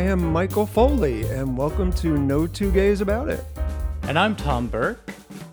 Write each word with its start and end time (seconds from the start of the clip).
I 0.00 0.04
am 0.04 0.32
Michael 0.32 0.64
Foley, 0.64 1.24
and 1.24 1.58
welcome 1.58 1.92
to 1.92 2.16
No 2.16 2.46
Two 2.46 2.72
Gays 2.72 3.02
About 3.02 3.28
It. 3.28 3.44
And 4.04 4.18
I'm 4.18 4.34
Tom 4.34 4.66
Burke. 4.66 5.12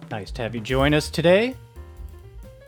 Nice 0.09 0.31
to 0.31 0.41
have 0.41 0.55
you 0.55 0.61
join 0.61 0.93
us 0.93 1.09
today. 1.09 1.57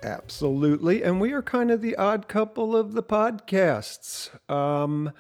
Absolutely, 0.04 1.04
and 1.04 1.22
we 1.22 1.32
are 1.32 1.42
kind 1.42 1.72
of 1.72 1.82
the 1.82 1.96
odd 1.96 2.28
couple 2.28 2.76
of 2.76 2.92
the 2.92 3.02
podcasts. 3.02 4.30
Um, 4.52 5.14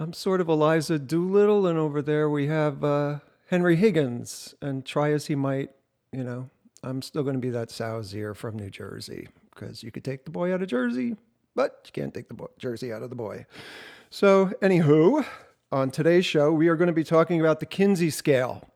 I'm 0.00 0.14
sort 0.14 0.40
of 0.40 0.48
Eliza 0.48 0.98
Doolittle, 0.98 1.66
and 1.66 1.78
over 1.78 2.00
there 2.00 2.30
we 2.30 2.46
have 2.46 2.82
uh, 2.82 3.18
Henry 3.50 3.76
Higgins. 3.76 4.54
And 4.62 4.86
try 4.86 5.12
as 5.12 5.26
he 5.26 5.34
might, 5.34 5.72
you 6.10 6.24
know, 6.24 6.48
I'm 6.82 7.02
still 7.02 7.22
going 7.22 7.36
to 7.36 7.38
be 7.38 7.50
that 7.50 7.68
Sowsier 7.68 8.34
from 8.34 8.56
New 8.56 8.70
Jersey 8.70 9.28
because 9.54 9.82
you 9.82 9.90
could 9.90 10.04
take 10.04 10.24
the 10.24 10.30
boy 10.30 10.54
out 10.54 10.62
of 10.62 10.68
Jersey, 10.68 11.16
but 11.54 11.82
you 11.84 11.92
can't 11.92 12.14
take 12.14 12.28
the 12.28 12.34
boy, 12.34 12.46
Jersey 12.56 12.94
out 12.94 13.02
of 13.02 13.10
the 13.10 13.14
boy. 13.14 13.44
So, 14.08 14.52
anywho, 14.62 15.26
on 15.72 15.90
today's 15.90 16.26
show, 16.26 16.52
we 16.52 16.68
are 16.68 16.76
going 16.76 16.88
to 16.88 16.92
be 16.92 17.02
talking 17.02 17.40
about 17.40 17.58
the 17.58 17.66
Kinsey 17.66 18.10
scale 18.10 18.68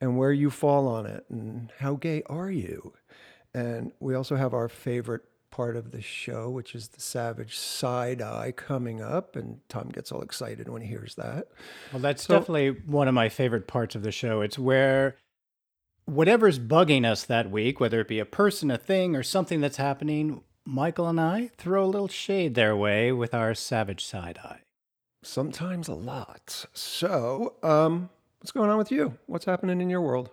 and 0.00 0.18
where 0.18 0.32
you 0.32 0.50
fall 0.50 0.88
on 0.88 1.06
it 1.06 1.24
and 1.30 1.72
how 1.78 1.94
gay 1.94 2.22
are 2.26 2.50
you. 2.50 2.92
And 3.54 3.92
we 4.00 4.14
also 4.14 4.34
have 4.34 4.52
our 4.52 4.68
favorite 4.68 5.22
part 5.52 5.76
of 5.76 5.92
the 5.92 6.02
show, 6.02 6.50
which 6.50 6.74
is 6.74 6.88
the 6.88 7.00
savage 7.00 7.56
side 7.56 8.20
eye 8.20 8.52
coming 8.54 9.00
up. 9.00 9.36
And 9.36 9.60
Tom 9.68 9.90
gets 9.90 10.10
all 10.10 10.22
excited 10.22 10.68
when 10.68 10.82
he 10.82 10.88
hears 10.88 11.14
that. 11.14 11.46
Well, 11.92 12.02
that's 12.02 12.24
so, 12.24 12.38
definitely 12.38 12.70
one 12.84 13.06
of 13.06 13.14
my 13.14 13.28
favorite 13.28 13.68
parts 13.68 13.94
of 13.94 14.02
the 14.02 14.10
show. 14.10 14.40
It's 14.40 14.58
where 14.58 15.16
whatever's 16.06 16.58
bugging 16.58 17.08
us 17.08 17.22
that 17.24 17.48
week, 17.48 17.78
whether 17.78 18.00
it 18.00 18.08
be 18.08 18.18
a 18.18 18.26
person, 18.26 18.72
a 18.72 18.76
thing, 18.76 19.14
or 19.14 19.22
something 19.22 19.60
that's 19.60 19.76
happening, 19.76 20.42
Michael 20.64 21.08
and 21.08 21.20
I 21.20 21.50
throw 21.56 21.84
a 21.84 21.86
little 21.86 22.08
shade 22.08 22.56
their 22.56 22.76
way 22.76 23.12
with 23.12 23.34
our 23.34 23.54
savage 23.54 24.04
side 24.04 24.40
eye. 24.42 24.63
Sometimes 25.24 25.88
a 25.88 25.94
lot. 25.94 26.66
So, 26.74 27.54
um, 27.62 28.10
what's 28.40 28.52
going 28.52 28.68
on 28.68 28.76
with 28.76 28.92
you? 28.92 29.16
What's 29.26 29.46
happening 29.46 29.80
in 29.80 29.88
your 29.88 30.02
world? 30.02 30.30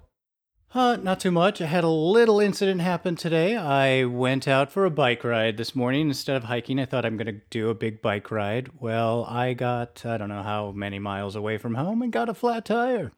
Uh, 0.74 0.98
not 1.02 1.20
too 1.20 1.32
much. 1.32 1.62
I 1.62 1.66
had 1.66 1.84
a 1.84 1.90
little 1.90 2.40
incident 2.40 2.82
happen 2.82 3.16
today. 3.16 3.56
I 3.56 4.06
went 4.06 4.48
out 4.48 4.72
for 4.72 4.86
a 4.86 4.90
bike 4.90 5.24
ride 5.24 5.58
this 5.58 5.76
morning. 5.76 6.08
Instead 6.08 6.36
of 6.36 6.44
hiking, 6.46 6.80
I 6.80 6.86
thought 6.86 7.06
I'm 7.06 7.18
going 7.18 7.34
to 7.34 7.42
do 7.50 7.70
a 7.70 7.74
big 7.74 8.02
bike 8.02 8.32
ride. 8.32 8.70
Well, 8.80 9.26
I 9.26 9.54
got, 9.54 10.06
I 10.06 10.18
don't 10.18 10.30
know 10.30 10.44
how 10.44 10.72
many 10.72 11.00
miles 11.00 11.36
away 11.36 11.58
from 11.58 11.76
home 11.76 12.02
and 12.02 12.12
got 12.12 12.30
a 12.30 12.34
flat 12.34 12.66
tire. 12.66 13.12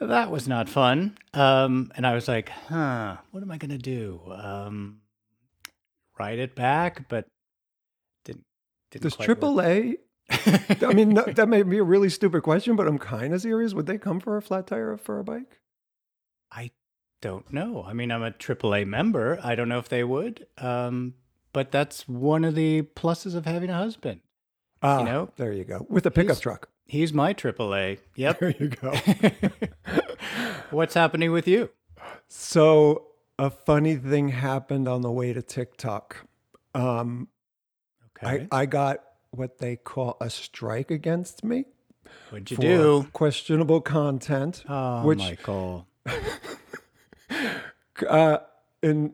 That 0.00 0.30
was 0.30 0.46
not 0.48 0.68
fun. 0.68 1.16
Um, 1.32 1.92
and 1.96 2.06
I 2.06 2.14
was 2.14 2.28
like, 2.28 2.48
huh, 2.48 3.18
what 3.30 3.42
am 3.42 3.50
I 3.50 3.58
going 3.58 3.70
to 3.70 3.78
do? 3.78 4.20
Um, 4.34 5.00
ride 6.18 6.38
it 6.38 6.54
back, 6.54 7.08
but 7.08 7.26
didn't, 8.24 8.44
didn't 8.90 9.02
Does 9.02 9.16
AAA 9.16 9.96
I 10.30 10.92
mean, 10.94 11.10
no, 11.10 11.22
that 11.24 11.48
may 11.48 11.62
be 11.62 11.78
a 11.78 11.84
really 11.84 12.08
stupid 12.08 12.42
question, 12.42 12.76
but 12.76 12.86
I'm 12.86 12.98
kind 12.98 13.34
of 13.34 13.40
serious. 13.40 13.74
Would 13.74 13.86
they 13.86 13.98
come 13.98 14.20
for 14.20 14.36
a 14.36 14.42
flat 14.42 14.66
tire 14.66 14.96
for 14.96 15.18
a 15.18 15.24
bike? 15.24 15.60
I 16.50 16.70
don't 17.20 17.52
know. 17.52 17.84
I 17.86 17.92
mean, 17.92 18.10
I'm 18.10 18.22
a 18.22 18.30
AAA 18.30 18.86
member. 18.86 19.38
I 19.42 19.54
don't 19.54 19.68
know 19.68 19.78
if 19.78 19.88
they 19.88 20.04
would. 20.04 20.46
Um, 20.58 21.14
but 21.52 21.70
that's 21.70 22.08
one 22.08 22.44
of 22.44 22.54
the 22.54 22.82
pluses 22.82 23.34
of 23.34 23.46
having 23.46 23.70
a 23.70 23.74
husband. 23.74 24.20
Ah, 24.82 24.98
you 24.98 25.04
know, 25.04 25.30
there 25.36 25.52
you 25.52 25.64
go. 25.64 25.86
With 25.88 26.04
a 26.04 26.10
pickup 26.10 26.36
he's, 26.36 26.40
truck. 26.40 26.68
He's 26.86 27.12
my 27.12 27.32
AAA. 27.32 27.98
Yep. 28.16 28.40
There 28.40 28.54
you 28.58 28.68
go. 28.68 28.92
What's 30.70 30.94
happening 30.94 31.32
with 31.32 31.48
you? 31.48 31.70
So, 32.28 33.06
a 33.38 33.50
funny 33.50 33.96
thing 33.96 34.28
happened 34.28 34.88
on 34.88 35.00
the 35.00 35.10
way 35.10 35.32
to 35.32 35.42
TikTok. 35.42 36.26
Um, 36.74 37.28
okay. 38.22 38.48
I, 38.52 38.62
I 38.62 38.66
got 38.66 38.98
what 39.34 39.58
they 39.58 39.76
call 39.76 40.16
a 40.20 40.30
strike 40.30 40.90
against 40.90 41.44
me. 41.44 41.66
What'd 42.30 42.50
you 42.50 42.56
do? 42.56 43.08
Questionable 43.12 43.80
content. 43.80 44.64
Oh, 44.68 45.04
which, 45.04 45.18
Michael. 45.18 45.86
uh, 48.08 48.38
and 48.82 49.12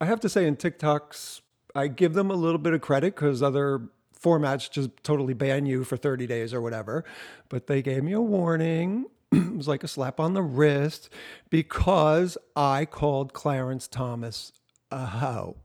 I 0.00 0.06
have 0.06 0.20
to 0.20 0.28
say, 0.28 0.46
in 0.46 0.56
TikToks, 0.56 1.40
I 1.74 1.88
give 1.88 2.14
them 2.14 2.30
a 2.30 2.34
little 2.34 2.58
bit 2.58 2.74
of 2.74 2.80
credit 2.80 3.14
because 3.14 3.42
other 3.42 3.88
formats 4.20 4.70
just 4.70 4.90
totally 5.02 5.34
ban 5.34 5.66
you 5.66 5.84
for 5.84 5.96
30 5.96 6.26
days 6.26 6.54
or 6.54 6.60
whatever. 6.60 7.04
But 7.48 7.66
they 7.66 7.82
gave 7.82 8.02
me 8.02 8.12
a 8.12 8.20
warning. 8.20 9.06
it 9.32 9.56
was 9.56 9.68
like 9.68 9.84
a 9.84 9.88
slap 9.88 10.20
on 10.20 10.34
the 10.34 10.42
wrist 10.42 11.10
because 11.50 12.38
I 12.56 12.84
called 12.84 13.32
Clarence 13.32 13.88
Thomas 13.88 14.52
a 14.90 15.06
hoe. 15.06 15.56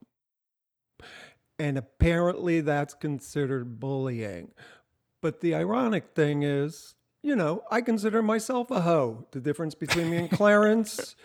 And 1.60 1.78
apparently 1.78 2.62
that's 2.62 2.94
considered 2.94 3.80
bullying. 3.80 4.52
But 5.22 5.42
the 5.42 5.54
ironic 5.54 6.16
thing 6.16 6.44
is, 6.44 6.96
you 7.22 7.36
know, 7.36 7.64
I 7.70 7.82
consider 7.82 8.22
myself 8.24 8.72
a 8.72 8.82
hoe. 8.82 9.28
The 9.32 9.42
difference 9.42 9.76
between 9.76 10.10
me 10.10 10.18
and 10.18 10.32
Clarence 10.32 11.16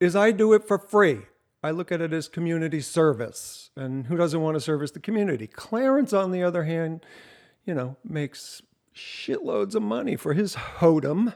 is 0.00 0.16
I 0.16 0.30
do 0.30 0.54
it 0.54 0.66
for 0.66 0.78
free. 0.78 1.20
I 1.62 1.70
look 1.70 1.92
at 1.92 2.00
it 2.00 2.12
as 2.12 2.28
community 2.28 2.80
service. 2.80 3.70
And 3.76 4.06
who 4.06 4.16
doesn't 4.16 4.40
want 4.40 4.54
to 4.54 4.60
service 4.60 4.92
the 4.92 5.00
community? 5.00 5.46
Clarence, 5.46 6.12
on 6.12 6.30
the 6.30 6.42
other 6.42 6.64
hand, 6.64 7.04
you 7.66 7.74
know, 7.74 7.96
makes 8.02 8.62
shitloads 8.94 9.74
of 9.74 9.82
money 9.82 10.16
for 10.16 10.32
his 10.32 10.54
hodom. 10.54 11.34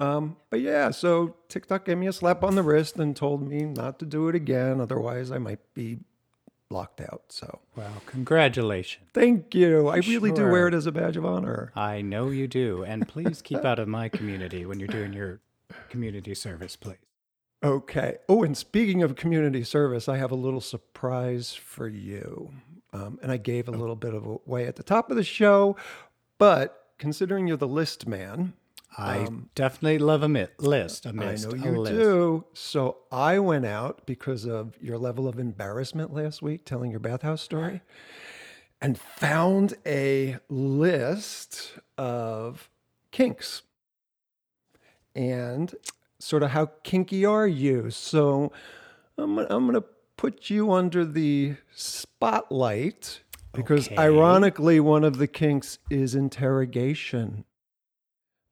Um, 0.00 0.36
but 0.48 0.60
yeah, 0.60 0.90
so 0.90 1.36
TikTok 1.48 1.84
gave 1.84 1.98
me 1.98 2.06
a 2.06 2.12
slap 2.12 2.42
on 2.42 2.54
the 2.54 2.62
wrist 2.62 2.98
and 2.98 3.14
told 3.14 3.46
me 3.46 3.64
not 3.64 3.98
to 3.98 4.06
do 4.06 4.28
it 4.28 4.34
again. 4.34 4.80
Otherwise, 4.80 5.30
I 5.30 5.38
might 5.38 5.60
be 5.74 5.98
locked 6.70 7.00
out. 7.00 7.24
So, 7.28 7.60
well, 7.76 8.02
congratulations. 8.06 9.06
Thank 9.12 9.54
you. 9.54 9.88
I 9.88 9.96
really 9.96 10.32
do 10.32 10.48
wear 10.48 10.68
it 10.68 10.74
as 10.74 10.86
a 10.86 10.92
badge 10.92 11.16
of 11.16 11.24
honor. 11.24 11.72
I 11.74 12.00
know 12.02 12.28
you 12.28 12.46
do. 12.46 12.84
And 12.84 13.06
please 13.06 13.42
keep 13.42 13.64
out 13.64 13.78
of 13.78 13.88
my 13.88 14.08
community 14.08 14.64
when 14.64 14.78
you're 14.78 14.88
doing 14.88 15.12
your 15.12 15.40
community 15.88 16.34
service, 16.34 16.76
please. 16.76 16.96
Okay. 17.62 18.18
Oh, 18.28 18.42
and 18.42 18.56
speaking 18.56 19.02
of 19.02 19.16
community 19.16 19.64
service, 19.64 20.08
I 20.08 20.16
have 20.16 20.30
a 20.30 20.36
little 20.36 20.60
surprise 20.62 21.54
for 21.54 21.88
you. 21.88 22.52
Um, 22.92 23.18
and 23.22 23.30
I 23.30 23.36
gave 23.36 23.68
a 23.68 23.72
little 23.72 23.96
bit 23.96 24.14
of 24.14 24.26
away 24.26 24.66
at 24.66 24.76
the 24.76 24.82
top 24.82 25.10
of 25.10 25.16
the 25.16 25.22
show, 25.22 25.76
but 26.38 26.88
considering 26.98 27.46
you're 27.46 27.56
the 27.56 27.68
list 27.68 28.06
man, 28.06 28.54
I 28.96 29.20
um, 29.20 29.50
definitely 29.54 29.98
love 29.98 30.22
a 30.22 30.48
list. 30.58 31.06
A 31.06 31.12
mist, 31.12 31.46
I 31.46 31.50
know 31.50 31.54
you 31.54 31.86
do. 31.86 32.44
So 32.54 32.98
I 33.12 33.38
went 33.38 33.64
out 33.64 34.04
because 34.04 34.46
of 34.46 34.74
your 34.80 34.98
level 34.98 35.28
of 35.28 35.38
embarrassment 35.38 36.12
last 36.12 36.42
week 36.42 36.64
telling 36.64 36.90
your 36.90 37.00
bathhouse 37.00 37.40
story 37.40 37.82
and 38.80 38.98
found 38.98 39.74
a 39.86 40.38
list 40.48 41.78
of 41.96 42.68
kinks 43.12 43.62
and 45.14 45.74
sort 46.18 46.42
of 46.42 46.50
how 46.50 46.70
kinky 46.82 47.24
are 47.24 47.46
you. 47.46 47.90
So 47.90 48.52
I'm, 49.16 49.38
I'm 49.38 49.66
going 49.66 49.74
to 49.74 49.84
put 50.16 50.50
you 50.50 50.72
under 50.72 51.04
the 51.04 51.56
spotlight 51.74 53.22
because 53.52 53.86
okay. 53.86 53.96
ironically, 53.96 54.80
one 54.80 55.04
of 55.04 55.18
the 55.18 55.26
kinks 55.26 55.78
is 55.90 56.14
interrogation. 56.14 57.44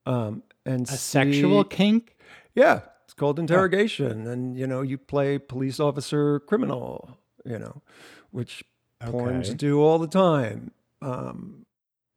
Um, 0.08 0.42
and 0.64 0.86
a 0.86 0.92
see, 0.92 0.96
sexual 0.96 1.64
kink? 1.64 2.16
Yeah, 2.54 2.80
it's 3.04 3.14
called 3.14 3.38
interrogation, 3.38 4.26
oh. 4.26 4.30
and 4.30 4.56
you 4.56 4.66
know 4.66 4.80
you 4.80 4.96
play 4.96 5.38
police 5.38 5.78
officer, 5.78 6.40
criminal. 6.40 7.18
You 7.44 7.58
know, 7.58 7.82
which 8.30 8.64
okay. 9.02 9.12
porns 9.12 9.56
do 9.56 9.80
all 9.82 9.98
the 9.98 10.08
time. 10.08 10.72
Um, 11.02 11.66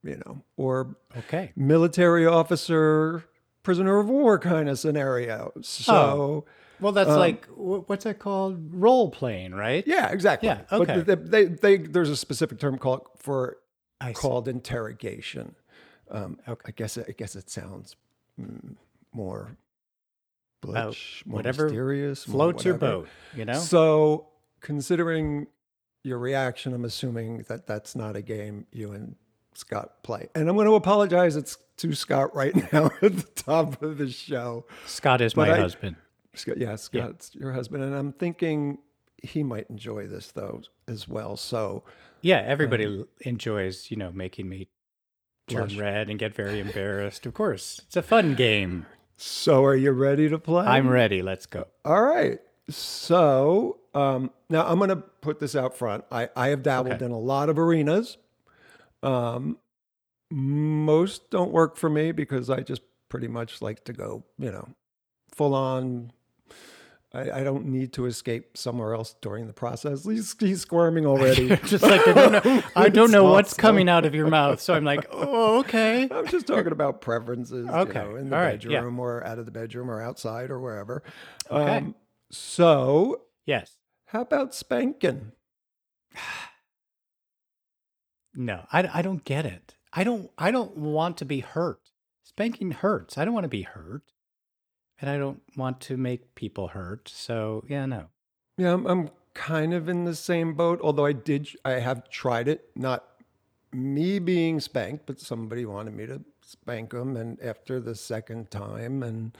you 0.03 0.21
know, 0.25 0.41
or 0.55 0.95
okay, 1.17 1.51
military 1.55 2.25
officer, 2.25 3.25
prisoner 3.61 3.99
of 3.99 4.09
war 4.09 4.39
kind 4.39 4.69
of 4.69 4.79
scenario. 4.79 5.51
So. 5.61 5.93
Oh. 5.93 6.45
Well, 6.79 6.93
that's 6.93 7.11
um, 7.11 7.19
like 7.19 7.45
what's 7.55 8.05
that 8.05 8.17
called? 8.17 8.73
Role 8.73 9.11
playing, 9.11 9.53
right? 9.53 9.85
Yeah, 9.85 10.09
exactly. 10.09 10.49
Yeah, 10.49 10.61
okay. 10.71 11.03
But 11.05 11.29
they, 11.29 11.43
they, 11.43 11.45
they, 11.45 11.77
there's 11.77 12.09
a 12.09 12.17
specific 12.17 12.57
term 12.57 12.79
called 12.79 13.07
for 13.17 13.57
called 14.15 14.47
interrogation. 14.47 15.53
Um, 16.11 16.37
okay. 16.47 16.61
I 16.67 16.71
guess 16.71 16.97
I 16.97 17.13
guess 17.17 17.35
it 17.35 17.49
sounds 17.49 17.95
mm, 18.39 18.75
more 19.13 19.55
butch, 20.61 21.23
more 21.25 21.37
whatever 21.37 21.65
mysterious, 21.65 22.23
floats 22.23 22.65
your 22.65 22.77
boat. 22.77 23.07
You 23.35 23.45
know. 23.45 23.53
So, 23.59 24.27
considering 24.59 25.47
your 26.03 26.19
reaction, 26.19 26.73
I'm 26.73 26.85
assuming 26.85 27.45
that 27.47 27.67
that's 27.67 27.95
not 27.95 28.15
a 28.15 28.21
game 28.21 28.65
you 28.71 28.91
and 28.91 29.15
Scott 29.53 30.03
play. 30.03 30.29
And 30.35 30.49
I'm 30.49 30.55
going 30.55 30.67
to 30.67 30.75
apologize. 30.75 31.35
It's 31.35 31.57
to 31.77 31.93
Scott 31.93 32.35
right 32.35 32.55
now 32.73 32.91
at 33.01 33.15
the 33.15 33.27
top 33.35 33.81
of 33.81 33.97
the 33.97 34.09
show. 34.09 34.65
Scott 34.85 35.21
is 35.21 35.33
but 35.33 35.47
my 35.47 35.55
I, 35.55 35.59
husband. 35.59 35.95
Scott, 36.33 36.57
yeah, 36.57 36.75
Scott's 36.75 37.31
yeah. 37.33 37.41
your 37.41 37.53
husband, 37.53 37.83
and 37.83 37.95
I'm 37.95 38.13
thinking 38.13 38.77
he 39.21 39.43
might 39.43 39.69
enjoy 39.69 40.07
this 40.07 40.31
though 40.31 40.61
as 40.87 41.07
well. 41.07 41.37
So 41.37 41.83
yeah, 42.21 42.43
everybody 42.45 42.85
um, 42.85 43.07
enjoys 43.21 43.91
you 43.91 43.97
know 43.97 44.11
making 44.11 44.47
me 44.47 44.67
turn 45.51 45.77
red 45.77 46.09
and 46.09 46.17
get 46.19 46.33
very 46.33 46.59
embarrassed. 46.59 47.25
Of 47.25 47.33
course, 47.33 47.81
it's 47.85 47.95
a 47.95 48.01
fun 48.01 48.35
game. 48.35 48.85
So, 49.17 49.63
are 49.63 49.75
you 49.75 49.91
ready 49.91 50.29
to 50.29 50.39
play? 50.39 50.65
I'm 50.65 50.89
ready. 50.89 51.21
Let's 51.21 51.45
go. 51.45 51.67
All 51.85 52.01
right. 52.01 52.39
So, 52.69 53.79
um, 53.93 54.31
now 54.49 54.65
I'm 54.65 54.77
going 54.77 54.89
to 54.89 54.95
put 54.95 55.39
this 55.39 55.55
out 55.55 55.77
front. 55.77 56.05
I, 56.11 56.29
I 56.35 56.47
have 56.47 56.63
dabbled 56.63 56.95
okay. 56.95 57.05
in 57.05 57.11
a 57.11 57.19
lot 57.19 57.49
of 57.49 57.59
arenas. 57.59 58.17
Um, 59.03 59.57
Most 60.31 61.29
don't 61.29 61.51
work 61.51 61.77
for 61.77 61.89
me 61.89 62.11
because 62.11 62.49
I 62.49 62.61
just 62.61 62.81
pretty 63.09 63.27
much 63.27 63.61
like 63.61 63.83
to 63.85 63.93
go, 63.93 64.23
you 64.39 64.51
know, 64.51 64.69
full 65.35 65.53
on. 65.53 66.11
I, 67.13 67.41
I 67.41 67.43
don't 67.43 67.65
need 67.65 67.91
to 67.93 68.05
escape 68.05 68.55
somewhere 68.57 68.93
else 68.93 69.15
during 69.21 69.47
the 69.47 69.53
process. 69.53 70.05
He's, 70.05 70.33
he's 70.39 70.61
squirming 70.61 71.05
already. 71.07 71.49
Just 71.65 71.83
like 71.83 72.07
I 72.07 72.13
don't 72.13 72.31
know, 72.45 72.63
I 72.75 72.89
don't 72.97 73.11
know 73.11 73.25
what's 73.25 73.53
coming 73.53 73.89
out 73.89 74.05
of 74.05 74.15
your 74.15 74.27
mouth, 74.29 74.61
so 74.61 74.73
I'm 74.73 74.85
like, 74.85 75.05
oh, 75.11 75.59
okay. 75.59 76.07
I'm 76.09 76.27
just 76.27 76.47
talking 76.47 76.71
about 76.71 77.01
preferences, 77.01 77.67
Okay, 77.67 78.01
you 78.01 78.09
know, 78.11 78.15
in 78.15 78.29
the 78.29 78.35
all 78.37 78.41
right, 78.41 78.63
yeah. 78.63 78.77
bedroom 78.79 78.99
or 78.99 79.25
out 79.25 79.39
of 79.39 79.45
the 79.45 79.51
bedroom 79.51 79.91
or 79.91 80.01
outside 80.01 80.49
or 80.49 80.59
wherever. 80.59 81.03
Okay. 81.49 81.77
Um, 81.77 81.95
so, 82.31 83.23
Yes. 83.45 83.75
how 84.05 84.21
about 84.21 84.55
spanking? 84.55 85.33
No, 88.33 88.65
I, 88.71 88.89
I 88.93 89.01
don't 89.01 89.25
get 89.25 89.45
it. 89.45 89.75
I 89.91 90.05
don't 90.05 90.31
I 90.37 90.51
don't 90.51 90.77
want 90.77 91.17
to 91.17 91.25
be 91.25 91.41
hurt. 91.41 91.91
Spanking 92.23 92.71
hurts. 92.71 93.17
I 93.17 93.25
don't 93.25 93.33
want 93.33 93.43
to 93.43 93.49
be 93.49 93.63
hurt. 93.63 94.03
And 95.01 95.09
I 95.09 95.17
don't 95.17 95.41
want 95.57 95.81
to 95.81 95.97
make 95.97 96.35
people 96.35 96.67
hurt. 96.69 97.09
So, 97.09 97.65
yeah, 97.67 97.85
no. 97.87 98.05
Yeah, 98.57 98.73
I'm, 98.73 98.85
I'm 98.85 99.09
kind 99.33 99.73
of 99.73 99.89
in 99.89 100.05
the 100.05 100.13
same 100.15 100.53
boat. 100.53 100.79
Although 100.83 101.05
I 101.07 101.13
did, 101.13 101.49
I 101.65 101.71
have 101.73 102.07
tried 102.09 102.47
it. 102.47 102.69
Not 102.75 103.03
me 103.73 104.19
being 104.19 104.59
spanked, 104.59 105.07
but 105.07 105.19
somebody 105.19 105.65
wanted 105.65 105.95
me 105.95 106.05
to 106.05 106.21
spank 106.45 106.91
them, 106.91 107.17
and 107.17 107.41
after 107.41 107.79
the 107.79 107.95
second 107.95 108.51
time, 108.51 109.01
and 109.01 109.35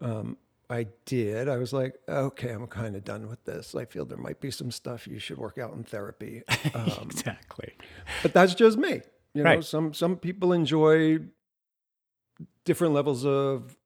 um, 0.00 0.36
I 0.68 0.88
did. 1.06 1.48
I 1.48 1.56
was 1.56 1.72
like, 1.72 1.94
okay, 2.08 2.50
I'm 2.50 2.66
kind 2.66 2.96
of 2.96 3.04
done 3.04 3.28
with 3.28 3.44
this. 3.44 3.74
I 3.74 3.84
feel 3.86 4.04
there 4.04 4.18
might 4.18 4.40
be 4.40 4.50
some 4.50 4.70
stuff 4.70 5.06
you 5.06 5.18
should 5.18 5.38
work 5.38 5.56
out 5.58 5.72
in 5.74 5.84
therapy. 5.84 6.42
Um, 6.74 7.08
exactly. 7.10 7.74
but 8.22 8.32
that's 8.34 8.54
just 8.54 8.76
me. 8.78 9.02
You 9.34 9.44
know, 9.44 9.50
Right. 9.50 9.64
some 9.64 9.94
some 9.94 10.16
people 10.16 10.52
enjoy 10.52 11.18
different 12.64 12.94
levels 12.94 13.24
of 13.24 13.76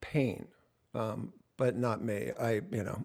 pain, 0.00 0.46
um, 0.94 1.32
but 1.56 1.76
not 1.76 2.02
me. 2.02 2.30
I, 2.40 2.60
you 2.70 2.82
know, 2.84 3.04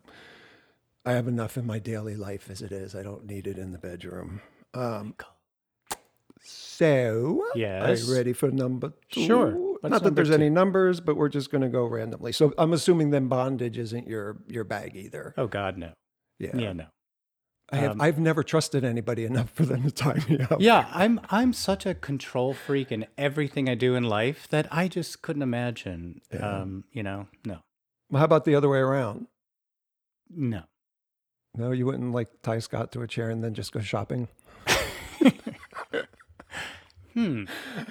I 1.06 1.14
have 1.14 1.28
enough 1.28 1.58
in 1.58 1.66
my 1.66 1.80
daily 1.80 2.16
life 2.16 2.50
as 2.50 2.62
it 2.62 2.72
is. 2.72 2.96
I 2.96 3.04
don't 3.04 3.26
need 3.26 3.48
it 3.48 3.58
in 3.58 3.72
the 3.72 3.78
bedroom. 3.78 4.42
Um, 4.74 5.16
so, 6.44 7.44
Yes. 7.56 7.84
are 7.84 8.06
you 8.12 8.16
ready 8.18 8.34
for 8.34 8.50
number 8.52 8.94
two? 9.12 9.26
Sure. 9.26 9.52
What's 9.82 9.92
Not 9.92 10.04
that 10.04 10.16
there's 10.16 10.30
two? 10.30 10.34
any 10.36 10.50
numbers, 10.50 11.00
but 11.00 11.16
we're 11.16 11.30
just 11.30 11.52
going 11.52 11.62
to 11.62 11.70
go 11.70 11.86
randomly. 11.86 12.32
So 12.32 12.54
I'm 12.58 12.74
assuming 12.74 13.10
then 13.12 13.28
bondage 13.28 13.78
isn't 13.78 14.08
your 14.08 14.38
your 14.48 14.64
bag 14.64 14.96
either. 14.96 15.34
Oh 15.38 15.48
God, 15.48 15.78
no. 15.78 15.92
Yeah. 16.40 16.56
Yeah, 16.58 16.74
no. 16.74 16.86
I 17.74 17.78
have, 17.78 17.92
Um, 17.92 18.02
I've 18.02 18.20
never 18.20 18.44
trusted 18.44 18.84
anybody 18.84 19.24
enough 19.24 19.50
for 19.52 19.66
them 19.66 19.84
to 19.84 19.92
tie 19.92 20.20
me 20.28 20.40
up. 20.42 20.60
Yeah, 20.60 20.90
I'm 20.94 21.22
I'm 21.30 21.54
such 21.54 21.86
a 21.86 21.94
control 21.96 22.54
freak 22.54 22.92
in 22.92 23.06
everything 23.18 23.70
I 23.70 23.76
do 23.76 23.96
in 23.96 24.04
life 24.04 24.48
that 24.50 24.68
I 24.72 24.88
just 24.90 25.22
couldn't 25.22 25.42
imagine. 25.42 26.22
Um, 26.38 26.84
you 26.92 27.02
know, 27.04 27.28
no, 27.46 27.60
Well, 28.10 28.20
how 28.20 28.26
about 28.26 28.44
the 28.46 28.56
other 28.56 28.70
way 28.70 28.80
around? 28.80 29.28
no. 30.30 30.64
No, 31.54 31.72
you 31.72 31.86
wouldn't 31.86 32.14
like 32.14 32.30
tie 32.44 32.60
Scott 32.60 32.94
to 32.94 33.02
a 33.02 33.08
chair 33.08 33.30
and 33.30 33.44
then 33.44 33.54
just 33.54 33.74
go 33.74 33.82
shopping. 33.82 34.30
Hmm. 37.14 37.44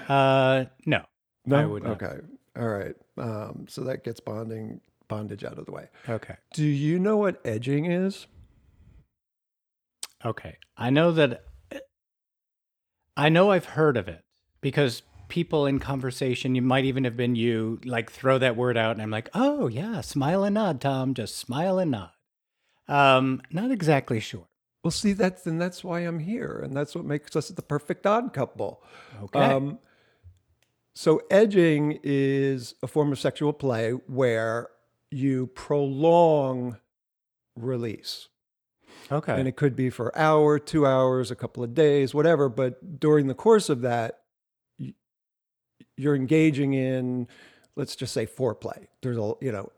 Uh, 0.08 0.64
no. 0.86 1.04
No, 1.44 1.56
I 1.58 1.66
would 1.66 1.82
not. 1.82 2.02
Okay, 2.02 2.20
all 2.58 2.68
right. 2.68 2.94
Um, 3.18 3.66
so 3.68 3.82
that 3.84 4.02
gets 4.02 4.18
bonding 4.20 4.80
bondage 5.08 5.44
out 5.44 5.58
of 5.58 5.66
the 5.66 5.72
way. 5.72 5.88
Okay. 6.08 6.36
Do 6.54 6.64
you 6.64 6.98
know 6.98 7.18
what 7.18 7.38
edging 7.44 7.84
is? 7.84 8.26
Okay. 10.24 10.58
I 10.76 10.90
know 10.90 11.12
that 11.12 11.44
I 13.16 13.28
know 13.28 13.50
I've 13.50 13.66
heard 13.66 13.96
of 13.96 14.08
it 14.08 14.22
because 14.60 15.02
people 15.28 15.66
in 15.66 15.78
conversation, 15.78 16.54
you 16.54 16.62
might 16.62 16.84
even 16.84 17.04
have 17.04 17.16
been 17.16 17.34
you, 17.36 17.80
like 17.84 18.10
throw 18.10 18.38
that 18.38 18.56
word 18.56 18.76
out 18.76 18.92
and 18.92 19.02
I'm 19.02 19.10
like, 19.10 19.28
"Oh, 19.34 19.68
yeah, 19.68 20.00
smile 20.00 20.44
and 20.44 20.54
nod, 20.54 20.80
Tom, 20.80 21.14
just 21.14 21.36
smile 21.36 21.78
and 21.78 21.90
nod." 21.90 22.10
Um, 22.88 23.42
not 23.50 23.70
exactly 23.70 24.20
sure. 24.20 24.48
Well, 24.82 24.90
see, 24.90 25.12
that's 25.12 25.46
and 25.46 25.60
that's 25.60 25.84
why 25.84 26.00
I'm 26.00 26.20
here, 26.20 26.60
and 26.62 26.74
that's 26.74 26.94
what 26.94 27.04
makes 27.04 27.36
us 27.36 27.48
the 27.48 27.62
perfect 27.62 28.06
odd 28.06 28.32
couple. 28.32 28.82
Okay. 29.22 29.38
Um, 29.38 29.78
so 30.94 31.22
edging 31.30 32.00
is 32.02 32.74
a 32.82 32.86
form 32.86 33.12
of 33.12 33.18
sexual 33.18 33.52
play 33.52 33.92
where 33.92 34.68
you 35.10 35.48
prolong 35.48 36.78
release. 37.54 38.28
Okay. 39.10 39.38
And 39.38 39.46
it 39.48 39.56
could 39.56 39.74
be 39.76 39.90
for 39.90 40.08
an 40.08 40.20
hour, 40.20 40.58
two 40.58 40.86
hours, 40.86 41.30
a 41.30 41.36
couple 41.36 41.62
of 41.62 41.74
days, 41.74 42.14
whatever. 42.14 42.48
But 42.48 43.00
during 43.00 43.26
the 43.26 43.34
course 43.34 43.68
of 43.68 43.80
that, 43.82 44.20
you're 45.96 46.14
engaging 46.16 46.72
in, 46.74 47.28
let's 47.76 47.96
just 47.96 48.12
say, 48.14 48.26
foreplay. 48.26 48.86
There's 49.02 49.18
a, 49.18 49.34
you 49.40 49.52
know, 49.52 49.70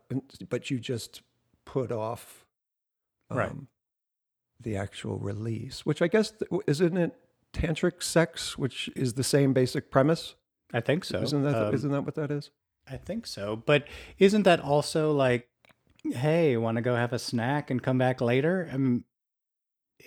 but 0.49 0.69
you 0.71 0.79
just 0.79 1.21
put 1.65 1.91
off 1.91 2.45
Right. 3.31 3.49
um, 3.49 3.67
the 4.59 4.77
actual 4.77 5.17
release, 5.17 5.85
which 5.85 6.01
I 6.01 6.07
guess, 6.07 6.33
isn't 6.67 6.97
it 6.97 7.15
tantric 7.53 8.03
sex, 8.03 8.57
which 8.57 8.89
is 8.95 9.13
the 9.15 9.23
same 9.23 9.53
basic 9.53 9.89
premise? 9.91 10.35
I 10.73 10.79
think 10.81 11.03
so. 11.03 11.21
Isn't 11.21 11.43
that, 11.43 11.55
Um, 11.55 11.71
not 11.71 11.81
that 11.91 12.01
what 12.05 12.15
that 12.15 12.31
is? 12.31 12.51
I 12.87 12.97
think 12.97 13.25
so. 13.27 13.55
But 13.55 13.87
isn't 14.19 14.43
that 14.43 14.59
also 14.59 15.11
like, 15.11 15.47
hey, 16.03 16.57
want 16.57 16.75
to 16.77 16.81
go 16.81 16.95
have 16.95 17.13
a 17.13 17.19
snack 17.19 17.69
and 17.71 17.81
come 17.81 17.97
back 17.97 18.21
later? 18.21 18.69
I 18.71 18.77
mean, 18.77 19.03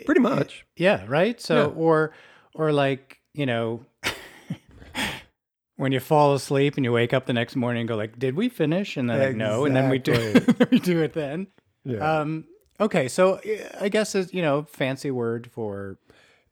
Pretty 0.05 0.21
much. 0.21 0.67
yeah, 0.77 1.05
right. 1.09 1.41
So, 1.41 1.57
Yeah. 1.57 1.75
or, 1.77 2.13
or 2.55 2.73
like, 2.73 3.21
you 3.35 3.47
know, 3.47 3.85
when 5.77 5.93
you 5.93 6.01
fall 6.01 6.35
asleep 6.35 6.77
and 6.77 6.85
you 6.85 6.93
wake 6.93 7.13
up 7.13 7.27
the 7.27 7.33
next 7.33 7.57
morning 7.57 7.81
and 7.81 7.89
go 7.89 7.97
like, 7.97 8.19
did 8.19 8.35
we 8.35 8.49
finish? 8.49 8.97
And 8.97 9.09
then 9.09 9.19
like, 9.19 9.37
no, 9.37 9.65
and 9.65 9.77
then 9.77 9.89
we 9.91 9.99
do, 9.99 10.35
we 10.71 10.79
do 10.79 11.03
it 11.03 11.13
then. 11.13 11.49
Yeah. 11.85 12.19
Um, 12.21 12.45
okay, 12.81 13.09
so 13.09 13.35
uh, 13.35 13.41
I 13.81 13.89
guess 13.89 14.15
it's 14.15 14.33
you 14.35 14.43
know 14.43 14.65
fancy 14.65 15.11
word 15.11 15.51
for 15.53 15.99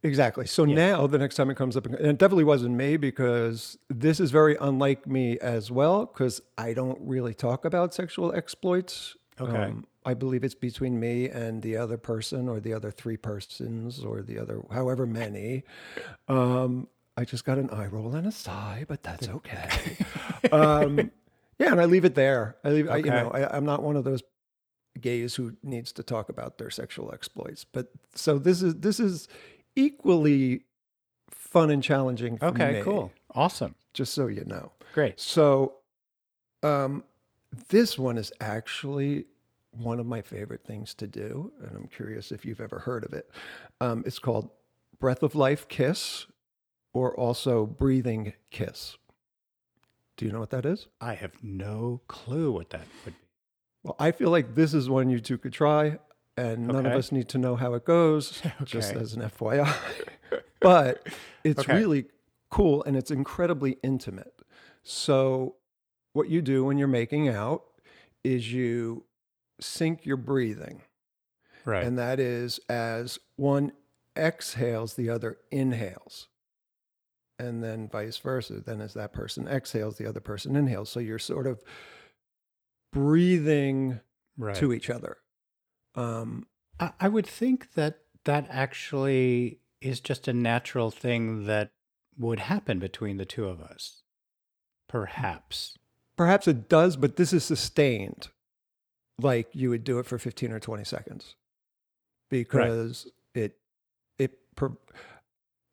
Exactly. 0.05 0.45
So 0.45 0.65
now 0.65 1.07
the 1.07 1.17
next 1.17 1.35
time 1.35 1.49
it 1.49 1.57
comes 1.57 1.75
up, 1.75 1.87
and 1.87 1.95
it 1.95 2.17
definitely 2.19 2.43
wasn't 2.43 2.75
me 2.75 2.95
because 2.95 3.75
this 3.89 4.19
is 4.19 4.29
very 4.29 4.55
unlike 4.61 5.07
me 5.07 5.39
as 5.39 5.71
well, 5.71 6.05
because 6.05 6.41
I 6.59 6.73
don't 6.73 6.99
really 7.01 7.33
talk 7.33 7.65
about 7.65 7.93
sexual 7.93 8.31
exploits. 8.33 9.15
Um, 9.39 9.47
Okay. 9.49 9.73
I 10.07 10.13
believe 10.13 10.43
it's 10.43 10.55
between 10.55 10.99
me 10.99 11.27
and 11.29 11.61
the 11.63 11.77
other 11.77 11.97
person 11.97 12.47
or 12.47 12.59
the 12.59 12.73
other 12.73 12.91
three 12.91 13.17
persons 13.17 14.03
or 14.03 14.21
the 14.21 14.37
other, 14.37 14.61
however 14.71 15.07
many. 15.07 15.63
Um, 16.27 16.87
I 17.17 17.25
just 17.25 17.43
got 17.43 17.57
an 17.57 17.69
eye 17.71 17.87
roll 17.87 18.13
and 18.13 18.27
a 18.27 18.31
sigh, 18.31 18.85
but 18.87 19.01
that's 19.01 19.27
okay. 19.37 19.97
um, 20.51 21.11
yeah, 21.57 21.71
and 21.71 21.81
I 21.81 21.85
leave 21.85 22.05
it 22.05 22.13
there. 22.15 22.57
I 22.63 22.69
leave, 22.69 22.89
I, 22.89 22.97
you 22.97 23.09
know, 23.09 23.31
I, 23.31 23.55
I'm 23.55 23.65
not 23.65 23.81
one 23.81 23.95
of 23.95 24.03
those 24.03 24.21
gays 25.01 25.35
who 25.35 25.57
needs 25.63 25.91
to 25.93 26.03
talk 26.03 26.29
about 26.29 26.57
their 26.57 26.69
sexual 26.69 27.11
exploits. 27.13 27.63
But 27.65 27.87
so 28.13 28.37
this 28.37 28.61
is 28.61 28.75
this 28.75 28.99
is 28.99 29.27
equally 29.75 30.65
fun 31.31 31.69
and 31.71 31.81
challenging. 31.81 32.37
For 32.37 32.47
okay, 32.47 32.73
me, 32.73 32.81
cool, 32.81 33.11
awesome, 33.33 33.75
Just 33.93 34.13
so 34.13 34.27
you 34.27 34.45
know. 34.45 34.71
great. 34.93 35.19
So, 35.19 35.77
um, 36.63 37.03
this 37.69 37.97
one 37.97 38.17
is 38.17 38.31
actually 38.39 39.25
one 39.71 39.99
of 39.99 40.05
my 40.05 40.21
favorite 40.21 40.63
things 40.65 40.93
to 40.95 41.07
do, 41.07 41.51
and 41.61 41.75
I'm 41.75 41.87
curious 41.87 42.31
if 42.31 42.45
you've 42.45 42.61
ever 42.61 42.79
heard 42.79 43.03
of 43.03 43.13
it. 43.13 43.29
Um, 43.81 44.03
it's 44.05 44.19
called 44.19 44.49
Breath 44.99 45.21
of 45.23 45.35
Life 45.35 45.67
Kiss, 45.67 46.27
or 46.93 47.13
also 47.15 47.65
Breathing 47.65 48.33
Kiss. 48.51 48.97
Do 50.17 50.25
you 50.25 50.31
know 50.31 50.39
what 50.39 50.51
that 50.51 50.65
is? 50.65 50.87
I 51.01 51.13
have 51.15 51.33
no 51.43 52.01
clue 52.07 52.51
what 52.53 52.69
that 52.69 52.87
would 53.03 53.13
be. 53.13 53.19
Well, 53.83 53.95
I 53.99 54.11
feel 54.11 54.29
like 54.29 54.55
this 54.55 54.73
is 54.73 54.89
one 54.89 55.09
you 55.09 55.19
two 55.19 55.37
could 55.37 55.51
try, 55.53 55.99
and 56.37 56.67
none 56.67 56.85
of 56.85 56.93
us 56.93 57.11
need 57.11 57.27
to 57.29 57.37
know 57.37 57.55
how 57.57 57.73
it 57.73 57.83
goes, 57.85 58.41
just 58.63 58.93
as 58.95 59.13
an 59.13 59.21
FYI. 59.23 59.75
but 60.61 61.05
it's 61.43 61.59
Okay. 61.67 61.73
really 61.75 62.05
cool 62.49 62.81
and 62.83 62.95
it's 62.95 63.11
incredibly 63.11 63.77
intimate. 63.83 64.33
So, 64.83 65.55
what 66.15 66.29
you 66.29 66.41
do 66.41 66.63
when 66.63 66.77
you're 66.77 66.87
making 66.87 67.27
out 67.27 67.63
is 68.23 68.51
you 68.53 69.03
sync 69.59 70.05
your 70.05 70.17
breathing, 70.17 70.81
Right. 71.65 71.85
and 71.85 71.97
that 71.97 72.19
is 72.19 72.59
as 72.69 73.19
one 73.35 73.73
exhales, 74.15 74.93
the 74.93 75.09
other 75.09 75.37
inhales. 75.51 76.27
And 77.37 77.61
then 77.61 77.89
vice 77.89 78.17
versa. 78.17 78.61
Then, 78.61 78.79
as 78.79 78.93
that 78.93 79.11
person 79.11 79.45
exhales, 79.45 79.97
the 79.97 80.07
other 80.07 80.21
person 80.21 80.55
inhales. 80.55 80.89
So, 80.89 81.01
you're 81.01 81.19
sort 81.19 81.47
of 81.47 81.61
breathing 82.93 83.99
right. 84.37 84.55
to 84.55 84.71
each 84.71 84.89
other. 84.89 85.17
Um, 85.95 86.47
I, 86.79 86.91
I 86.99 87.07
would 87.09 87.27
think 87.27 87.73
that 87.73 87.99
that 88.23 88.47
actually 88.49 89.59
is 89.81 89.99
just 89.99 90.29
a 90.29 90.33
natural 90.33 90.91
thing 90.91 91.45
that 91.45 91.71
would 92.17 92.39
happen 92.39 92.79
between 92.79 93.17
the 93.17 93.25
two 93.25 93.47
of 93.49 93.59
us. 93.59 94.01
Perhaps. 94.87 95.77
Perhaps 96.15 96.47
it 96.47 96.69
does, 96.69 96.95
but 96.95 97.15
this 97.15 97.33
is 97.33 97.43
sustained, 97.43 98.29
like 99.19 99.47
you 99.53 99.69
would 99.69 99.83
do 99.83 99.99
it 99.99 100.05
for 100.05 100.17
15 100.17 100.51
or 100.51 100.59
20 100.59 100.83
seconds, 100.83 101.35
because 102.29 103.07
it 103.33 103.57
it 104.17 104.37
pro- 104.55 104.77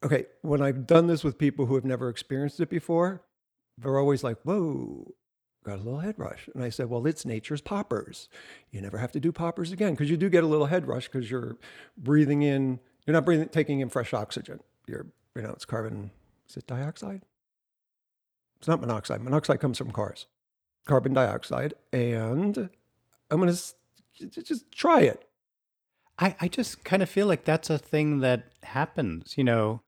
okay, 0.04 0.26
when 0.42 0.60
I've 0.62 0.86
done 0.86 1.06
this 1.06 1.24
with 1.24 1.38
people 1.38 1.66
who 1.66 1.74
have 1.74 1.84
never 1.84 2.08
experienced 2.08 2.60
it 2.60 2.70
before, 2.70 3.22
they're 3.78 3.98
always 3.98 4.24
like, 4.24 4.38
whoa, 4.42 5.14
got 5.64 5.78
a 5.78 5.82
little 5.82 6.00
head 6.00 6.18
rush. 6.18 6.48
And 6.54 6.62
I 6.62 6.70
said, 6.70 6.88
well, 6.90 7.06
it's 7.06 7.24
nature's 7.24 7.60
poppers. 7.60 8.28
You 8.70 8.80
never 8.80 8.98
have 8.98 9.12
to 9.12 9.20
do 9.20 9.32
poppers 9.32 9.72
again 9.72 9.92
because 9.92 10.10
you 10.10 10.16
do 10.16 10.28
get 10.28 10.44
a 10.44 10.48
little 10.48 10.66
head 10.66 10.86
rush 10.86 11.08
because 11.08 11.30
you're 11.30 11.56
breathing 11.96 12.42
in, 12.42 12.80
you're 13.06 13.14
not 13.14 13.24
breathing, 13.24 13.48
taking 13.48 13.80
in 13.80 13.88
fresh 13.88 14.12
oxygen. 14.12 14.60
You're, 14.86 15.06
you 15.36 15.42
know, 15.42 15.50
it's 15.50 15.64
carbon, 15.64 16.10
is 16.48 16.56
it 16.56 16.66
dioxide? 16.66 17.22
It's 18.58 18.68
not 18.68 18.80
monoxide. 18.80 19.22
Monoxide 19.22 19.60
comes 19.60 19.78
from 19.78 19.90
cars. 19.90 20.26
Carbon 20.84 21.12
dioxide. 21.14 21.74
And 21.92 22.70
I'm 23.30 23.40
going 23.40 23.52
to 23.52 24.42
just 24.42 24.70
try 24.72 25.00
it. 25.00 25.26
I, 26.18 26.36
I 26.40 26.48
just 26.48 26.84
kind 26.84 27.02
of 27.02 27.08
feel 27.08 27.26
like 27.26 27.44
that's 27.44 27.70
a 27.70 27.78
thing 27.78 28.20
that 28.20 28.44
happens, 28.62 29.36
you 29.36 29.44
know. 29.44 29.80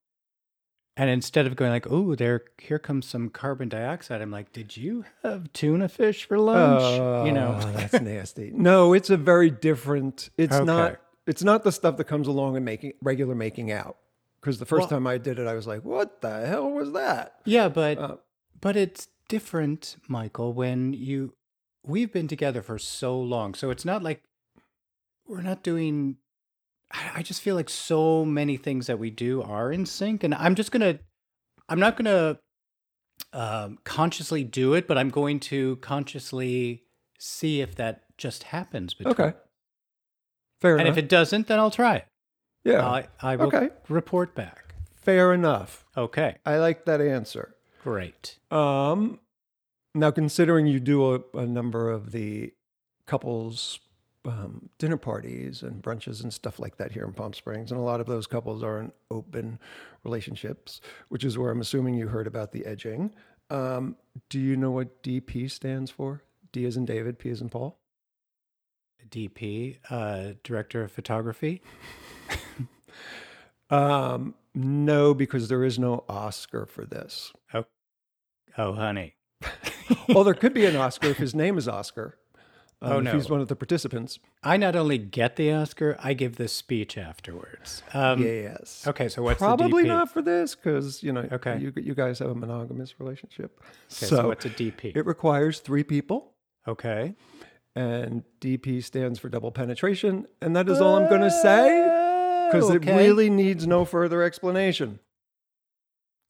And 0.96 1.10
instead 1.10 1.46
of 1.46 1.56
going 1.56 1.72
like, 1.72 1.88
"Oh, 1.90 2.14
there, 2.14 2.44
here 2.58 2.78
comes 2.78 3.06
some 3.06 3.28
carbon 3.28 3.68
dioxide," 3.68 4.22
I'm 4.22 4.30
like, 4.30 4.52
"Did 4.52 4.76
you 4.76 5.04
have 5.24 5.52
tuna 5.52 5.88
fish 5.88 6.24
for 6.26 6.38
lunch?" 6.38 7.26
you 7.26 7.32
know, 7.32 7.58
Oh, 7.60 7.72
that's 7.72 8.00
nasty. 8.00 8.52
No, 8.54 8.92
it's 8.92 9.10
a 9.10 9.16
very 9.16 9.50
different. 9.50 10.30
It's 10.38 10.54
Okay. 10.54 10.64
not. 10.64 11.00
It's 11.26 11.42
not 11.42 11.64
the 11.64 11.72
stuff 11.72 11.96
that 11.96 12.04
comes 12.04 12.28
along 12.28 12.56
in 12.56 12.64
making 12.64 12.92
regular 13.02 13.34
making 13.34 13.72
out. 13.72 13.96
Because 14.40 14.58
the 14.60 14.66
first 14.66 14.82
Well- 14.82 14.88
time 14.90 15.06
I 15.08 15.18
did 15.18 15.38
it, 15.40 15.48
I 15.48 15.54
was 15.54 15.66
like, 15.66 15.84
"What 15.84 16.20
the 16.20 16.46
hell 16.46 16.70
was 16.70 16.92
that?" 16.92 17.40
yeah, 17.44 17.68
but 17.68 17.98
Uh, 17.98 18.16
but 18.60 18.76
it's 18.76 19.08
different, 19.28 19.96
Michael. 20.08 20.52
When 20.52 20.92
you 20.92 21.34
we've 21.84 22.12
been 22.12 22.28
together 22.28 22.62
for 22.62 22.78
so 22.78 23.18
long, 23.18 23.54
so 23.54 23.70
it's 23.70 23.84
not 23.84 24.02
like 24.02 24.22
we're 25.26 25.42
not 25.42 25.62
doing. 25.62 26.16
I 27.14 27.22
just 27.22 27.40
feel 27.42 27.56
like 27.56 27.68
so 27.70 28.24
many 28.24 28.56
things 28.56 28.86
that 28.86 28.98
we 28.98 29.10
do 29.10 29.42
are 29.42 29.72
in 29.72 29.84
sync, 29.86 30.22
and 30.24 30.34
I'm 30.34 30.54
just 30.54 30.70
gonna. 30.70 30.98
I'm 31.68 31.80
not 31.80 31.96
gonna 31.96 32.38
um, 33.32 33.78
consciously 33.84 34.44
do 34.44 34.74
it, 34.74 34.86
but 34.86 34.98
I'm 34.98 35.10
going 35.10 35.40
to 35.40 35.76
consciously 35.76 36.82
see 37.18 37.60
if 37.62 37.74
that 37.76 38.02
just 38.18 38.44
happens. 38.44 38.94
Between 38.94 39.12
okay, 39.12 39.36
fair 40.60 40.76
And 40.78 40.86
enough. 40.86 40.98
if 40.98 41.04
it 41.04 41.08
doesn't, 41.08 41.46
then 41.48 41.58
I'll 41.58 41.70
try 41.70 41.96
it. 41.96 42.06
yeah, 42.64 42.86
I, 42.86 43.06
I 43.20 43.36
will 43.36 43.46
Okay. 43.46 43.70
report 43.88 44.34
back. 44.34 44.74
fair 44.94 45.32
enough. 45.32 45.84
Okay, 45.96 46.36
I 46.44 46.58
like 46.58 46.84
that 46.84 47.00
answer. 47.00 47.54
Great. 47.84 48.38
Um, 48.50 49.20
now 49.94 50.10
considering 50.10 50.66
you 50.66 50.80
do 50.80 51.14
a, 51.14 51.20
a 51.34 51.46
number 51.46 51.90
of 51.90 52.12
the 52.12 52.54
couples 53.06 53.78
um, 54.26 54.70
dinner 54.78 54.96
parties 54.96 55.62
and 55.62 55.82
brunches 55.82 56.22
and 56.22 56.32
stuff 56.32 56.58
like 56.58 56.78
that 56.78 56.92
here 56.92 57.04
in 57.04 57.12
Palm 57.12 57.34
Springs, 57.34 57.70
and 57.70 57.78
a 57.78 57.82
lot 57.82 58.00
of 58.00 58.06
those 58.06 58.26
couples 58.26 58.62
are 58.62 58.80
in 58.80 58.90
open 59.10 59.58
relationships, 60.02 60.80
which 61.10 61.24
is 61.24 61.36
where 61.36 61.50
I'm 61.50 61.60
assuming 61.60 61.92
you 61.92 62.08
heard 62.08 62.26
about 62.26 62.52
the 62.52 62.64
edging. 62.64 63.14
Um, 63.50 63.96
do 64.30 64.40
you 64.40 64.56
know 64.56 64.70
what 64.70 65.02
DP 65.02 65.50
stands 65.50 65.90
for? 65.90 66.22
D 66.52 66.64
is 66.64 66.78
in 66.78 66.86
David, 66.86 67.18
P 67.18 67.28
is 67.28 67.42
in 67.42 67.50
Paul. 67.50 67.78
DP, 69.10 69.76
uh, 69.90 70.32
director 70.42 70.82
of 70.82 70.90
photography. 70.90 71.60
Um, 73.70 74.34
no, 74.54 75.14
because 75.14 75.48
there 75.48 75.64
is 75.64 75.78
no 75.78 76.04
Oscar 76.08 76.66
for 76.66 76.84
this. 76.84 77.32
Oh, 77.52 77.64
honey. 78.56 79.14
well, 80.08 80.24
there 80.24 80.34
could 80.34 80.54
be 80.54 80.64
an 80.66 80.76
Oscar 80.76 81.08
if 81.08 81.16
his 81.18 81.34
name 81.34 81.58
is 81.58 81.68
Oscar. 81.68 82.18
Um, 82.82 83.06
Oh, 83.06 83.10
if 83.10 83.14
he's 83.14 83.30
one 83.30 83.40
of 83.40 83.48
the 83.48 83.56
participants. 83.56 84.18
I 84.42 84.58
not 84.58 84.76
only 84.76 84.98
get 84.98 85.36
the 85.36 85.50
Oscar, 85.52 85.96
I 86.02 86.12
give 86.12 86.36
the 86.36 86.48
speech 86.48 86.98
afterwards. 86.98 87.82
Um, 87.94 88.20
yes. 88.20 88.84
Okay, 88.86 89.08
so 89.08 89.22
what's 89.22 89.38
Probably 89.38 89.84
the 89.84 89.88
DP? 89.88 89.92
not 89.92 90.12
for 90.12 90.20
this 90.20 90.54
because 90.54 91.02
you 91.02 91.10
know 91.12 91.26
Okay. 91.32 91.56
you 91.58 91.72
you 91.76 91.94
guys 91.94 92.18
have 92.18 92.28
a 92.28 92.34
monogamous 92.34 93.00
relationship. 93.00 93.58
Okay, 93.58 93.68
so 93.88 94.06
so 94.06 94.28
what's 94.28 94.44
a 94.44 94.50
DP? 94.50 94.94
it 94.94 95.06
requires 95.06 95.60
three 95.60 95.84
people, 95.84 96.34
okay. 96.68 97.14
and 97.74 98.22
DP 98.42 98.84
stands 98.84 99.18
for 99.18 99.30
double 99.30 99.52
penetration, 99.52 100.26
and 100.42 100.54
that 100.54 100.68
is 100.68 100.78
all 100.78 100.96
I'm 100.96 101.08
going 101.08 101.22
to 101.22 101.30
say 101.30 102.48
because 102.52 102.68
it 102.68 102.84
really 102.84 103.30
needs 103.30 103.66
no 103.66 103.86
further 103.86 104.22
explanation. 104.22 104.98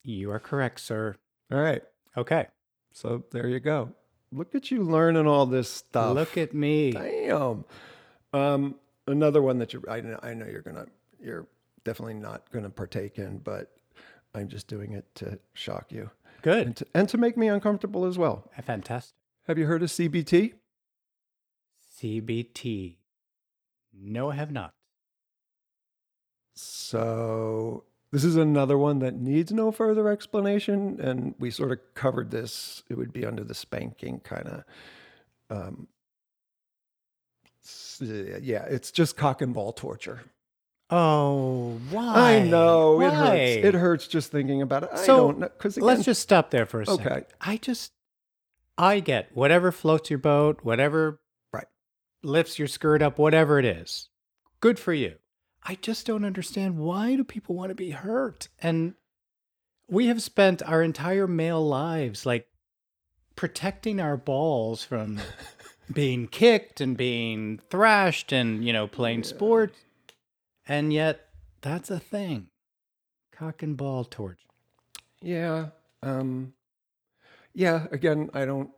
You 0.04 0.30
are 0.30 0.38
correct, 0.38 0.78
sir. 0.80 1.16
All 1.50 1.58
right, 1.58 1.82
Okay. 2.16 2.46
so 2.92 3.24
there 3.32 3.48
you 3.48 3.60
go. 3.60 3.90
Look 4.32 4.54
at 4.54 4.70
you 4.70 4.82
learning 4.82 5.26
all 5.26 5.46
this 5.46 5.70
stuff. 5.70 6.14
Look 6.14 6.36
at 6.36 6.52
me. 6.54 6.92
Damn. 6.92 7.64
Um, 8.32 8.74
another 9.06 9.40
one 9.42 9.58
that 9.58 9.72
you 9.72 9.84
I 9.88 10.00
know, 10.00 10.18
I 10.22 10.34
know 10.34 10.46
you're 10.46 10.62
gonna 10.62 10.86
you're 11.20 11.46
definitely 11.84 12.14
not 12.14 12.50
gonna 12.50 12.70
partake 12.70 13.18
in, 13.18 13.38
but 13.38 13.70
I'm 14.34 14.48
just 14.48 14.66
doing 14.66 14.92
it 14.92 15.06
to 15.16 15.38
shock 15.52 15.92
you 15.92 16.10
Good. 16.42 16.66
and 16.66 16.76
to, 16.76 16.86
and 16.94 17.08
to 17.10 17.18
make 17.18 17.36
me 17.36 17.46
uncomfortable 17.48 18.04
as 18.04 18.18
well. 18.18 18.50
Fantastic. 18.64 19.14
Have 19.46 19.58
you 19.58 19.66
heard 19.66 19.82
of 19.82 19.90
CBT? 19.90 20.54
CBT. 22.00 22.96
No, 23.92 24.30
I 24.30 24.34
have 24.34 24.50
not. 24.50 24.74
So 26.54 27.84
this 28.14 28.22
is 28.22 28.36
another 28.36 28.78
one 28.78 29.00
that 29.00 29.16
needs 29.16 29.50
no 29.50 29.72
further 29.72 30.08
explanation, 30.08 31.00
and 31.00 31.34
we 31.40 31.50
sort 31.50 31.72
of 31.72 31.80
covered 31.94 32.30
this. 32.30 32.84
It 32.88 32.96
would 32.96 33.12
be 33.12 33.26
under 33.26 33.42
the 33.42 33.54
spanking 33.56 34.20
kind 34.20 34.46
of. 34.46 34.64
Um, 35.50 35.88
yeah, 38.00 38.66
it's 38.66 38.92
just 38.92 39.16
cock 39.16 39.42
and 39.42 39.52
ball 39.52 39.72
torture. 39.72 40.20
Oh, 40.90 41.80
why? 41.90 42.36
I 42.36 42.42
know 42.44 43.00
it 43.00 43.12
hurts. 43.12 43.66
It 43.66 43.74
hurts 43.74 44.06
just 44.06 44.30
thinking 44.30 44.62
about 44.62 44.84
it. 44.84 44.90
I 44.92 44.96
So, 45.04 45.16
don't 45.16 45.38
know 45.40 45.48
because 45.48 45.76
Let's 45.76 46.04
just 46.04 46.22
stop 46.22 46.50
there 46.50 46.66
for 46.66 46.82
a 46.82 46.86
second. 46.86 47.06
Okay. 47.06 47.22
I 47.40 47.56
just, 47.56 47.90
I 48.78 49.00
get 49.00 49.34
whatever 49.34 49.72
floats 49.72 50.08
your 50.08 50.20
boat, 50.20 50.60
whatever 50.62 51.18
Right. 51.52 51.66
lifts 52.22 52.60
your 52.60 52.68
skirt 52.68 53.02
up, 53.02 53.18
whatever 53.18 53.58
it 53.58 53.64
is. 53.64 54.08
Good 54.60 54.78
for 54.78 54.92
you. 54.92 55.16
I 55.64 55.76
just 55.76 56.06
don't 56.06 56.24
understand 56.24 56.78
why 56.78 57.16
do 57.16 57.24
people 57.24 57.54
want 57.54 57.70
to 57.70 57.74
be 57.74 57.90
hurt? 57.90 58.48
And 58.60 58.94
we 59.88 60.06
have 60.06 60.22
spent 60.22 60.62
our 60.62 60.82
entire 60.82 61.26
male 61.26 61.66
lives 61.66 62.26
like 62.26 62.46
protecting 63.36 64.00
our 64.00 64.16
balls 64.16 64.84
from 64.84 65.20
being 65.92 66.28
kicked 66.28 66.80
and 66.80 66.96
being 66.96 67.60
thrashed 67.70 68.32
and, 68.32 68.64
you 68.64 68.72
know, 68.72 68.86
playing 68.86 69.24
sports. 69.24 69.78
And 70.66 70.92
yet 70.92 71.28
that's 71.62 71.90
a 71.90 71.98
thing. 71.98 72.48
Cock 73.32 73.62
and 73.62 73.76
ball 73.76 74.04
torture. 74.04 74.38
yeah, 75.20 75.68
um, 76.02 76.52
yeah. 77.54 77.86
Again, 77.90 78.30
I 78.32 78.44
don't. 78.44 78.70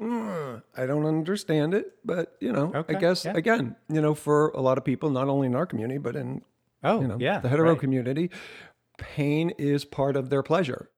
Mm, 0.00 0.62
I 0.76 0.86
don't 0.86 1.06
understand 1.06 1.74
it, 1.74 1.92
but 2.04 2.36
you 2.40 2.52
know, 2.52 2.72
Okay, 2.74 2.96
I 2.96 2.98
guess 3.00 3.24
yeah. 3.24 3.32
again, 3.36 3.76
you 3.88 4.00
know, 4.00 4.14
for 4.14 4.48
a 4.50 4.60
lot 4.60 4.78
of 4.78 4.84
people, 4.84 5.10
not 5.10 5.28
only 5.28 5.46
in 5.46 5.54
our 5.54 5.66
community 5.66 5.98
but 5.98 6.16
in 6.16 6.42
Oh, 6.84 7.00
you 7.00 7.06
know 7.06 7.16
yeah. 7.20 7.38
the 7.38 7.48
hetero 7.48 7.70
right. 7.70 7.78
community, 7.80 8.30
pain 8.98 9.50
is 9.58 9.84
part 9.84 10.16
of 10.16 10.30
their 10.30 10.42
pleasure. 10.42 10.90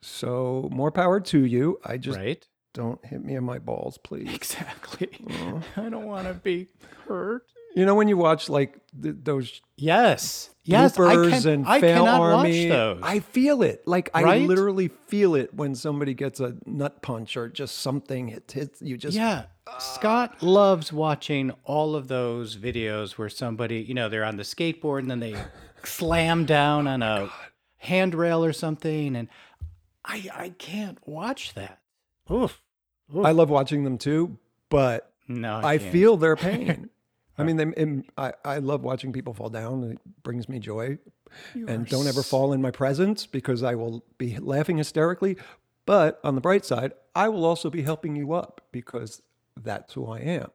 So 0.00 0.68
more 0.72 0.90
power 0.90 1.20
to 1.20 1.44
you. 1.44 1.78
I 1.84 1.96
just 1.96 2.18
right? 2.18 2.44
don't 2.74 3.04
hit 3.04 3.24
me 3.24 3.36
in 3.36 3.44
my 3.44 3.58
balls, 3.60 3.98
please. 3.98 4.28
Exactly. 4.34 5.10
I 5.76 5.88
don't 5.88 6.06
want 6.06 6.26
to 6.26 6.34
be 6.34 6.68
hurt. 7.06 7.51
You 7.74 7.86
know 7.86 7.94
when 7.94 8.08
you 8.08 8.16
watch 8.16 8.48
like 8.48 8.78
th- 9.02 9.16
those 9.22 9.60
Yes. 9.76 10.50
Yes. 10.64 10.96
I, 10.96 11.00
bloopers 11.02 11.42
can, 11.42 11.48
and 11.52 11.66
I 11.66 11.80
fail 11.80 12.04
cannot 12.04 12.20
army. 12.20 12.68
watch 12.68 12.76
those. 12.78 13.00
I 13.02 13.18
feel 13.20 13.62
it. 13.62 13.86
Like 13.86 14.10
I 14.14 14.22
Right? 14.22 14.42
literally 14.48 14.88
feel 14.88 15.34
it 15.34 15.52
when 15.54 15.74
somebody 15.74 16.14
gets 16.14 16.38
a 16.38 16.56
nut 16.66 17.02
punch 17.02 17.36
or 17.36 17.48
just 17.48 17.78
something 17.78 18.28
hit 18.28 18.50
hits 18.52 18.80
you 18.82 18.96
just 18.96 19.16
yeah. 19.16 19.44
Ah. 19.66 19.78
Scott 19.78 20.42
loves 20.42 20.92
watching 20.92 21.52
all 21.64 21.94
of 21.96 22.08
those 22.08 22.56
videos 22.56 23.12
where 23.12 23.28
somebody, 23.28 23.80
you 23.80 23.94
know, 23.94 24.08
they're 24.08 24.24
on 24.24 24.36
the 24.36 24.42
skateboard 24.42 25.00
and 25.00 25.10
then 25.10 25.20
they 25.20 25.34
slam 25.84 26.44
down 26.44 26.86
on 26.86 27.02
a 27.02 27.30
handrail 27.78 28.44
or 28.44 28.52
something. 28.52 29.16
And 29.16 29.28
I 30.04 30.28
I 30.34 30.48
can't 30.50 30.98
watch 31.06 31.54
that. 31.54 31.80
Oof. 32.30 32.60
Oof. 33.16 33.24
I 33.24 33.30
love 33.32 33.50
watching 33.50 33.84
them 33.84 33.98
too, 33.98 34.38
but 34.68 35.12
no, 35.28 35.56
I, 35.62 35.78
can't. 35.78 35.92
feel 35.92 36.16
their 36.16 36.36
pain. 36.36 36.88
I 37.38 37.44
mean, 37.44 37.56
they, 37.56 38.02
I, 38.16 38.32
I 38.44 38.58
love 38.58 38.82
watching 38.82 39.12
people 39.12 39.32
fall 39.32 39.48
down. 39.48 39.84
It 39.84 39.98
brings 40.22 40.48
me 40.48 40.58
joy. 40.58 40.98
You 41.54 41.66
and 41.66 41.86
don't 41.86 42.06
ever 42.06 42.22
fall 42.22 42.52
in 42.52 42.60
my 42.60 42.70
presence 42.70 43.26
because 43.26 43.62
I 43.62 43.74
will 43.74 44.04
be 44.18 44.36
laughing 44.38 44.76
hysterically. 44.76 45.38
But 45.86 46.20
on 46.22 46.34
the 46.34 46.40
bright 46.40 46.64
side, 46.64 46.92
I 47.14 47.28
will 47.28 47.44
also 47.44 47.70
be 47.70 47.82
helping 47.82 48.16
you 48.16 48.32
up 48.32 48.60
because 48.70 49.22
that's 49.60 49.94
who 49.94 50.10
I 50.10 50.18
am. 50.18 50.50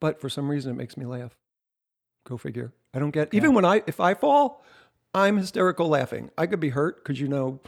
But 0.00 0.20
for 0.20 0.28
some 0.28 0.50
reason, 0.50 0.72
it 0.72 0.76
makes 0.76 0.96
me 0.96 1.06
laugh. 1.06 1.36
Go 2.24 2.36
figure. 2.36 2.72
I 2.94 2.98
don't 2.98 3.10
get 3.10 3.32
even 3.32 3.54
when 3.54 3.64
I 3.64 3.82
if 3.86 3.98
I 3.98 4.14
fall, 4.14 4.64
I'm 5.14 5.38
hysterical 5.38 5.88
laughing. 5.88 6.30
I 6.36 6.46
could 6.46 6.60
be 6.60 6.70
hurt 6.70 7.02
because 7.02 7.20
you 7.20 7.26
know 7.26 7.60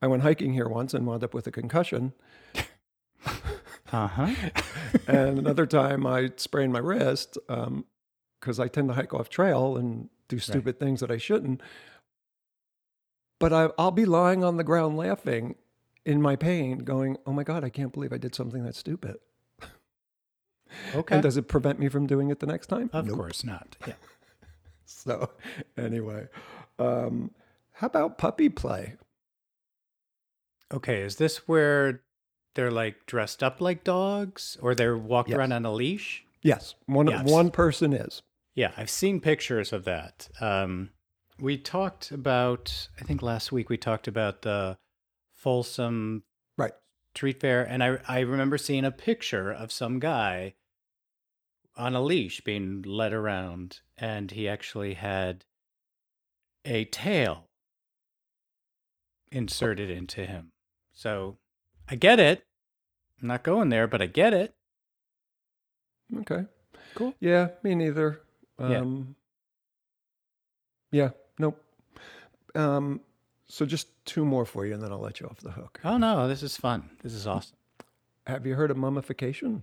I 0.00 0.06
went 0.06 0.22
hiking 0.22 0.54
here 0.54 0.68
once 0.68 0.94
and 0.94 1.06
wound 1.06 1.24
up 1.24 1.34
with 1.34 1.46
a 1.46 1.50
concussion. 1.50 2.12
Uh-huh. 3.92 4.34
and 5.06 5.38
another 5.38 5.66
time 5.66 6.06
I 6.06 6.30
sprained 6.36 6.72
my 6.72 6.78
wrist 6.78 7.38
because 8.40 8.60
I 8.60 8.68
tend 8.68 8.88
to 8.88 8.94
hike 8.94 9.14
off 9.14 9.28
trail 9.28 9.76
and 9.76 10.08
do 10.28 10.38
stupid 10.38 10.78
things 10.78 11.00
that 11.00 11.10
I 11.10 11.16
shouldn't. 11.16 11.62
but 13.40 13.52
I, 13.52 13.70
I'll 13.78 13.90
be 13.90 14.04
lying 14.04 14.44
on 14.44 14.56
the 14.56 14.64
ground 14.64 14.96
laughing 14.96 15.54
in 16.04 16.20
my 16.20 16.36
pain, 16.36 16.78
going, 16.78 17.16
"Oh 17.26 17.32
my 17.32 17.44
god, 17.44 17.64
I 17.64 17.68
can't 17.70 17.92
believe 17.92 18.12
I 18.12 18.18
did 18.18 18.34
something 18.34 18.62
that 18.64 18.74
stupid." 18.74 19.16
Okay. 20.94 21.14
And 21.14 21.22
does 21.22 21.36
it 21.38 21.48
prevent 21.48 21.78
me 21.78 21.88
from 21.88 22.06
doing 22.06 22.30
it 22.30 22.40
the 22.40 22.46
next 22.46 22.66
time? 22.66 22.90
of 22.92 23.06
Nope. 23.06 23.16
course 23.16 23.44
not. 23.44 23.76
Yeah. 23.86 23.94
So, 24.90 25.30
anyway, 25.76 26.28
um, 26.78 27.30
how 27.72 27.88
about 27.88 28.16
puppy 28.16 28.48
play? 28.48 28.94
Okay. 30.72 31.02
Is 31.02 31.16
this 31.16 31.46
where 31.46 32.00
they're 32.58 32.72
like 32.72 33.06
dressed 33.06 33.40
up 33.40 33.60
like 33.60 33.84
dogs 33.84 34.56
or 34.60 34.74
they're 34.74 34.98
walked 34.98 35.28
Yes. 35.28 35.38
around 35.38 35.52
on 35.52 35.64
a 35.64 35.72
leash? 35.72 36.24
Yes, 36.42 36.74
one 36.86 37.06
one 37.24 37.52
person 37.52 37.92
is. 37.92 38.20
Yeah, 38.56 38.72
I've 38.76 38.90
seen 38.90 39.20
pictures 39.20 39.72
of 39.72 39.84
that. 39.84 40.28
Um, 40.40 40.90
we 41.38 41.56
talked 41.56 42.10
about, 42.10 42.88
I 43.00 43.04
think 43.04 43.22
last 43.22 43.52
week 43.52 43.68
we 43.70 43.76
talked 43.76 44.08
about 44.08 44.42
the 44.42 44.76
Folsom 45.36 46.24
Right. 46.56 46.72
Street 47.14 47.38
Fair, 47.40 47.62
and 47.62 47.80
I 47.84 48.00
I 48.08 48.20
remember 48.20 48.58
seeing 48.58 48.84
a 48.84 48.90
picture 48.90 49.52
of 49.52 49.70
some 49.70 50.00
guy 50.00 50.54
on 51.76 51.94
a 51.94 52.00
leash 52.02 52.40
being 52.40 52.82
led 52.82 53.12
around, 53.12 53.82
and 53.96 54.32
he 54.32 54.48
actually 54.48 54.94
had 54.94 55.44
a 56.64 56.86
tail 56.86 57.46
inserted 59.30 59.90
into 59.90 60.26
him. 60.26 60.50
So 60.92 61.38
I 61.88 61.94
get 61.94 62.18
it. 62.18 62.42
I'm 63.20 63.28
not 63.28 63.42
going 63.42 63.68
there, 63.68 63.86
but 63.86 64.02
I 64.02 64.06
get 64.06 64.32
it. 64.32 64.54
Okay. 66.20 66.44
Cool. 66.94 67.14
Yeah, 67.20 67.48
me 67.62 67.74
neither. 67.74 68.22
Yeah. 68.58 68.78
Um, 68.78 69.16
yeah. 70.90 71.10
Nope. 71.38 71.62
Um, 72.54 73.00
so 73.46 73.66
just 73.66 73.88
two 74.04 74.24
more 74.24 74.44
for 74.44 74.66
you, 74.66 74.74
and 74.74 74.82
then 74.82 74.92
I'll 74.92 75.00
let 75.00 75.20
you 75.20 75.26
off 75.26 75.38
the 75.38 75.50
hook. 75.50 75.80
Oh 75.84 75.96
no, 75.96 76.28
this 76.28 76.42
is 76.42 76.56
fun. 76.56 76.90
This 77.02 77.14
is 77.14 77.26
awesome. 77.26 77.56
Have 78.26 78.46
you 78.46 78.54
heard 78.54 78.70
of 78.70 78.76
mummification? 78.76 79.62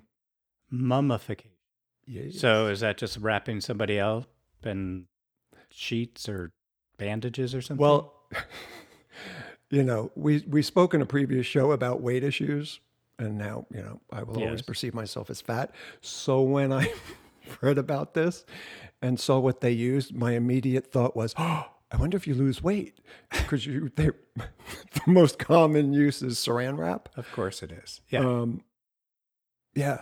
Mummification. 0.71 1.51
Yes. 2.07 2.39
So 2.39 2.67
is 2.67 2.79
that 2.81 2.97
just 2.97 3.17
wrapping 3.17 3.61
somebody 3.61 3.99
up 3.99 4.27
in 4.63 5.05
sheets 5.69 6.29
or 6.29 6.51
bandages 6.97 7.53
or 7.53 7.61
something? 7.61 7.81
Well, 7.81 8.13
you 9.69 9.83
know, 9.83 10.11
we 10.15 10.43
we 10.47 10.61
spoke 10.61 10.93
in 10.93 11.01
a 11.01 11.05
previous 11.05 11.45
show 11.45 11.71
about 11.71 12.01
weight 12.01 12.23
issues, 12.23 12.79
and 13.19 13.37
now 13.37 13.65
you 13.73 13.81
know 13.81 13.99
I 14.11 14.23
will 14.23 14.41
always 14.43 14.61
perceive 14.61 14.93
myself 14.93 15.29
as 15.29 15.41
fat. 15.41 15.71
So 16.01 16.41
when 16.41 16.71
I 16.73 16.91
read 17.61 17.77
about 17.77 18.13
this 18.13 18.45
and 19.01 19.19
saw 19.19 19.39
what 19.39 19.61
they 19.61 19.71
used, 19.71 20.13
my 20.15 20.33
immediate 20.33 20.91
thought 20.91 21.15
was, 21.15 21.33
"Oh, 21.37 21.65
I 21.91 21.97
wonder 21.97 22.17
if 22.17 22.27
you 22.27 22.33
lose 22.33 22.61
weight 22.63 22.99
because 23.31 23.65
you 23.65 23.91
they 23.95 24.09
the 24.35 25.01
most 25.07 25.39
common 25.39 25.93
use 25.93 26.21
is 26.21 26.37
Saran 26.37 26.77
wrap." 26.77 27.09
of 27.17 27.31
course 27.31 27.63
it 27.63 27.71
is. 27.71 28.01
Yeah. 28.09 28.19
Um, 28.21 28.61
yeah. 29.75 30.01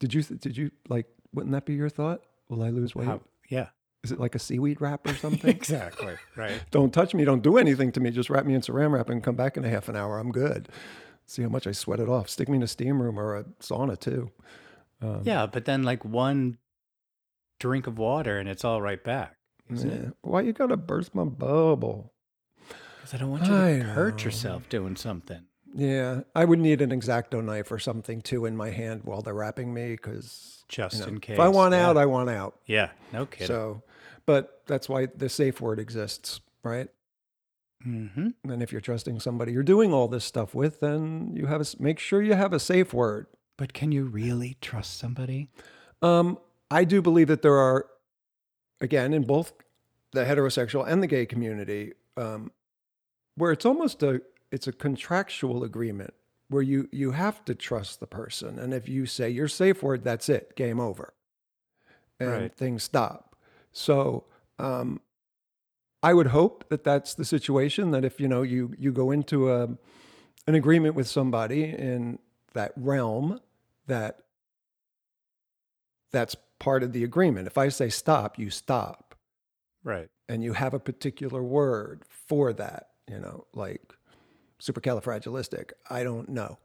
Did 0.00 0.14
you 0.14 0.22
did 0.22 0.56
you 0.56 0.70
like? 0.88 1.06
Wouldn't 1.32 1.52
that 1.52 1.66
be 1.66 1.74
your 1.74 1.88
thought? 1.88 2.22
Will 2.48 2.62
I 2.62 2.70
lose 2.70 2.94
weight? 2.94 3.06
How- 3.08 3.20
yeah. 3.48 3.68
Is 4.04 4.12
it 4.12 4.20
like 4.20 4.36
a 4.36 4.38
seaweed 4.38 4.80
wrap 4.80 5.04
or 5.08 5.14
something? 5.14 5.50
exactly. 5.50 6.14
Right. 6.36 6.60
don't 6.70 6.94
touch 6.94 7.12
me, 7.12 7.24
don't 7.24 7.42
do 7.42 7.56
anything 7.58 7.90
to 7.92 7.98
me. 8.00 8.10
Just 8.12 8.30
wrap 8.30 8.46
me 8.46 8.54
in 8.54 8.60
saran 8.60 8.92
wrap 8.92 9.08
and 9.10 9.20
come 9.22 9.34
back 9.34 9.56
in 9.56 9.64
a 9.64 9.68
half 9.68 9.88
an 9.88 9.96
hour. 9.96 10.18
I'm 10.20 10.30
good. 10.30 10.68
See 11.26 11.42
how 11.42 11.48
much 11.48 11.66
I 11.66 11.72
sweat 11.72 12.00
it 12.00 12.08
off. 12.08 12.28
Stick 12.28 12.48
me 12.48 12.56
in 12.56 12.62
a 12.62 12.68
steam 12.68 13.02
room 13.02 13.18
or 13.18 13.36
a 13.36 13.44
sauna 13.60 13.98
too. 13.98 14.30
Um, 15.02 15.22
Yeah, 15.24 15.46
but 15.46 15.64
then 15.64 15.82
like 15.82 16.04
one 16.04 16.58
drink 17.58 17.86
of 17.86 17.98
water 17.98 18.38
and 18.38 18.48
it's 18.48 18.64
all 18.64 18.80
right 18.80 19.02
back. 19.02 19.36
Yeah. 19.68 20.10
Why 20.22 20.42
you 20.42 20.52
gotta 20.52 20.76
burst 20.76 21.14
my 21.14 21.24
bubble? 21.24 22.12
Because 22.68 23.14
I 23.14 23.16
don't 23.18 23.30
want 23.30 23.44
you 23.44 23.50
to 23.50 23.56
I 23.56 23.72
hurt 23.78 24.18
know. 24.18 24.24
yourself 24.24 24.68
doing 24.68 24.94
something. 24.96 25.42
Yeah, 25.74 26.20
I 26.34 26.44
would 26.44 26.58
need 26.60 26.80
an 26.80 26.92
X-Acto 26.92 27.44
knife 27.44 27.70
or 27.70 27.78
something 27.78 28.22
too 28.22 28.46
in 28.46 28.56
my 28.56 28.70
hand 28.70 29.02
while 29.04 29.20
they're 29.20 29.34
wrapping 29.34 29.74
me 29.74 29.90
because 29.90 30.64
Just 30.68 31.06
in 31.06 31.18
case. 31.20 31.34
if 31.34 31.40
I 31.40 31.48
want 31.48 31.74
yeah. 31.74 31.86
out, 31.88 31.96
I 31.98 32.06
want 32.06 32.30
out. 32.30 32.54
Yeah. 32.66 32.90
No 33.12 33.26
kidding. 33.26 33.48
So, 33.48 33.82
but 34.24 34.62
that's 34.66 34.88
why 34.88 35.06
the 35.06 35.28
safe 35.28 35.60
word 35.60 35.78
exists, 35.78 36.40
right? 36.62 36.88
Mm-hmm. 37.86 38.50
And 38.50 38.62
if 38.62 38.72
you're 38.72 38.80
trusting 38.80 39.20
somebody 39.20 39.52
you're 39.52 39.62
doing 39.62 39.92
all 39.92 40.08
this 40.08 40.24
stuff 40.24 40.54
with, 40.54 40.80
then 40.80 41.32
you 41.34 41.46
have 41.46 41.60
a, 41.60 41.66
make 41.78 41.98
sure 41.98 42.22
you 42.22 42.34
have 42.34 42.52
a 42.52 42.58
safe 42.58 42.92
word. 42.92 43.26
But 43.56 43.72
can 43.72 43.92
you 43.92 44.04
really 44.04 44.56
trust 44.60 44.98
somebody? 44.98 45.48
Um, 46.02 46.38
I 46.70 46.84
do 46.84 47.00
believe 47.00 47.28
that 47.28 47.42
there 47.42 47.56
are, 47.56 47.86
again, 48.80 49.14
in 49.14 49.22
both 49.22 49.52
the 50.12 50.24
heterosexual 50.24 50.86
and 50.86 51.02
the 51.02 51.06
gay 51.06 51.24
community, 51.26 51.92
um, 52.16 52.50
where 53.36 53.52
it's 53.52 53.64
almost 53.64 54.02
a 54.02 54.20
it's 54.50 54.66
a 54.66 54.72
contractual 54.72 55.64
agreement 55.64 56.14
where 56.48 56.62
you 56.62 56.88
you 56.92 57.12
have 57.12 57.44
to 57.46 57.54
trust 57.54 58.00
the 58.00 58.06
person, 58.06 58.58
and 58.58 58.74
if 58.74 58.88
you 58.88 59.06
say 59.06 59.30
your 59.30 59.48
safe 59.48 59.82
word, 59.82 60.04
that's 60.04 60.28
it, 60.28 60.54
game 60.56 60.80
over, 60.80 61.14
and 62.20 62.30
Right. 62.30 62.54
things 62.54 62.82
stop. 62.82 63.36
So. 63.72 64.24
Um, 64.58 65.00
I 66.02 66.14
would 66.14 66.28
hope 66.28 66.68
that 66.68 66.84
that's 66.84 67.14
the 67.14 67.24
situation. 67.24 67.90
That 67.90 68.04
if 68.04 68.20
you 68.20 68.28
know 68.28 68.42
you 68.42 68.74
you 68.78 68.92
go 68.92 69.10
into 69.10 69.50
a 69.52 69.64
an 70.46 70.54
agreement 70.54 70.94
with 70.94 71.08
somebody 71.08 71.64
in 71.64 72.18
that 72.54 72.72
realm, 72.76 73.40
that 73.86 74.18
that's 76.12 76.36
part 76.58 76.82
of 76.82 76.92
the 76.92 77.04
agreement. 77.04 77.46
If 77.46 77.58
I 77.58 77.68
say 77.68 77.88
stop, 77.88 78.38
you 78.38 78.50
stop, 78.50 79.14
Right. 79.84 80.08
and 80.28 80.42
you 80.42 80.52
have 80.52 80.72
a 80.74 80.78
particular 80.78 81.42
word 81.42 82.04
for 82.08 82.52
that. 82.54 82.90
You 83.08 83.18
know, 83.20 83.46
like 83.54 83.92
supercalifragilistic. 84.60 85.72
I 85.90 86.02
don't 86.02 86.28
know, 86.28 86.58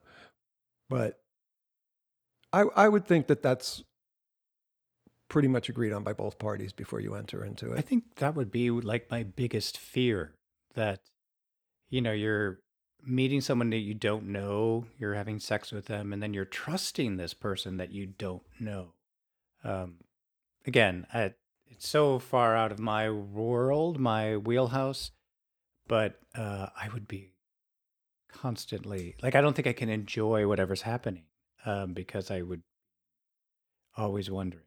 but 0.89 1.19
I 2.53 2.61
I 2.75 2.89
would 2.89 3.05
think 3.05 3.27
that 3.27 3.41
that's 3.41 3.83
pretty 5.31 5.47
much 5.47 5.69
agreed 5.69 5.93
on 5.93 6.03
by 6.03 6.11
both 6.11 6.37
parties 6.37 6.73
before 6.73 6.99
you 6.99 7.15
enter 7.15 7.45
into 7.45 7.71
it. 7.71 7.77
I 7.77 7.81
think 7.81 8.03
that 8.17 8.35
would 8.35 8.51
be 8.51 8.69
like 8.69 9.09
my 9.09 9.23
biggest 9.23 9.77
fear 9.77 10.33
that, 10.73 10.99
you 11.89 12.01
know, 12.01 12.11
you're 12.11 12.59
meeting 13.01 13.39
someone 13.39 13.69
that 13.69 13.77
you 13.77 13.93
don't 13.93 14.25
know, 14.25 14.87
you're 14.99 15.13
having 15.13 15.39
sex 15.39 15.71
with 15.71 15.85
them, 15.85 16.11
and 16.11 16.21
then 16.21 16.33
you're 16.33 16.43
trusting 16.43 17.15
this 17.15 17.33
person 17.33 17.77
that 17.77 17.93
you 17.93 18.07
don't 18.07 18.43
know. 18.59 18.93
Um, 19.63 19.99
again, 20.67 21.07
I, 21.13 21.33
it's 21.67 21.87
so 21.87 22.19
far 22.19 22.57
out 22.57 22.73
of 22.73 22.79
my 22.79 23.09
world, 23.09 24.01
my 24.01 24.35
wheelhouse, 24.35 25.11
but 25.87 26.19
uh, 26.35 26.67
I 26.75 26.89
would 26.89 27.07
be 27.07 27.31
constantly 28.29 29.15
like, 29.21 29.35
I 29.35 29.41
don't 29.41 29.55
think 29.55 29.67
I 29.67 29.73
can 29.73 29.87
enjoy 29.87 30.45
whatever's 30.45 30.81
happening 30.81 31.23
um, 31.65 31.93
because 31.93 32.29
I 32.29 32.41
would 32.41 32.63
always 33.95 34.29
wondering. 34.29 34.65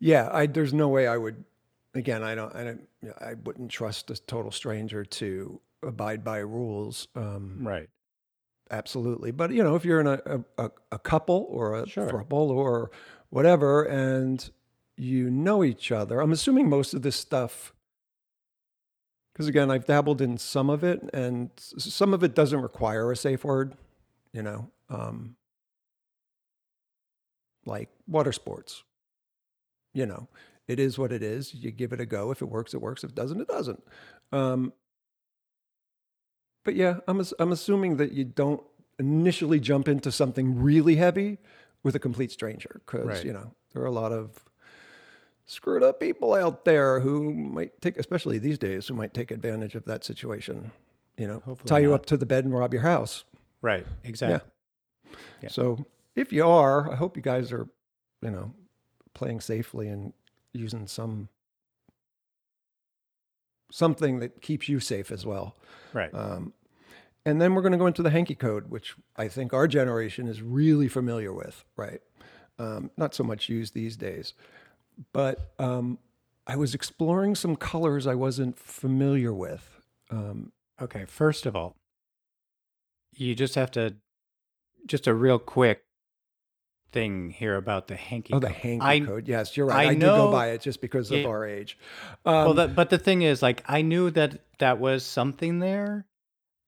Yeah, 0.00 0.28
I 0.32 0.46
there's 0.46 0.74
no 0.74 0.88
way 0.88 1.06
I 1.06 1.16
would. 1.16 1.44
Again, 1.94 2.22
I 2.22 2.34
don't. 2.34 2.54
I 2.54 2.64
don't. 2.64 2.88
I 3.20 3.34
wouldn't 3.34 3.70
trust 3.70 4.10
a 4.10 4.16
total 4.16 4.50
stranger 4.50 5.04
to 5.04 5.60
abide 5.82 6.24
by 6.24 6.38
rules. 6.38 7.08
Um, 7.14 7.58
Right. 7.66 7.88
absolutely. 8.70 9.30
But 9.30 9.52
you 9.52 9.62
know, 9.62 9.76
if 9.76 9.84
you're 9.84 10.00
in 10.00 10.06
a 10.06 10.20
a, 10.58 10.70
a- 10.92 10.98
couple 10.98 11.46
or 11.48 11.74
a 11.74 11.86
Sure. 11.86 12.08
throuple 12.10 12.48
or 12.50 12.90
whatever, 13.30 13.84
and 13.84 14.50
you 14.96 15.30
know 15.30 15.62
each 15.64 15.92
other, 15.92 16.20
I'm 16.20 16.32
assuming 16.32 16.68
most 16.68 16.94
of 16.94 17.02
this 17.02 17.16
stuff. 17.16 17.72
Because 19.32 19.48
again, 19.48 19.70
I've 19.70 19.84
dabbled 19.86 20.20
in 20.20 20.38
some 20.38 20.70
of 20.70 20.84
it, 20.84 21.00
and 21.12 21.50
some 21.56 22.14
of 22.14 22.22
it 22.22 22.34
doesn't 22.34 22.60
require 22.60 23.10
a 23.12 23.16
safe 23.16 23.44
word. 23.44 23.76
You 24.32 24.42
know, 24.42 24.70
um, 24.88 25.36
like 27.66 27.88
water 28.06 28.32
sports. 28.32 28.82
You 29.94 30.04
know, 30.06 30.28
it 30.68 30.78
is 30.78 30.98
what 30.98 31.12
it 31.12 31.22
is. 31.22 31.54
You 31.54 31.70
give 31.70 31.92
it 31.94 32.00
a 32.00 32.06
go. 32.06 32.30
If 32.30 32.42
it 32.42 32.46
works, 32.46 32.74
it 32.74 32.82
works. 32.82 33.02
If 33.04 33.10
it 33.10 33.16
doesn't, 33.16 33.40
it 33.40 33.48
doesn't. 33.48 33.82
Um, 34.32 34.72
but 36.64 36.74
yeah, 36.74 36.98
I'm 37.08 37.22
I'm 37.38 37.52
assuming 37.52 37.96
that 37.98 38.12
you 38.12 38.24
don't 38.24 38.62
initially 38.98 39.60
jump 39.60 39.88
into 39.88 40.10
something 40.12 40.60
really 40.62 40.96
heavy 40.96 41.38
with 41.82 41.94
a 41.94 41.98
complete 41.98 42.30
stranger 42.30 42.80
because 42.86 43.06
Right. 43.06 43.24
you 43.24 43.32
know 43.32 43.52
there 43.72 43.82
are 43.82 43.86
a 43.86 43.90
lot 43.90 44.12
of 44.12 44.44
screwed 45.46 45.82
up 45.82 46.00
people 46.00 46.32
out 46.34 46.64
there 46.64 47.00
who 47.00 47.32
might 47.34 47.80
take, 47.82 47.98
especially 47.98 48.38
these 48.38 48.58
days, 48.58 48.88
who 48.88 48.94
might 48.94 49.12
take 49.12 49.30
advantage 49.30 49.74
of 49.74 49.84
that 49.84 50.02
situation. 50.04 50.72
You 51.18 51.28
know, 51.28 51.40
Hopefully 51.44 51.68
tie 51.68 51.80
you 51.80 51.94
up 51.94 52.06
to 52.06 52.16
the 52.16 52.26
bed 52.26 52.44
and 52.44 52.54
rob 52.54 52.72
your 52.72 52.82
house. 52.82 53.24
Right. 53.60 53.86
Exactly. 54.02 54.50
Yeah. 55.42 55.48
So 55.50 55.84
if 56.16 56.32
you 56.32 56.46
are, 56.46 56.90
I 56.90 56.96
hope 56.96 57.16
you 57.16 57.22
guys 57.22 57.52
are, 57.52 57.68
you 58.22 58.30
know, 58.30 58.52
playing 59.14 59.40
safely 59.40 59.88
and 59.88 60.12
using 60.52 60.86
some 60.86 61.28
something 63.70 64.20
that 64.20 64.40
keeps 64.40 64.68
you 64.68 64.78
safe 64.78 65.10
as 65.10 65.26
well. 65.26 65.56
Right. 65.92 66.12
Um, 66.14 66.52
and 67.26 67.40
then 67.40 67.54
we're 67.54 67.62
going 67.62 67.72
to 67.72 67.78
go 67.78 67.86
into 67.86 68.02
the 68.02 68.10
hanky 68.10 68.34
code, 68.34 68.70
which 68.70 68.94
I 69.16 69.28
think 69.28 69.52
our 69.52 69.66
generation 69.66 70.28
is 70.28 70.42
really 70.42 70.88
familiar 70.88 71.32
with, 71.32 71.64
right? 71.76 72.00
Um, 72.58 72.90
not 72.96 73.14
so 73.14 73.24
much 73.24 73.48
used 73.48 73.74
these 73.74 73.96
days. 73.96 74.34
But 75.12 75.52
um, 75.58 75.98
I 76.46 76.56
was 76.56 76.74
exploring 76.74 77.34
some 77.34 77.56
colors 77.56 78.06
I 78.06 78.14
wasn't 78.14 78.58
familiar 78.58 79.32
with. 79.32 79.80
Um, 80.10 80.52
Okay, 80.80 81.04
first 81.04 81.46
of 81.46 81.54
all, 81.54 81.76
you 83.14 83.34
just 83.34 83.54
have 83.54 83.70
to 83.72 83.94
just 84.86 85.06
a 85.06 85.14
real 85.14 85.38
quick 85.38 85.84
thing 86.92 87.30
here 87.30 87.56
about 87.56 87.88
the 87.88 87.96
hanky. 87.96 88.32
Oh, 88.32 88.38
the 88.38 88.46
code. 88.48 88.56
hanky 88.56 88.84
I- 88.84 89.00
code. 89.00 89.28
Yes, 89.28 89.56
you're 89.56 89.66
right. 89.66 89.88
I 89.88 89.90
I, 89.90 89.94
do 89.94 90.00
go 90.00 90.30
by 90.30 90.50
it 90.50 90.60
just 90.60 90.80
because 90.80 91.10
of 91.10 91.24
our 91.26 91.44
age. 91.46 91.76
Um, 92.24 92.34
well, 92.34 92.54
that, 92.54 92.74
but 92.74 92.90
the 92.90 92.98
thing 92.98 93.22
is, 93.22 93.42
like, 93.42 93.62
I 93.68 93.82
knew 93.82 94.10
that 94.10 94.40
that 94.58 94.78
was 94.78 95.04
something 95.04 95.58
there. 95.58 96.06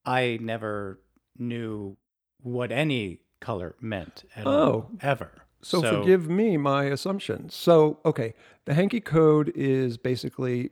I 0.05 0.39
never 0.41 1.01
knew 1.39 1.97
what 2.43 2.73
any 2.73 3.21
color 3.41 3.75
meant 3.81 4.25
at 4.35 4.47
all, 4.47 4.53
Oh. 4.55 4.91
ever. 5.01 5.31
So, 5.63 5.81
forgive 5.83 6.29
me 6.29 6.57
my 6.57 6.85
assumptions. 6.85 7.55
So, 7.55 7.99
okay, 8.05 8.35
the 8.67 8.75
hanky 8.75 9.01
code 9.01 9.53
is 9.55 9.97
basically 9.97 10.71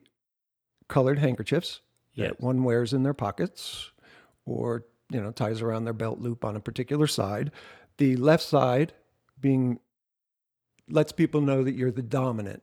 colored 0.88 1.18
handkerchiefs 1.18 1.80
Yes. 2.14 2.28
that 2.30 2.40
one 2.40 2.62
wears 2.62 2.92
in 2.92 3.02
their 3.02 3.14
pockets 3.14 3.90
or, 4.46 4.85
you 5.11 5.20
know, 5.20 5.33
ties 5.33 5.61
around 5.62 5.85
their 5.85 5.92
belt 5.94 6.20
loop 6.20 6.44
on 6.44 6.54
a 6.54 6.61
particular 6.61 7.07
side. 7.09 7.50
The 7.98 8.14
left 8.16 8.44
side 8.44 8.92
being 9.44 9.78
lets 10.88 11.12
people 11.12 11.42
know 11.42 11.62
that 11.62 11.74
you're 11.74 11.90
the 11.92 12.02
dominant 12.02 12.62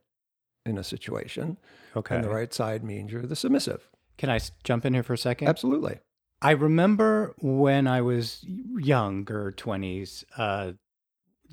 in 0.65 0.78
a 0.80 0.84
situation, 0.84 1.58
Okay. 1.96 2.15
and 2.15 2.24
the 2.24 2.30
right 2.30 2.52
side 2.54 2.84
means 2.84 3.12
you're 3.12 3.22
the 3.28 3.36
submissive. 3.36 3.88
Can 4.17 4.30
I 4.32 4.39
jump 4.63 4.84
in 4.86 4.94
here 4.96 5.04
for 5.04 5.13
a 5.13 5.17
second? 5.17 5.48
Absolutely. 5.48 6.00
I 6.41 6.52
remember 6.52 7.36
when 7.39 7.88
I 7.88 8.02
was 8.02 8.44
younger, 8.78 9.52
20s, 9.56 10.24
uh, 10.38 10.74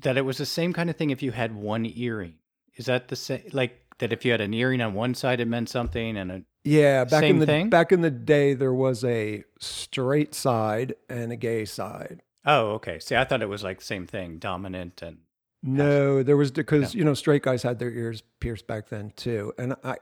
that 0.01 0.17
it 0.17 0.25
was 0.25 0.37
the 0.39 0.45
same 0.47 0.73
kind 0.73 0.89
of 0.89 0.95
thing 0.95 1.11
if 1.11 1.21
you 1.21 1.31
had 1.31 1.55
one 1.55 1.85
earring. 1.95 2.35
Is 2.75 2.85
that 2.87 3.07
the 3.09 3.15
same? 3.15 3.43
Like, 3.53 3.81
that 3.99 4.11
if 4.13 4.23
you 4.25 4.31
had 4.31 4.41
an 4.41 4.53
earring 4.53 4.81
on 4.81 4.93
one 4.93 5.13
side, 5.13 5.39
it 5.39 5.47
meant 5.47 5.69
something, 5.69 6.17
and 6.17 6.31
a, 6.31 6.41
Yeah, 6.63 7.03
back 7.03 7.21
Same 7.21 7.35
in 7.35 7.39
the 7.39 7.45
thing? 7.45 7.69
back 7.69 7.91
in 7.91 8.01
the 8.01 8.09
day 8.11 8.53
there 8.53 8.73
was 8.73 9.03
a 9.03 9.43
straight 9.59 10.33
side 10.33 10.95
and 11.09 11.31
a 11.31 11.35
gay 11.35 11.65
side. 11.65 12.21
Oh, 12.45 12.71
okay. 12.71 12.99
See, 12.99 13.15
I 13.15 13.23
thought 13.23 13.41
it 13.41 13.49
was 13.49 13.63
like 13.63 13.79
the 13.79 13.85
same 13.85 14.07
thing, 14.07 14.37
dominant 14.37 15.01
and 15.01 15.17
No, 15.63 16.23
there 16.23 16.37
was 16.37 16.51
because 16.51 16.95
you 16.95 17.03
know 17.03 17.13
straight 17.13 17.43
guys 17.43 17.63
had 17.63 17.79
their 17.79 17.91
ears 17.91 18.23
pierced 18.39 18.67
back 18.67 18.89
then 18.89 19.11
too, 19.15 19.53
and 19.57 19.75
I. 19.83 19.97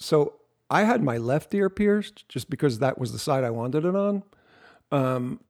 So 0.00 0.34
I 0.70 0.82
had 0.84 1.02
my 1.02 1.18
left 1.18 1.54
ear 1.54 1.70
pierced 1.70 2.28
just 2.28 2.50
because 2.50 2.78
that 2.80 2.98
was 2.98 3.12
the 3.12 3.18
side 3.18 3.44
I 3.44 3.50
wanted 3.50 3.84
it 3.84 3.94
on. 3.94 4.22
Um, 4.90 5.40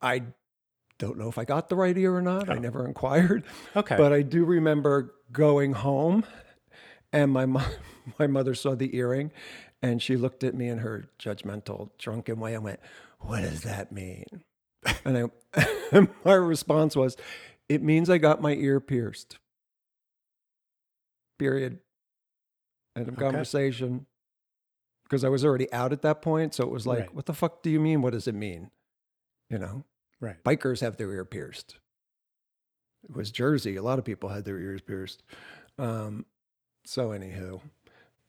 I 0.00 0.22
don't 0.98 1.18
know 1.18 1.28
if 1.28 1.38
I 1.38 1.44
got 1.44 1.68
the 1.68 1.76
right 1.76 1.96
ear 1.96 2.14
or 2.14 2.22
not. 2.22 2.48
I 2.48 2.56
Oh. 2.56 2.58
never 2.58 2.86
inquired, 2.92 3.44
okay. 3.74 3.96
but 3.96 4.12
I 4.12 4.22
do 4.22 4.44
remember 4.44 5.14
going 5.32 5.72
home, 5.72 6.24
and 7.12 7.32
my 7.32 7.46
mom, 7.46 7.64
my 8.18 8.26
mother 8.26 8.54
saw 8.54 8.74
the 8.74 8.94
earring, 8.96 9.32
and 9.82 10.00
she 10.00 10.16
looked 10.16 10.44
at 10.44 10.54
me 10.54 10.68
in 10.68 10.78
her 10.78 11.08
judgmental, 11.18 11.90
drunken 11.98 12.38
way 12.38 12.54
and 12.54 12.62
went, 12.64 12.80
"What 13.22 13.40
does 13.42 13.62
that 13.62 13.92
mean?" 13.92 14.24
And 15.04 15.30
I, 15.54 16.08
my 16.24 16.34
response 16.34 16.96
was, 16.96 17.16
"It 17.68 17.82
means 17.82 18.08
I 18.10 18.18
got 18.18 18.40
my 18.42 18.52
ear 18.54 18.80
pierced." 18.80 19.38
Period. 21.38 21.80
End 22.96 23.08
of 23.08 23.14
Okay. 23.14 23.22
conversation. 23.24 24.06
Because 25.04 25.24
I 25.24 25.28
was 25.28 25.44
already 25.44 25.70
out 25.72 25.92
at 25.92 26.02
that 26.02 26.22
point, 26.22 26.54
so 26.54 26.64
it 26.64 26.70
was 26.70 26.86
like, 26.86 27.00
Right. 27.00 27.14
"What 27.14 27.26
the 27.26 27.34
fuck 27.34 27.62
do 27.62 27.70
you 27.70 27.80
mean? 27.80 28.00
What 28.02 28.12
does 28.12 28.26
it 28.28 28.34
mean?" 28.34 28.70
You 29.50 29.58
know 29.58 29.84
right. 30.20 30.42
bikers 30.44 30.80
have 30.80 30.96
their 30.96 31.12
ear 31.12 31.24
pierced. 31.26 31.78
It 33.04 33.14
was 33.14 33.30
Jersey. 33.30 33.76
A 33.76 33.82
lot 33.82 33.98
of 33.98 34.04
people 34.04 34.30
had 34.30 34.44
their 34.44 34.58
ears 34.58 34.80
pierced. 34.80 35.22
Um, 35.78 36.24
so, 36.86 37.08
anywho. 37.10 37.60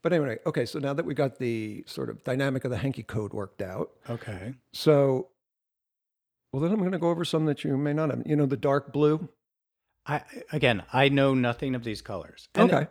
But 0.03 0.13
anyway, 0.13 0.37
okay, 0.45 0.65
so 0.65 0.77
now 0.79 0.93
that 0.93 1.05
we 1.05 1.13
got 1.15 1.39
the 1.39 1.83
sort 1.87 2.09
of 2.09 2.23
dynamic 2.23 2.65
of 2.65 2.71
the 2.71 2.77
hanky 2.77 3.01
code 3.03 3.33
worked 3.33 3.61
out, 3.61 3.89
Okay. 4.09 4.53
so, 4.73 5.29
well, 6.51 6.61
then 6.61 6.71
I'm 6.71 6.79
going 6.79 6.91
to 6.91 6.99
go 6.99 7.09
over 7.09 7.23
some 7.25 7.45
that 7.45 7.63
you 7.63 7.75
may 7.77 7.93
not 7.93 8.09
have. 8.11 8.21
You 8.25 8.35
know, 8.35 8.45
the 8.45 8.57
dark 8.57 8.91
blue? 8.93 9.29
I 10.05 10.21
again, 10.51 10.83
I 10.91 11.07
know 11.09 11.33
nothing 11.33 11.73
of 11.73 11.83
these 11.85 12.01
colors. 12.01 12.49
And- 12.53 12.71
okay. 12.71 12.87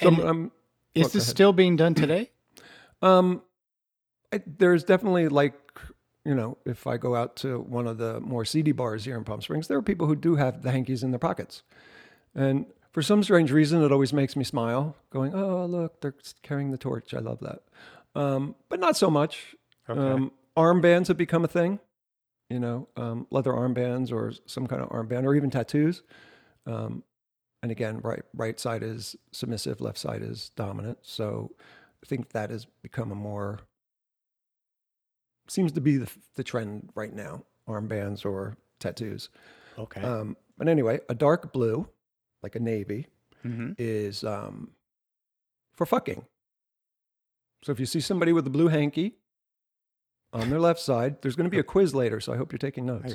and 0.00 0.16
So, 0.16 0.26
I'm- 0.26 0.50
is 0.94 1.12
this 1.12 1.26
still 1.28 1.52
being 1.52 1.76
done 1.76 1.94
today? 1.94 2.30
Um, 3.02 3.40
I, 4.30 4.42
there's 4.46 4.84
definitely 4.84 5.28
like, 5.28 5.54
you 6.26 6.34
know, 6.34 6.58
if 6.66 6.86
I 6.86 6.98
go 6.98 7.16
out 7.16 7.34
to 7.36 7.58
one 7.60 7.86
of 7.86 7.96
the 7.96 8.20
more 8.20 8.44
seedy 8.44 8.72
bars 8.72 9.06
here 9.06 9.16
in 9.16 9.24
Palm 9.24 9.40
Springs, 9.40 9.68
there 9.68 9.78
are 9.78 9.82
people 9.82 10.06
who 10.06 10.14
do 10.14 10.36
have 10.36 10.60
the 10.60 10.70
hankies 10.70 11.02
in 11.02 11.10
their 11.10 11.18
pockets. 11.18 11.62
And 12.34 12.66
for 12.92 13.02
some 13.02 13.22
strange 13.22 13.52
reason, 13.52 13.82
it 13.82 13.92
always 13.92 14.12
makes 14.12 14.36
me 14.36 14.44
smile, 14.44 14.96
going, 15.10 15.34
oh, 15.34 15.66
look, 15.66 16.00
they're 16.00 16.14
carrying 16.42 16.70
the 16.70 16.78
torch. 16.78 17.14
I 17.14 17.20
love 17.20 17.38
that. 17.40 17.62
Um, 18.14 18.56
but 18.68 18.80
not 18.80 18.96
so 18.96 19.10
much. 19.10 19.54
Okay. 19.88 20.00
Um, 20.00 20.32
armbands 20.56 21.08
have 21.08 21.16
become 21.16 21.44
a 21.44 21.48
thing, 21.48 21.78
you 22.48 22.58
know, 22.58 22.88
um, 22.96 23.26
leather 23.30 23.52
armbands 23.52 24.12
or 24.12 24.32
some 24.46 24.66
kind 24.66 24.82
of 24.82 24.88
armband 24.88 25.24
or 25.24 25.34
even 25.34 25.50
tattoos. 25.50 26.02
Um, 26.66 27.04
and 27.62 27.70
again, 27.70 28.00
right 28.02 28.22
right 28.34 28.58
side 28.58 28.82
is 28.82 29.16
submissive, 29.32 29.80
left 29.80 29.98
side 29.98 30.22
is 30.22 30.50
dominant. 30.56 30.98
So 31.02 31.50
I 32.02 32.06
think 32.06 32.30
that 32.30 32.50
has 32.50 32.66
become 32.82 33.12
a 33.12 33.14
more 33.14 33.60
seems 35.48 35.72
to 35.72 35.80
be 35.80 35.96
the, 35.96 36.10
the 36.36 36.44
trend 36.44 36.90
right 36.94 37.12
now: 37.14 37.44
armbands 37.68 38.24
or 38.24 38.56
tattoos. 38.78 39.28
okay. 39.78 40.00
Um, 40.00 40.36
but 40.56 40.68
anyway, 40.68 41.00
a 41.08 41.14
dark 41.14 41.52
blue, 41.52 41.88
like 42.42 42.54
a 42.56 42.60
navy, 42.60 43.06
hmm 43.42 43.72
is 43.78 44.24
um, 44.24 44.70
for 45.74 45.86
fucking. 45.86 46.24
So 47.62 47.72
if 47.72 47.80
you 47.80 47.86
see 47.86 48.00
somebody 48.00 48.32
with 48.32 48.46
a 48.46 48.50
blue 48.50 48.68
hanky 48.68 49.16
on 50.32 50.48
their 50.50 50.60
left 50.60 50.80
side, 50.80 51.20
there's 51.22 51.36
going 51.36 51.44
to 51.44 51.50
be 51.50 51.58
a 51.58 51.62
quiz 51.62 51.94
later. 51.94 52.20
So 52.20 52.32
I 52.32 52.36
hope 52.36 52.52
you're 52.52 52.58
taking 52.58 52.86
notes. 52.86 53.12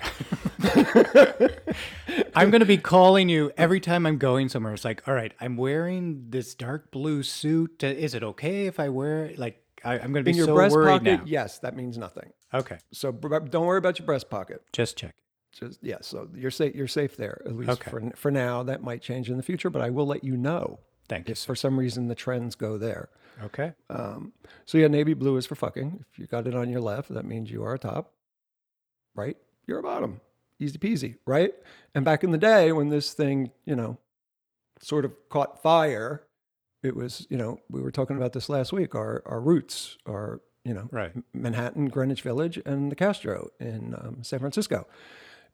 I'm 2.35 2.51
going 2.51 2.59
to 2.59 2.65
be 2.65 2.77
calling 2.77 3.29
you 3.29 3.51
every 3.57 3.79
time 3.79 4.05
I'm 4.05 4.17
going 4.17 4.49
somewhere. 4.49 4.73
It's 4.73 4.85
like, 4.85 5.07
all 5.07 5.13
right, 5.13 5.33
I'm 5.39 5.57
wearing 5.57 6.25
this 6.29 6.53
dark 6.53 6.91
blue 6.91 7.23
suit. 7.23 7.83
Uh, 7.83 7.87
Is 7.87 8.13
it 8.13 8.23
okay 8.23 8.67
if 8.67 8.79
I 8.79 8.89
wear 8.89 9.25
it? 9.25 9.39
Like, 9.39 9.61
I, 9.83 9.93
I'm 9.93 10.11
going 10.11 10.23
to 10.23 10.23
be 10.23 10.31
in 10.31 10.37
your 10.37 10.45
so 10.47 10.53
breast 10.55 10.75
worried 10.75 10.89
pocket. 10.99 11.03
now. 11.19 11.23
Yes, 11.25 11.59
that 11.59 11.75
means 11.75 11.97
nothing. 11.97 12.31
Okay, 12.53 12.77
So 12.93 13.11
don't 13.11 13.65
worry 13.65 13.77
about 13.77 13.97
your 13.99 14.05
breast 14.05 14.29
pocket. 14.29 14.61
just 14.73 14.97
check. 14.97 15.15
Just 15.57 15.79
yeah, 15.81 15.97
so 16.01 16.27
you're 16.35 16.51
safe. 16.51 16.75
You're 16.75 16.87
safe 16.87 17.15
there 17.15 17.41
at 17.45 17.55
least 17.55 17.71
Okay. 17.71 17.89
for 17.89 18.11
for 18.15 18.29
now. 18.31 18.61
That 18.63 18.83
might 18.83 19.01
change 19.01 19.29
in 19.29 19.37
the 19.37 19.43
future, 19.43 19.69
but 19.69 19.81
I 19.81 19.89
will 19.89 20.05
let 20.05 20.23
you 20.23 20.35
know 20.35 20.79
Thank 21.07 21.27
you. 21.27 21.31
if 21.31 21.37
sir. 21.37 21.47
for 21.47 21.55
some 21.55 21.79
reason 21.79 22.07
the 22.09 22.15
trends 22.15 22.55
go 22.55 22.77
there. 22.77 23.09
Okay. 23.43 23.73
Um, 23.89 24.33
so 24.65 24.77
yeah, 24.77 24.87
navy 24.87 25.13
blue 25.13 25.37
is 25.37 25.45
for 25.45 25.55
fucking. 25.55 26.03
If 26.11 26.19
you 26.19 26.27
got 26.27 26.45
it 26.47 26.55
on 26.55 26.69
your 26.69 26.81
left, 26.81 27.13
that 27.13 27.25
means 27.25 27.49
you 27.51 27.63
are 27.63 27.73
a 27.73 27.79
top. 27.79 28.11
Right, 29.15 29.37
you're 29.65 29.79
a 29.79 29.83
bottom. 29.83 30.19
Easy 30.59 30.77
peasy, 30.77 31.15
right? 31.25 31.53
And 31.93 32.03
back 32.03 32.23
in 32.23 32.31
the 32.31 32.37
day 32.37 32.71
when 32.73 32.89
this 32.89 33.13
thing, 33.13 33.51
you 33.65 33.75
know, 33.75 33.97
sort 34.81 35.05
of 35.05 35.13
caught 35.29 35.61
fire, 35.61 36.23
it 36.83 36.95
was, 36.95 37.25
you 37.29 37.37
know, 37.37 37.59
we 37.69 37.81
were 37.81 37.91
talking 37.91 38.17
about 38.17 38.33
this 38.33 38.49
last 38.49 38.73
week. 38.73 38.93
Our 38.93 39.23
our 39.25 39.39
roots 39.39 39.97
are, 40.05 40.41
you 40.65 40.73
know, 40.73 40.89
Right. 40.91 41.13
Manhattan, 41.33 41.87
Greenwich 41.87 42.21
Village, 42.23 42.59
and 42.65 42.91
the 42.91 42.95
Castro 42.95 43.51
in 43.59 43.95
um, 43.97 44.17
San 44.21 44.39
Francisco. 44.39 44.85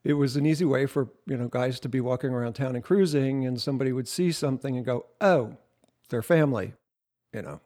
It 0.04 0.14
was 0.14 0.36
an 0.36 0.44
easy 0.46 0.64
way 0.64 0.86
for 0.86 1.08
you 1.26 1.36
know 1.36 1.48
guys 1.48 1.78
to 1.80 1.88
be 1.88 2.00
walking 2.00 2.30
around 2.30 2.54
town 2.54 2.74
and 2.74 2.84
cruising, 2.84 3.46
and 3.46 3.60
somebody 3.60 3.92
would 3.92 4.08
see 4.08 4.32
something 4.32 4.76
and 4.76 4.84
go, 4.84 5.06
"Oh, 5.20 5.56
their 6.08 6.22
family," 6.22 6.74
you 7.32 7.42
know. 7.42 7.60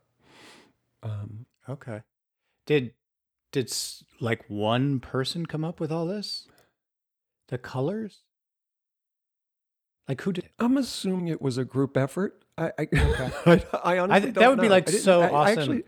Um, 1.02 1.46
Okay. 1.68 2.02
Did 2.66 2.92
did 3.52 3.72
like 4.20 4.44
one 4.48 5.00
person 5.00 5.46
come 5.46 5.64
up 5.64 5.80
with 5.80 5.90
all 5.90 6.06
this? 6.06 6.46
The 7.48 7.58
colors? 7.58 8.20
Like 10.08 10.20
who 10.22 10.32
did? 10.32 10.48
I'm 10.58 10.76
assuming 10.76 11.28
it 11.28 11.42
was 11.42 11.58
a 11.58 11.64
group 11.64 11.96
effort. 11.96 12.44
I 12.58 12.70
I, 12.78 12.88
I, 13.46 13.64
I 13.84 13.98
honestly 13.98 14.20
th- 14.32 14.34
that 14.34 14.48
would 14.50 14.60
be, 14.60 14.68
like, 14.68 14.88
so 14.88 15.22
I- 15.22 15.26
I 15.26 15.30
awesome. 15.30 15.58
actually- 15.58 15.84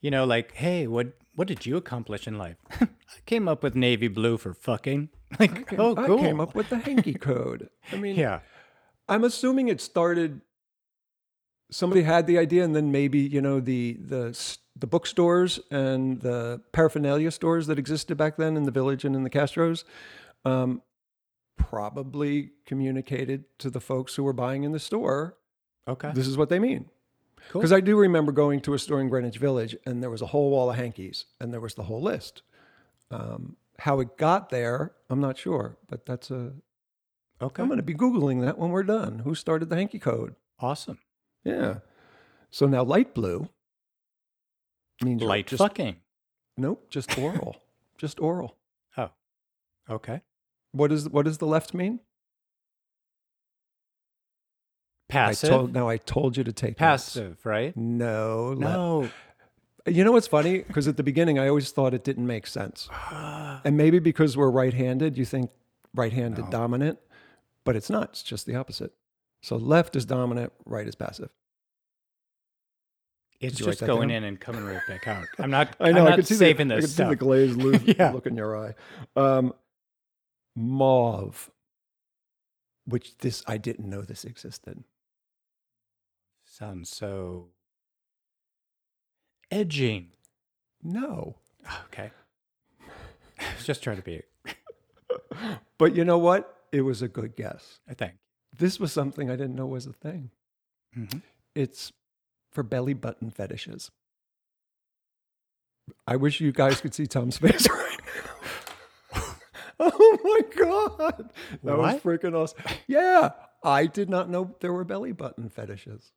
You 0.00 0.10
know, 0.10 0.24
like, 0.24 0.52
hey, 0.54 0.86
what 0.86 1.08
what 1.34 1.48
did 1.48 1.66
you 1.66 1.76
accomplish 1.76 2.26
in 2.28 2.38
life? 2.38 2.56
I 2.80 2.88
came 3.26 3.48
up 3.48 3.62
with 3.62 3.74
navy 3.74 4.08
blue 4.08 4.36
for 4.38 4.54
fucking. 4.54 5.08
Like, 5.38 5.72
oh, 5.78 5.94
cool. 5.94 6.18
I 6.18 6.22
came 6.22 6.40
up 6.40 6.54
with 6.54 6.70
the 6.70 6.78
hanky 6.78 7.14
code. 7.30 7.70
I 7.92 7.96
mean, 7.96 8.16
yeah. 8.16 8.40
I'm 9.08 9.24
assuming 9.24 9.68
it 9.68 9.80
started. 9.80 10.40
Somebody 11.70 12.02
had 12.02 12.26
the 12.26 12.36
idea, 12.36 12.64
and 12.64 12.74
then 12.74 12.90
maybe 12.90 13.20
you 13.20 13.40
know 13.40 13.60
the 13.60 13.96
the 14.00 14.36
the 14.76 14.86
bookstores 14.86 15.60
and 15.70 16.20
the 16.20 16.60
paraphernalia 16.72 17.30
stores 17.30 17.66
that 17.68 17.78
existed 17.78 18.16
back 18.16 18.36
then 18.36 18.56
in 18.56 18.64
the 18.64 18.70
village 18.70 19.04
and 19.04 19.14
in 19.14 19.22
the 19.22 19.30
Castros, 19.30 19.84
um, 20.44 20.82
probably 21.56 22.50
communicated 22.66 23.44
to 23.58 23.70
the 23.70 23.80
folks 23.80 24.14
who 24.14 24.24
were 24.24 24.32
buying 24.32 24.64
in 24.64 24.72
the 24.72 24.80
store. 24.80 25.36
Okay. 25.86 26.10
This 26.14 26.26
is 26.26 26.36
what 26.36 26.48
they 26.48 26.58
mean. 26.58 26.86
Cool. 27.50 27.60
Because 27.60 27.72
I 27.72 27.80
do 27.80 27.96
remember 27.96 28.32
going 28.32 28.60
to 28.62 28.74
a 28.74 28.78
store 28.78 29.00
in 29.00 29.08
Greenwich 29.08 29.38
Village, 29.38 29.76
and 29.86 30.02
there 30.02 30.10
was 30.10 30.22
a 30.22 30.26
whole 30.26 30.50
wall 30.50 30.70
of 30.70 30.76
hankies, 30.76 31.26
and 31.40 31.52
there 31.52 31.60
was 31.60 31.74
the 31.74 31.84
whole 31.84 32.02
list. 32.02 32.42
Um, 33.10 33.56
how 33.80 34.00
it 34.00 34.16
got 34.16 34.50
there, 34.50 34.92
I'm 35.08 35.20
not 35.20 35.38
sure, 35.38 35.76
but 35.88 36.06
that's 36.06 36.30
a. 36.30 36.52
okay. 37.40 37.62
I'm 37.62 37.68
going 37.68 37.78
to 37.78 37.82
be 37.82 37.94
googling 37.94 38.42
that 38.42 38.58
when 38.58 38.70
we're 38.70 38.82
done. 38.82 39.20
Who 39.20 39.34
started 39.34 39.68
the 39.68 39.76
hanky 39.76 39.98
code? 39.98 40.34
Awesome. 40.58 40.98
Yeah. 41.44 41.76
So 42.50 42.66
now 42.66 42.82
light 42.82 43.14
blue 43.14 43.48
means 45.02 45.22
Light 45.22 45.46
just, 45.46 45.62
fucking. 45.62 45.96
Nope, 46.56 46.90
just 46.90 47.16
oral. 47.18 47.56
just 47.98 48.20
oral. 48.20 48.56
Oh, 48.96 49.10
okay. 49.88 50.20
What 50.72 50.92
is 50.92 51.08
what 51.08 51.24
does 51.24 51.38
the 51.38 51.46
left 51.46 51.72
mean? 51.72 52.00
Passive. 55.08 55.50
I 55.50 55.52
told 55.52 55.72
no, 55.72 55.88
I 55.88 55.96
told 55.96 56.36
you 56.36 56.44
to 56.44 56.52
take 56.52 56.70
notes. 56.70 56.78
Passive, 56.78 57.38
right? 57.44 57.76
No, 57.76 58.54
left. 59.02 59.14
You 59.86 60.04
know 60.04 60.12
what's 60.12 60.26
funny? 60.26 60.58
Because 60.58 60.86
at 60.88 60.96
the 60.96 61.02
beginning, 61.02 61.38
I 61.38 61.48
always 61.48 61.70
thought 61.72 61.94
it 61.94 62.04
didn't 62.04 62.26
make 62.26 62.46
sense. 62.46 62.88
And 63.62 63.76
maybe 63.76 63.98
because 63.98 64.38
we're 64.38 64.50
right 64.50 64.72
handed, 64.72 65.18
you 65.18 65.26
think 65.26 65.50
right 65.94 66.12
handed 66.14 66.46
No. 66.46 66.50
dominant, 66.50 66.98
but 67.64 67.76
it's 67.76 67.90
not. 67.90 68.10
It's 68.10 68.22
just 68.22 68.46
the 68.46 68.54
opposite. 68.56 68.94
So 69.42 69.56
left 69.56 69.96
is 69.96 70.06
dominant, 70.06 70.54
right 70.64 70.86
is 70.88 70.94
passive. 70.94 71.28
It's 73.38 73.54
Did 73.56 73.60
you 73.60 73.66
write 73.66 73.70
just 73.72 73.80
that 73.80 73.86
going 73.86 74.08
down? 74.08 74.16
in 74.16 74.24
and 74.24 74.40
coming 74.40 74.64
right 74.64 74.80
back 74.88 75.06
out. 75.08 75.26
I'm 75.38 75.50
not. 75.50 75.76
I 75.78 75.92
know. 75.92 76.00
I'm 76.00 76.04
not 76.10 76.16
could 76.16 76.26
see 76.26 76.34
saving 76.36 76.68
the, 76.68 76.76
I 76.76 76.80
this 76.80 76.86
could 76.86 76.96
see 76.96 77.02
the 77.02 77.08
stuff. 77.10 77.18
glazed 77.18 77.56
look, 77.58 77.82
Yeah. 77.98 78.12
look 78.12 78.26
in 78.26 78.34
your 78.36 78.56
eye. 78.56 78.74
Um, 79.14 79.52
mauve, 80.56 81.50
which 82.86 83.16
this 83.18 83.42
I 83.46 83.58
didn't 83.58 83.90
know 83.90 84.00
this 84.02 84.24
existed. 84.24 84.84
Sounds 86.46 86.88
so 86.88 87.48
edging. 89.50 90.08
No, 90.82 91.36
Okay. 91.86 92.10
I 93.38 93.54
was 93.56 93.64
just 93.66 93.82
trying 93.82 93.96
to 93.96 94.02
be. 94.02 94.22
but 95.78 95.94
you 95.94 96.04
know 96.04 96.18
what? 96.18 96.56
It 96.72 96.82
was 96.82 97.02
a 97.02 97.08
good 97.08 97.36
guess. 97.36 97.80
I 97.88 97.94
think. 97.94 98.14
This 98.58 98.78
was 98.80 98.92
something 98.92 99.30
I 99.30 99.36
didn't 99.36 99.54
know 99.56 99.66
was 99.66 99.86
a 99.86 99.92
thing. 99.92 100.30
hmm 100.94 101.18
It's 101.54 101.92
for 102.52 102.62
belly 102.62 102.94
button 102.94 103.30
fetishes. 103.30 103.90
I 106.06 106.16
wish 106.16 106.40
you 106.40 106.52
guys 106.52 106.80
could 106.80 106.94
see 106.94 107.06
Tom's 107.06 107.38
face 107.38 107.68
right 107.70 107.98
now. 109.14 109.22
oh 109.80 110.18
my 110.22 110.40
god, 110.64 111.30
that 111.64 111.78
was 111.78 112.00
freaking 112.02 112.34
awesome! 112.34 112.58
Yeah, 112.86 113.30
I 113.64 113.86
did 113.86 114.08
not 114.10 114.28
know 114.28 114.54
there 114.60 114.72
were 114.72 114.84
belly 114.84 115.12
button 115.12 115.48
fetishes. 115.48 116.12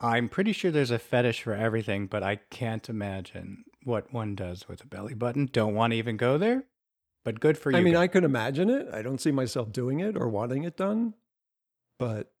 I'm 0.00 0.28
pretty 0.28 0.52
sure 0.52 0.70
there's 0.70 0.90
a 0.90 0.98
fetish 0.98 1.42
for 1.42 1.52
everything, 1.54 2.06
but 2.06 2.22
I 2.22 2.36
can't 2.36 2.88
imagine 2.88 3.64
what 3.84 4.12
one 4.12 4.34
does 4.34 4.66
with 4.68 4.82
a 4.82 4.86
belly 4.86 5.14
button. 5.14 5.48
Don't 5.52 5.74
want 5.74 5.92
to 5.92 5.96
even 5.98 6.16
go 6.16 6.38
there, 6.38 6.64
but 7.24 7.38
good 7.40 7.58
for 7.58 7.70
you. 7.70 7.76
I 7.76 7.80
mean, 7.82 7.92
guys. 7.94 8.02
I 8.02 8.06
could 8.08 8.24
imagine 8.24 8.70
it. 8.70 8.88
I 8.92 9.02
don't 9.02 9.20
see 9.20 9.30
myself 9.30 9.72
doing 9.72 10.00
it 10.00 10.16
or 10.16 10.28
wanting 10.28 10.64
it 10.64 10.76
done, 10.76 11.14
but 11.98 12.32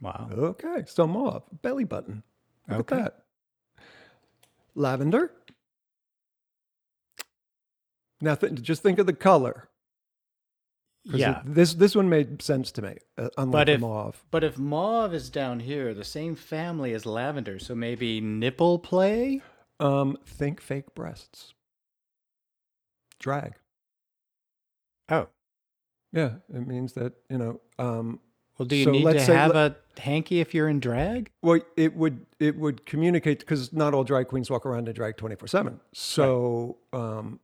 wow. 0.00 0.28
okay. 0.32 0.82
So 0.86 1.06
mauve 1.06 1.44
belly 1.62 1.84
button. 1.84 2.22
Look 2.68 2.90
Okay. 2.92 2.96
at 3.02 3.04
that. 3.04 3.24
Lavender. 4.74 5.30
Now, 8.20 8.34
th- 8.34 8.54
just 8.62 8.82
think 8.82 8.98
of 8.98 9.06
the 9.06 9.12
color. 9.12 9.68
Yeah, 11.14 11.40
it- 11.40 11.54
this 11.54 11.74
this 11.74 11.94
one 11.94 12.08
made 12.08 12.42
sense 12.42 12.72
to 12.72 12.82
me, 12.82 12.96
uh, 13.16 13.28
unlike 13.38 13.52
But 13.52 13.68
if- 13.68 13.80
mauve. 13.80 14.24
but 14.30 14.42
if 14.44 14.58
mauve 14.58 15.14
is 15.14 15.30
down 15.30 15.60
here, 15.60 15.94
the 15.94 16.04
same 16.04 16.34
family 16.34 16.92
as 16.94 17.06
lavender, 17.06 17.58
so 17.58 17.74
maybe 17.74 18.20
nipple 18.20 18.78
play. 18.78 19.42
Um, 19.78 20.18
think 20.26 20.60
fake 20.60 20.94
breasts. 20.94 21.54
Drag. 23.18 23.54
Oh, 25.08 25.28
Yeah, 26.12 26.36
it 26.52 26.66
means 26.66 26.94
that 26.94 27.12
you 27.30 27.38
know. 27.38 27.60
Um, 27.78 28.20
well, 28.58 28.66
do 28.66 28.74
you 28.74 28.84
So 28.84 28.90
need 28.90 29.04
let's 29.04 29.26
to 29.26 29.34
have 29.34 29.52
le- 29.54 29.66
a 29.96 30.00
hanky 30.00 30.40
if 30.40 30.54
you're 30.54 30.68
in 30.68 30.80
drag? 30.80 31.30
well, 31.42 31.60
it 31.76 31.94
would 31.94 32.26
it 32.40 32.56
would 32.56 32.86
communicate 32.86 33.40
because 33.40 33.72
not 33.72 33.92
all 33.94 34.02
drag 34.04 34.28
queens 34.28 34.50
walk 34.50 34.64
around 34.66 34.88
in 34.88 34.94
drag 34.94 35.16
twenty 35.18 35.36
four 35.36 35.46
seven. 35.48 35.80
So, 35.92 36.78
um, 36.92 37.38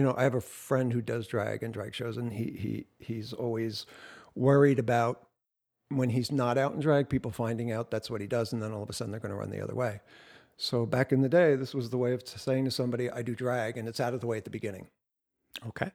you 0.00 0.06
know, 0.06 0.14
I 0.16 0.22
have 0.22 0.34
a 0.34 0.40
friend 0.40 0.90
who 0.94 1.02
does 1.02 1.26
drag 1.26 1.62
and 1.62 1.74
drag 1.74 1.94
shows, 1.94 2.16
and 2.16 2.32
he 2.32 2.44
he 2.58 2.86
he's 3.04 3.34
always 3.34 3.84
worried 4.34 4.78
about 4.78 5.26
when 5.90 6.08
he's 6.08 6.32
not 6.32 6.56
out 6.56 6.72
in 6.72 6.80
drag, 6.80 7.10
people 7.10 7.30
finding 7.30 7.70
out 7.70 7.90
that's 7.90 8.08
what 8.10 8.22
he 8.22 8.26
does, 8.26 8.54
and 8.54 8.62
then 8.62 8.72
all 8.72 8.82
of 8.82 8.88
a 8.88 8.94
sudden 8.94 9.10
they're 9.10 9.20
going 9.20 9.30
to 9.32 9.36
run 9.36 9.50
the 9.50 9.60
other 9.60 9.74
way. 9.74 10.00
So 10.56 10.86
back 10.86 11.12
in 11.12 11.20
the 11.20 11.28
day, 11.28 11.54
this 11.54 11.74
was 11.74 11.90
the 11.90 11.98
way 11.98 12.14
of 12.14 12.26
saying 12.26 12.64
to 12.64 12.70
somebody, 12.70 13.10
"I 13.10 13.20
do 13.20 13.34
drag," 13.34 13.76
and 13.76 13.86
it's 13.86 14.00
out 14.00 14.14
of 14.14 14.20
the 14.22 14.26
way 14.26 14.38
at 14.38 14.44
the 14.44 14.50
beginning. 14.50 14.86
Okay. 15.68 15.90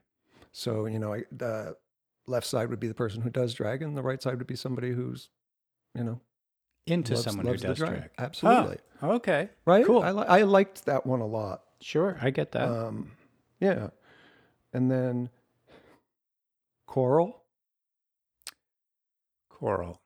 So 0.52 0.86
you 0.86 1.00
know, 1.00 1.14
I, 1.14 1.24
the 1.32 1.76
left 2.28 2.46
side 2.46 2.70
would 2.70 2.78
be 2.78 2.86
the 2.88 2.94
person 2.94 3.22
who 3.22 3.30
does 3.30 3.54
drag, 3.54 3.82
and 3.82 3.96
the 3.96 4.02
right 4.02 4.22
side 4.22 4.38
would 4.38 4.46
be 4.46 4.54
somebody 4.56 4.92
who's, 4.92 5.30
you 5.96 6.04
know, 6.04 6.20
Into 6.86 7.14
loves- 7.14 7.24
someone 7.24 7.46
loves 7.46 7.62
who 7.62 7.68
does 7.68 7.78
drag. 7.78 8.10
Absolutely, 8.18 8.78
Oh, 9.02 9.12
okay. 9.14 9.48
right? 9.64 9.84
cool. 9.84 10.02
I, 10.02 10.12
li- 10.12 10.26
I 10.28 10.42
liked 10.42 10.84
that 10.84 11.06
one 11.06 11.20
a 11.20 11.26
lot. 11.26 11.62
Sure, 11.80 12.16
I 12.22 12.30
get 12.30 12.52
that. 12.52 12.68
Um, 12.68 13.10
yeah, 13.60 13.88
and 14.72 14.90
then 14.90 15.30
coral. 16.86 17.42
Coral. 19.48 20.00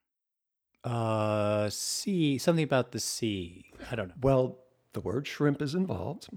Uh, 0.84 1.68
sea. 1.70 2.38
Something 2.38 2.64
about 2.64 2.92
the 2.92 3.00
sea. 3.00 3.72
I 3.90 3.96
don't 3.96 4.08
know. 4.08 4.14
Well, 4.20 4.58
the 4.92 5.00
word 5.00 5.26
shrimp 5.26 5.60
is 5.62 5.74
involved. 5.74 6.28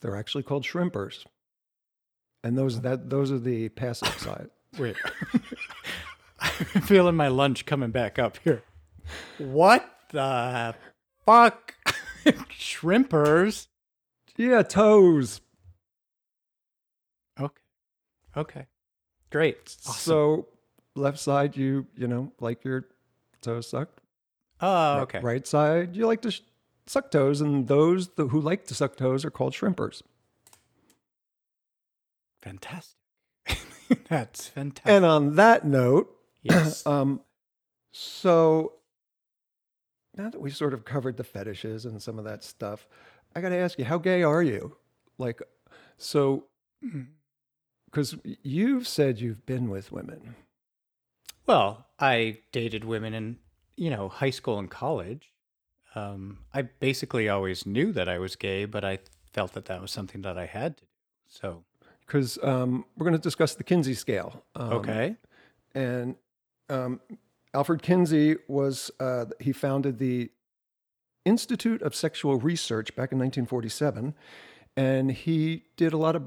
They're 0.00 0.16
actually 0.16 0.44
called 0.44 0.64
shrimpers, 0.64 1.24
and 2.44 2.56
those 2.56 2.80
that 2.82 3.10
those 3.10 3.32
are 3.32 3.38
the 3.38 3.68
passive 3.70 4.08
side. 4.18 4.48
Wait. 4.78 4.96
I'm 6.40 6.82
feeling 6.82 7.16
my 7.16 7.28
lunch 7.28 7.66
coming 7.66 7.90
back 7.90 8.18
up 8.18 8.38
here. 8.44 8.62
What 9.38 9.88
the 10.12 10.74
fuck? 11.26 11.74
Shrimpers. 12.24 13.66
Yeah, 14.36 14.62
toes. 14.62 15.40
Okay. 18.36 18.66
Great. 19.30 19.76
Awesome. 19.86 19.94
So 19.94 20.48
left 20.94 21.18
side, 21.18 21.56
you 21.56 21.86
you 21.96 22.08
know 22.08 22.32
like 22.40 22.64
your 22.64 22.86
toes 23.42 23.68
sucked. 23.68 24.00
oh, 24.60 25.00
okay. 25.00 25.20
Right 25.20 25.46
side, 25.46 25.96
you 25.96 26.06
like 26.06 26.22
to 26.22 26.30
sh- 26.30 26.42
suck 26.86 27.10
toes, 27.10 27.40
and 27.40 27.68
those 27.68 28.08
the, 28.16 28.26
who 28.28 28.40
like 28.40 28.66
to 28.66 28.74
suck 28.74 28.96
toes 28.96 29.24
are 29.24 29.30
called 29.30 29.52
shrimpers. 29.54 30.02
Fantastic. 32.42 32.96
That's 34.08 34.48
fantastic. 34.48 34.90
And 34.92 35.04
on 35.04 35.36
that 35.36 35.64
note, 35.66 36.14
yes. 36.42 36.86
um, 36.86 37.20
so 37.92 38.74
now 40.16 40.30
that 40.30 40.40
we've 40.40 40.56
sort 40.56 40.74
of 40.74 40.84
covered 40.84 41.16
the 41.16 41.24
fetishes 41.24 41.84
and 41.84 42.00
some 42.02 42.18
of 42.18 42.24
that 42.24 42.44
stuff, 42.44 42.86
I 43.34 43.40
got 43.40 43.50
to 43.50 43.56
ask 43.56 43.78
you, 43.78 43.84
how 43.84 43.98
gay 43.98 44.22
are 44.22 44.42
you? 44.42 44.76
Like, 45.18 45.42
so 45.96 46.44
Mm. 46.84 47.08
Because 47.90 48.16
you've 48.42 48.86
said 48.86 49.20
you've 49.20 49.46
been 49.46 49.70
with 49.70 49.90
women. 49.92 50.34
Well, 51.46 51.86
I 51.98 52.38
dated 52.52 52.84
women 52.84 53.14
in, 53.14 53.38
you 53.76 53.90
know, 53.90 54.08
high 54.08 54.30
school 54.30 54.58
and 54.58 54.70
college. 54.70 55.32
Um, 55.94 56.38
I 56.52 56.62
basically 56.62 57.28
always 57.28 57.64
knew 57.66 57.92
that 57.92 58.08
I 58.08 58.18
was 58.18 58.36
gay, 58.36 58.66
but 58.66 58.84
I 58.84 58.98
felt 59.32 59.54
that 59.54 59.64
that 59.66 59.80
was 59.80 59.90
something 59.90 60.22
that 60.22 60.36
I 60.36 60.46
had 60.46 60.76
to 60.76 60.84
do. 60.84 60.88
So, 61.28 61.64
Because 62.06 62.38
um, 62.42 62.84
we're 62.96 63.04
going 63.04 63.16
to 63.16 63.22
discuss 63.22 63.54
the 63.54 63.64
Kinsey 63.64 63.94
scale. 63.94 64.44
Um, 64.54 64.72
okay. 64.74 65.16
and 65.74 66.16
um, 66.68 67.00
Alfred 67.54 67.82
Kinsey 67.82 68.36
was 68.46 68.90
uh, 69.00 69.26
he 69.40 69.52
founded 69.52 69.98
the 69.98 70.30
Institute 71.24 71.82
of 71.82 71.94
Sexual 71.94 72.36
Research 72.36 72.88
back 72.94 73.12
in 73.12 73.18
1947, 73.18 74.14
and 74.76 75.12
he 75.12 75.64
did 75.76 75.92
a 75.92 75.96
lot 75.96 76.16
of 76.16 76.24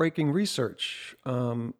groundbreaking 0.00 0.32
research 0.32 1.14
um, 1.24 1.74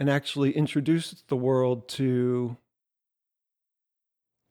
and 0.00 0.08
actually 0.08 0.52
introduced 0.52 1.28
the 1.28 1.36
world 1.36 1.88
to 1.88 2.56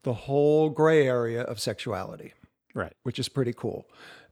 the 0.04 0.14
whole 0.14 0.70
gray 0.70 1.08
area 1.08 1.42
of 1.42 1.60
sexuality, 1.60 2.34
Right. 2.74 2.94
which 3.04 3.20
is 3.20 3.30
pretty 3.30 3.54
cool. 3.54 3.88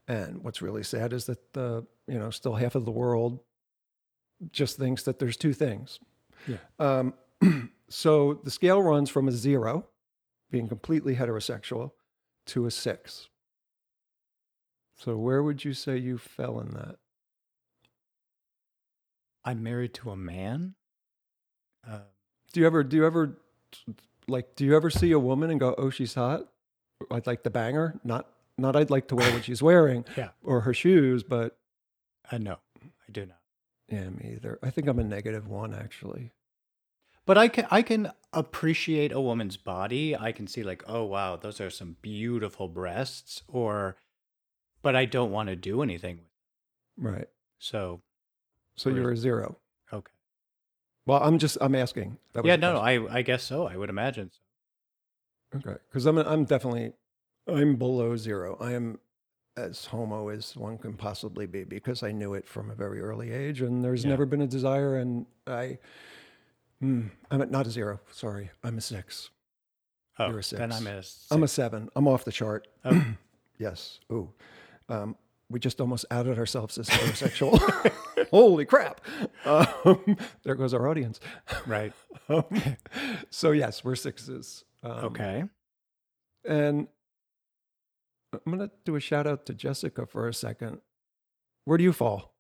And 0.08 0.43
what's 0.43 0.62
really 0.62 0.84
sad 0.84 1.13
is 1.13 1.25
that 1.25 1.53
the 1.53 1.86
you 2.08 2.19
know 2.19 2.29
still 2.29 2.55
half 2.55 2.75
of 2.75 2.86
the 2.86 2.91
world 2.91 3.39
just 4.51 4.77
thinks 4.77 5.03
that 5.03 5.17
there's 5.17 5.38
two 5.38 5.53
things. 5.53 5.99
Yeah. 6.47 6.58
Um, 6.77 7.13
so 7.89 8.36
the 8.43 8.51
scale 8.51 8.81
runs 8.84 9.10
from 9.10 9.27
a 9.27 9.31
zero, 9.31 9.88
being 10.51 10.67
completely 10.67 11.15
heterosexual, 11.15 11.91
to 12.47 12.67
a 12.67 12.71
six. 12.71 13.29
So 14.97 15.17
where 15.17 15.41
would 15.41 15.65
you 15.65 15.73
say 15.73 15.97
you 15.97 16.17
fell 16.19 16.60
in 16.60 16.69
that? 16.71 16.97
I'm 19.45 19.63
married 19.63 19.93
to 19.95 20.10
a 20.10 20.17
man. 20.17 20.75
Uh, 21.88 21.99
Do 22.51 22.60
you 22.60 22.65
ever 22.65 22.84
do 22.84 22.97
you 22.97 23.05
ever 23.05 23.38
like 24.27 24.55
do 24.55 24.65
you 24.65 24.75
ever 24.75 24.89
see 24.89 25.12
a 25.12 25.19
woman 25.19 25.49
and 25.51 25.60
go, 25.60 25.75
"Oh, 25.77 25.89
she's 25.89 26.15
hot"? 26.15 26.47
I'd 27.12 27.27
like 27.27 27.43
to 27.43 27.49
bang 27.49 27.75
her. 27.75 27.99
Not 28.03 28.27
not 28.58 28.75
I'd 28.75 28.89
like 28.89 29.08
to 29.10 29.15
wear 29.15 29.31
what 29.31 29.43
she's 29.45 29.62
wearing 29.62 30.03
Yeah. 30.17 30.29
or 30.43 30.62
her 30.62 30.73
shoes, 30.73 31.23
but 31.23 31.58
uh, 32.31 32.38
no, 32.39 32.58
I 32.84 33.12
do 33.12 33.25
not. 33.27 33.39
yeah, 33.89 34.10
me 34.10 34.34
either. 34.36 34.58
I 34.63 34.69
think 34.71 34.88
I'm 34.88 34.97
a 34.99 35.03
negative 35.03 35.47
one 35.47 35.73
actually. 35.73 36.31
But 37.27 37.38
I 37.38 37.47
can 37.47 37.67
I 37.69 37.81
can 37.81 38.12
appreciate 38.34 39.12
a 39.12 39.19
woman's 39.21 39.58
body. 39.58 40.15
I 40.15 40.31
can 40.31 40.47
see 40.47 40.63
like, 40.63 40.84
oh 40.88 41.03
wow, 41.03 41.36
those 41.36 41.60
are 41.62 41.69
some 41.69 41.97
beautiful 42.01 42.67
breasts. 42.67 43.43
Or, 43.47 43.95
but 44.81 44.95
I 44.95 45.05
don't 45.05 45.31
want 45.31 45.49
to 45.49 45.55
do 45.55 45.81
anything. 45.84 46.21
With. 46.97 47.13
Right. 47.13 47.29
So 47.60 48.01
So 48.75 48.89
you're 48.89 49.11
a 49.11 49.17
zero. 49.17 49.57
okay. 49.93 50.11
Well, 51.05 51.21
I'm 51.23 51.38
just 51.38 51.57
I'm 51.61 51.75
asking. 51.75 52.17
That 52.33 52.43
was 52.43 52.49
Yeah, 52.49 52.55
no, 52.57 52.73
no. 52.73 52.79
I 52.79 53.17
I 53.17 53.21
guess 53.21 53.43
so. 53.43 53.67
I 53.67 53.77
would 53.77 53.89
imagine. 53.89 54.31
So. 54.33 55.59
Okay, 55.59 55.77
because 55.89 56.05
I'm 56.05 56.17
I'm 56.17 56.45
definitely 56.45 56.93
I'm 57.47 57.75
below 57.75 58.15
zero. 58.17 58.57
I 58.59 58.73
am 58.73 58.99
as 59.57 59.85
homo 59.85 60.27
as 60.29 60.55
one 60.57 60.77
can 60.77 60.93
possibly 60.95 61.45
be 61.45 61.63
because 61.63 62.03
I 62.03 62.11
knew 62.11 62.33
it 62.33 62.45
from 62.47 62.69
a 62.71 62.75
very 62.75 62.99
early 63.01 63.31
age, 63.31 63.61
and 63.61 63.83
there's 63.83 64.03
Yeah. 64.03 64.09
never 64.09 64.25
been 64.25 64.41
a 64.41 64.47
desire, 64.47 64.97
and 64.97 65.25
I. 65.47 65.77
Hmm, 66.81 67.07
I'm 67.31 67.41
at 67.41 67.49
not 67.51 67.65
a 67.67 67.69
zero. 67.69 68.01
Sorry, 68.11 68.49
I'm 68.63 68.77
a 68.77 68.81
six. 68.81 69.29
Oh, 70.19 70.27
You're 70.29 70.39
a 70.39 70.43
six. 70.43 70.59
then 70.59 70.71
I'm 70.73 70.88
a. 70.88 71.01
six. 71.03 71.27
I'm 71.31 71.43
a 71.43 71.47
seven. 71.47 71.89
I'm 71.95 72.07
off 72.07 72.25
the 72.25 72.31
chart. 72.33 72.67
Oh. 72.83 73.05
yes. 73.57 73.99
Ooh. 74.11 74.33
Um, 74.89 75.15
we 75.49 75.60
just 75.60 75.79
almost 75.79 76.05
outed 76.12 76.38
ourselves 76.39 76.77
as 76.77 76.89
heterosexual. 76.89 77.60
Holy 78.31 78.65
crap! 78.65 79.01
Um, 79.45 80.17
there 80.43 80.55
goes 80.55 80.73
our 80.73 80.88
audience. 80.88 81.19
right. 81.65 81.93
Um, 82.27 82.45
so 83.29 83.51
yes, 83.51 83.84
we're 83.84 83.95
sixes. 83.95 84.63
Um, 84.81 84.91
Okay. 85.05 85.43
And 86.43 86.88
I'm 88.34 88.58
going 88.58 88.67
to 88.67 88.71
do 88.84 88.95
a 88.95 88.99
shout 88.99 89.27
out 89.27 89.45
to 89.45 89.53
Jessica 89.53 90.08
for 90.08 90.27
a 90.27 90.34
second. 90.34 90.79
Where 91.65 91.77
do 91.77 91.84
you 91.84 91.93
fall? 91.93 92.34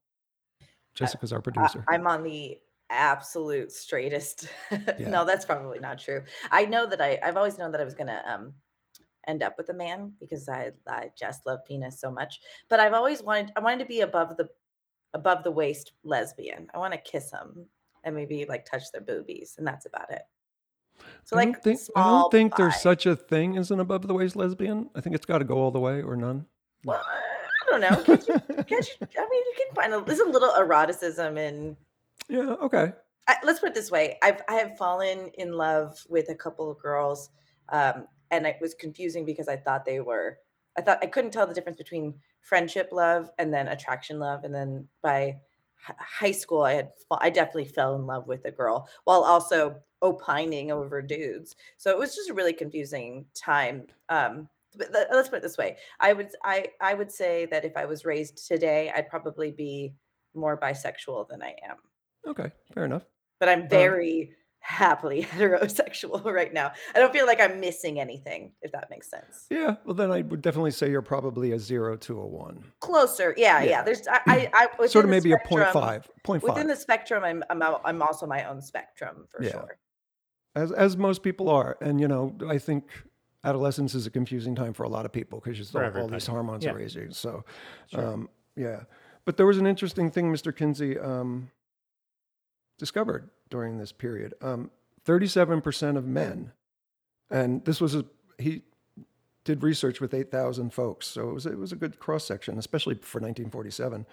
Jessica's 0.95 1.31
our 1.31 1.39
I, 1.39 1.41
producer. 1.41 1.85
I'm 1.87 2.07
on 2.07 2.23
the 2.23 2.57
absolute 2.89 3.71
straightest. 3.71 4.47
Yeah. 4.97 5.09
no, 5.09 5.25
that's 5.25 5.45
probably 5.45 5.79
not 5.79 5.99
true. 5.99 6.23
I 6.51 6.65
know 6.65 6.85
that 6.87 7.01
I, 7.01 7.19
I've 7.23 7.37
always 7.37 7.57
known 7.57 7.71
that 7.73 7.81
I 7.81 7.85
was 7.85 7.93
gonna 7.95 8.23
um 8.27 8.53
end 9.27 9.43
up 9.43 9.55
with 9.57 9.69
a 9.69 9.73
man 9.73 10.13
because 10.19 10.47
I 10.49 10.71
I 10.87 11.11
just 11.17 11.45
love 11.45 11.59
penis 11.65 11.99
so 11.99 12.11
much. 12.11 12.41
But 12.69 12.79
I've 12.79 12.93
always 12.93 13.21
wanted 13.21 13.51
I 13.55 13.59
wanted 13.59 13.79
to 13.79 13.85
be 13.85 14.01
above 14.01 14.37
the 14.37 14.49
above 15.13 15.43
the 15.43 15.51
waist 15.51 15.93
lesbian. 16.03 16.67
I 16.73 16.77
want 16.77 16.93
to 16.93 16.99
kiss 16.99 17.31
them 17.31 17.65
and 18.03 18.15
maybe 18.15 18.45
like 18.45 18.65
touch 18.65 18.91
their 18.91 19.01
boobies, 19.01 19.55
and 19.57 19.67
that's 19.67 19.85
about 19.85 20.11
it. 20.11 20.23
So 21.23 21.35
I 21.35 21.39
like 21.39 21.53
don't 21.53 21.63
think, 21.63 21.79
I 21.95 22.03
don't 22.03 22.31
think 22.31 22.55
there's 22.55 22.79
such 22.81 23.05
a 23.05 23.15
thing 23.15 23.57
as 23.57 23.71
an 23.71 23.79
above 23.79 24.07
the 24.07 24.13
waist 24.13 24.35
lesbian. 24.35 24.89
I 24.95 25.01
think 25.01 25.15
it's 25.15 25.25
got 25.25 25.39
to 25.39 25.43
go 25.43 25.55
all 25.55 25.71
the 25.71 25.79
way 25.79 26.01
or 26.01 26.15
none. 26.15 26.45
Well, 26.85 27.03
I 27.05 27.71
don't 27.71 27.81
know. 27.81 28.03
Can't 28.03 28.27
you, 28.27 28.39
can't 28.63 28.69
you, 28.69 29.07
I 29.17 29.27
mean, 29.29 29.43
you 29.43 29.53
can 29.57 29.75
find 29.75 29.93
a, 29.93 30.01
there's 30.01 30.19
a 30.19 30.29
little 30.29 30.53
eroticism 30.55 31.37
in 31.37 31.75
yeah, 32.29 32.55
okay. 32.61 32.93
I, 33.27 33.37
let's 33.43 33.59
put 33.59 33.69
it 33.69 33.75
this 33.75 33.89
way 33.89 34.19
i've 34.21 34.41
i 34.47 34.53
have 34.53 34.77
fallen 34.77 35.31
in 35.39 35.51
love 35.53 35.97
with 36.07 36.29
a 36.29 36.35
couple 36.35 36.69
of 36.69 36.77
girls 36.77 37.31
um 37.69 38.05
and 38.31 38.45
it 38.45 38.57
was 38.61 38.73
confusing 38.73 39.25
because 39.25 39.47
i 39.47 39.55
thought 39.55 39.85
they 39.85 39.99
were 39.99 40.37
i 40.77 40.81
thought 40.81 40.99
i 41.01 41.07
couldn't 41.07 41.31
tell 41.31 41.47
the 41.47 41.53
difference 41.53 41.77
between 41.77 42.13
friendship 42.41 42.89
love 42.91 43.29
and 43.39 43.53
then 43.53 43.67
attraction 43.67 44.19
love 44.19 44.43
and 44.43 44.53
then 44.53 44.87
by 45.01 45.35
hi- 45.75 45.95
high 45.99 46.31
school 46.31 46.61
i 46.63 46.73
had 46.73 46.91
i 47.19 47.29
definitely 47.29 47.65
fell 47.65 47.95
in 47.95 48.05
love 48.05 48.27
with 48.27 48.45
a 48.45 48.51
girl 48.51 48.87
while 49.05 49.23
also 49.23 49.75
opining 50.01 50.71
over 50.71 51.01
dudes. 51.01 51.55
So 51.77 51.89
it 51.89 51.97
was 51.97 52.15
just 52.15 52.29
a 52.29 52.33
really 52.33 52.53
confusing 52.53 53.25
time 53.33 53.87
um 54.09 54.47
but 54.77 54.91
le- 54.91 55.07
let's 55.15 55.29
put 55.29 55.37
it 55.37 55.41
this 55.41 55.57
way. 55.57 55.77
I 55.99 56.13
would 56.13 56.29
i 56.43 56.67
i 56.81 56.93
would 56.93 57.11
say 57.11 57.45
that 57.47 57.65
if 57.65 57.75
i 57.77 57.85
was 57.85 58.05
raised 58.05 58.45
today 58.47 58.91
i'd 58.95 59.09
probably 59.09 59.51
be 59.51 59.93
more 60.35 60.59
bisexual 60.59 61.27
than 61.29 61.41
i 61.41 61.55
am. 61.67 61.77
Okay, 62.27 62.51
fair 62.73 62.85
enough. 62.85 63.03
but 63.39 63.49
I'm 63.49 63.67
very 63.69 64.31
happily 64.67 65.23
heterosexual 65.31 66.23
right 66.25 66.51
now. 66.53 66.71
I 66.95 66.99
don't 66.99 67.13
feel 67.13 67.27
like 67.27 67.39
I'm 67.39 67.59
missing 67.59 67.99
anything, 67.99 68.51
if 68.63 68.71
that 68.71 68.89
makes 68.89 69.09
sense. 69.09 69.45
Yeah, 69.51 69.75
well, 69.85 69.93
then 69.93 70.11
I 70.11 70.21
would 70.23 70.41
definitely 70.41 70.71
say 70.71 70.89
you're 70.89 71.03
probably 71.03 71.51
a 71.51 71.59
zero 71.59 71.95
to 71.97 72.19
a 72.19 72.25
one. 72.25 72.63
Closer, 72.79 73.33
yeah, 73.37 73.61
yeah. 73.61 73.69
Yeah. 73.69 73.83
There's, 73.83 74.07
I, 74.07 74.19
I, 74.53 74.67
I 74.79 74.87
sort 74.87 75.05
of 75.05 75.11
maybe 75.11 75.31
a 75.33 75.37
point 75.37 75.63
spectrum- 75.63 75.83
five. 75.83 76.09
Point 76.23 76.43
Within 76.43 76.65
the 76.67 76.75
spectrum, 76.75 77.23
I'm, 77.23 77.43
I'm, 77.49 77.61
I'm 77.85 78.01
also 78.01 78.25
my 78.25 78.43
own 78.45 78.61
spectrum 78.61 79.27
for 79.29 79.43
Yeah. 79.43 79.51
sure. 79.51 79.77
as 80.55 80.71
as 80.71 80.97
most 80.97 81.21
people 81.21 81.49
are. 81.49 81.77
And 81.81 82.01
you 82.01 82.07
know, 82.07 82.35
I 82.49 82.57
think 82.57 82.89
adolescence 83.43 83.93
is 83.93 84.07
a 84.07 84.09
confusing 84.09 84.55
time 84.55 84.73
for 84.73 84.83
a 84.83 84.89
lot 84.89 85.05
of 85.05 85.11
people 85.11 85.39
because 85.39 85.57
just 85.59 85.71
For 85.73 85.85
all, 85.85 86.01
all 86.01 86.07
these 86.07 86.25
hormones 86.25 86.65
Yeah. 86.65 86.71
are 86.71 86.75
raising. 86.77 87.11
So, 87.11 87.45
Sure. 87.91 88.13
um, 88.13 88.29
yeah. 88.55 88.81
But 89.25 89.37
there 89.37 89.45
was 89.45 89.59
an 89.59 89.67
interesting 89.67 90.09
thing 90.09 90.33
Mr. 90.33 90.55
Kinsey 90.55 90.97
um, 90.97 91.51
discovered 92.79 93.29
during 93.49 93.77
this 93.77 93.91
period. 93.91 94.33
Um, 94.41 94.71
Thirty-seven 95.03 95.61
percent 95.61 95.97
of 95.97 96.05
men, 96.07 96.51
and 97.29 97.63
this 97.65 97.79
was 97.79 97.93
a 97.93 98.05
he 98.39 98.63
did 99.43 99.61
research 99.61 100.01
with 100.01 100.15
eight 100.15 100.31
thousand 100.31 100.73
folks, 100.73 101.05
so 101.05 101.29
it 101.29 101.33
was 101.33 101.45
it 101.45 101.57
was 101.59 101.71
a 101.71 101.75
good 101.75 101.99
cross 101.99 102.25
section, 102.25 102.57
especially 102.57 102.95
for 102.95 103.19
1947. 103.19 104.07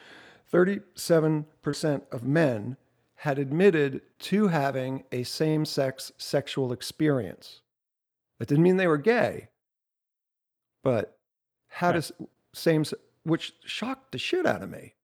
Thirty-seven 0.49 1.47
percent 1.63 2.05
of 2.13 2.25
men 2.25 2.77
had 3.17 3.39
admitted 3.39 4.03
to 4.19 4.49
having 4.49 5.05
a 5.13 5.23
same 5.23 5.65
sex 5.65 6.13
sexual 6.19 6.73
experience. 6.73 7.63
That 8.39 8.49
didn't 8.49 8.65
mean 8.65 8.77
they 8.77 8.87
were 8.89 8.99
gay, 8.99 9.49
but 10.85 11.19
had 11.69 11.91
a 11.95 11.95
Right. 11.95 11.97
s- 11.99 12.13
same, 12.53 12.85
which 13.23 13.55
shocked 13.65 14.13
the 14.13 14.19
shit 14.19 14.45
out 14.45 14.63
of 14.63 14.69
me. 14.71 14.95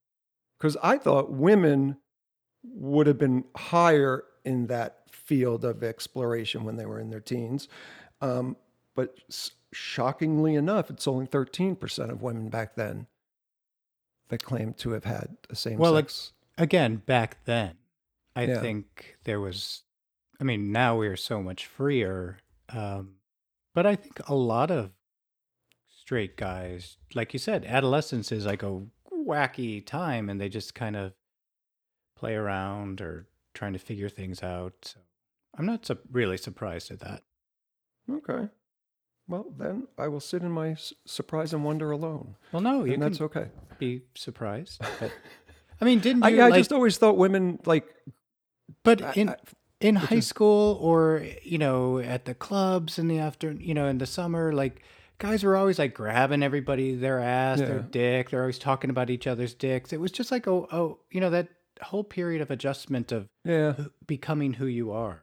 Because 0.58 0.76
I 0.82 0.98
thought 0.98 1.30
women 1.30 1.96
would 2.64 3.06
have 3.06 3.18
been 3.18 3.44
higher 3.56 4.24
in 4.44 4.66
that 4.66 5.02
field 5.10 5.64
of 5.64 5.82
exploration 5.82 6.64
when 6.64 6.76
they 6.76 6.86
were 6.86 6.98
in 7.00 7.10
their 7.10 7.20
teens. 7.20 7.68
Um, 8.20 8.56
but 8.94 9.14
s- 9.28 9.52
shockingly 9.72 10.54
enough, 10.54 10.90
it's 10.90 11.06
only 11.06 11.26
13% 11.26 12.10
of 12.10 12.22
women 12.22 12.48
back 12.48 12.74
then 12.74 13.06
that 14.28 14.42
claim 14.42 14.72
to 14.74 14.90
have 14.90 15.04
had 15.04 15.36
a 15.50 15.54
same 15.54 15.78
Well, 15.78 15.94
sex. 15.94 16.32
Again, 16.56 16.96
back 16.96 17.44
then, 17.44 17.76
I 18.34 18.44
Yeah. 18.44 18.60
think 18.60 19.16
there 19.24 19.40
was. 19.40 19.84
I 20.40 20.44
mean, 20.44 20.70
now 20.72 20.96
we 20.96 21.08
are 21.08 21.16
so 21.16 21.42
much 21.42 21.66
freer. 21.66 22.38
Um, 22.68 23.16
but 23.74 23.86
I 23.86 23.96
think 23.96 24.20
a 24.28 24.34
lot 24.34 24.70
of 24.70 24.92
straight 25.88 26.36
guys, 26.36 26.96
like 27.14 27.32
you 27.32 27.38
said, 27.38 27.64
adolescence 27.64 28.30
is 28.32 28.46
like 28.46 28.62
a 28.62 28.82
wacky 29.12 29.84
time, 29.84 30.28
and 30.28 30.40
they 30.40 30.48
just 30.48 30.74
kind 30.74 30.96
of 30.96 31.12
play 32.18 32.34
around 32.34 33.00
or 33.00 33.26
trying 33.54 33.72
to 33.72 33.78
figure 33.78 34.08
things 34.08 34.42
out. 34.42 34.72
So 34.82 34.98
I'm 35.56 35.66
not 35.66 35.86
su- 35.86 35.98
really 36.10 36.36
surprised 36.36 36.90
at 36.90 37.00
that. 37.00 37.22
Okay. 38.10 38.48
Well, 39.28 39.46
then 39.58 39.86
I 39.98 40.08
will 40.08 40.20
sit 40.20 40.42
in 40.42 40.50
my 40.50 40.70
s- 40.70 40.94
surprise 41.06 41.52
and 41.52 41.64
wonder 41.64 41.90
alone. 41.90 42.36
Well, 42.52 42.62
no, 42.62 42.84
you 42.84 42.94
and 42.94 43.02
that's 43.02 43.20
okay. 43.20 43.48
be 43.78 44.02
surprised. 44.14 44.80
But 45.00 45.12
I 45.80 45.84
mean, 45.84 46.00
didn't 46.00 46.22
I, 46.24 46.28
you? 46.30 46.42
I 46.42 46.48
like, 46.48 46.60
just 46.60 46.72
always 46.72 46.96
thought 46.98 47.16
women 47.16 47.58
like 47.66 47.86
but 48.82 49.02
I- 49.02 49.12
in 49.14 49.28
I- 49.30 49.36
in 49.80 49.94
high 49.96 50.16
is- 50.16 50.26
school 50.26 50.76
or 50.80 51.24
you 51.42 51.58
know 51.58 51.98
at 51.98 52.24
the 52.24 52.34
clubs 52.34 52.98
in 52.98 53.06
the 53.08 53.18
after 53.18 53.52
you 53.52 53.74
know 53.74 53.86
in 53.86 53.98
the 53.98 54.06
summer 54.06 54.52
like 54.52 54.82
guys 55.18 55.44
were 55.44 55.56
always 55.56 55.78
like 55.78 55.94
grabbing 55.94 56.42
everybody 56.42 56.94
their 56.96 57.20
ass 57.20 57.58
their 57.60 57.78
dick 57.80 58.30
they're 58.30 58.40
always 58.40 58.58
talking 58.58 58.90
about 58.90 59.08
each 59.08 59.26
other's 59.28 59.54
dicks 59.54 59.92
it 59.92 60.00
was 60.00 60.10
just 60.10 60.32
like 60.32 60.48
oh 60.48 60.66
oh 60.72 60.98
you 61.12 61.20
know 61.20 61.30
that 61.30 61.46
whole 61.82 62.04
period 62.04 62.40
of 62.42 62.50
adjustment 62.50 63.12
of 63.12 63.26
yeah. 63.44 63.74
becoming 64.06 64.54
who 64.54 64.66
you 64.66 64.90
are 64.92 65.22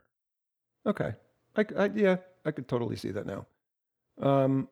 Okay. 0.87 1.13
I, 1.55 1.65
I- 1.77 1.91
yeah, 1.95 2.17
I 2.45 2.51
could 2.51 2.67
totally 2.67 2.95
see 2.95 3.11
that 3.11 3.25
now. 3.25 3.45
Um, 4.21 4.67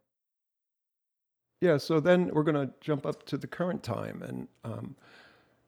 yeah, 1.61 1.77
so 1.77 1.99
then 1.99 2.29
we're 2.33 2.43
going 2.43 2.67
to 2.67 2.73
jump 2.81 3.05
up 3.05 3.25
to 3.27 3.37
the 3.37 3.47
current 3.47 3.81
time 3.83 4.21
and 4.21 4.47
um, 4.63 4.95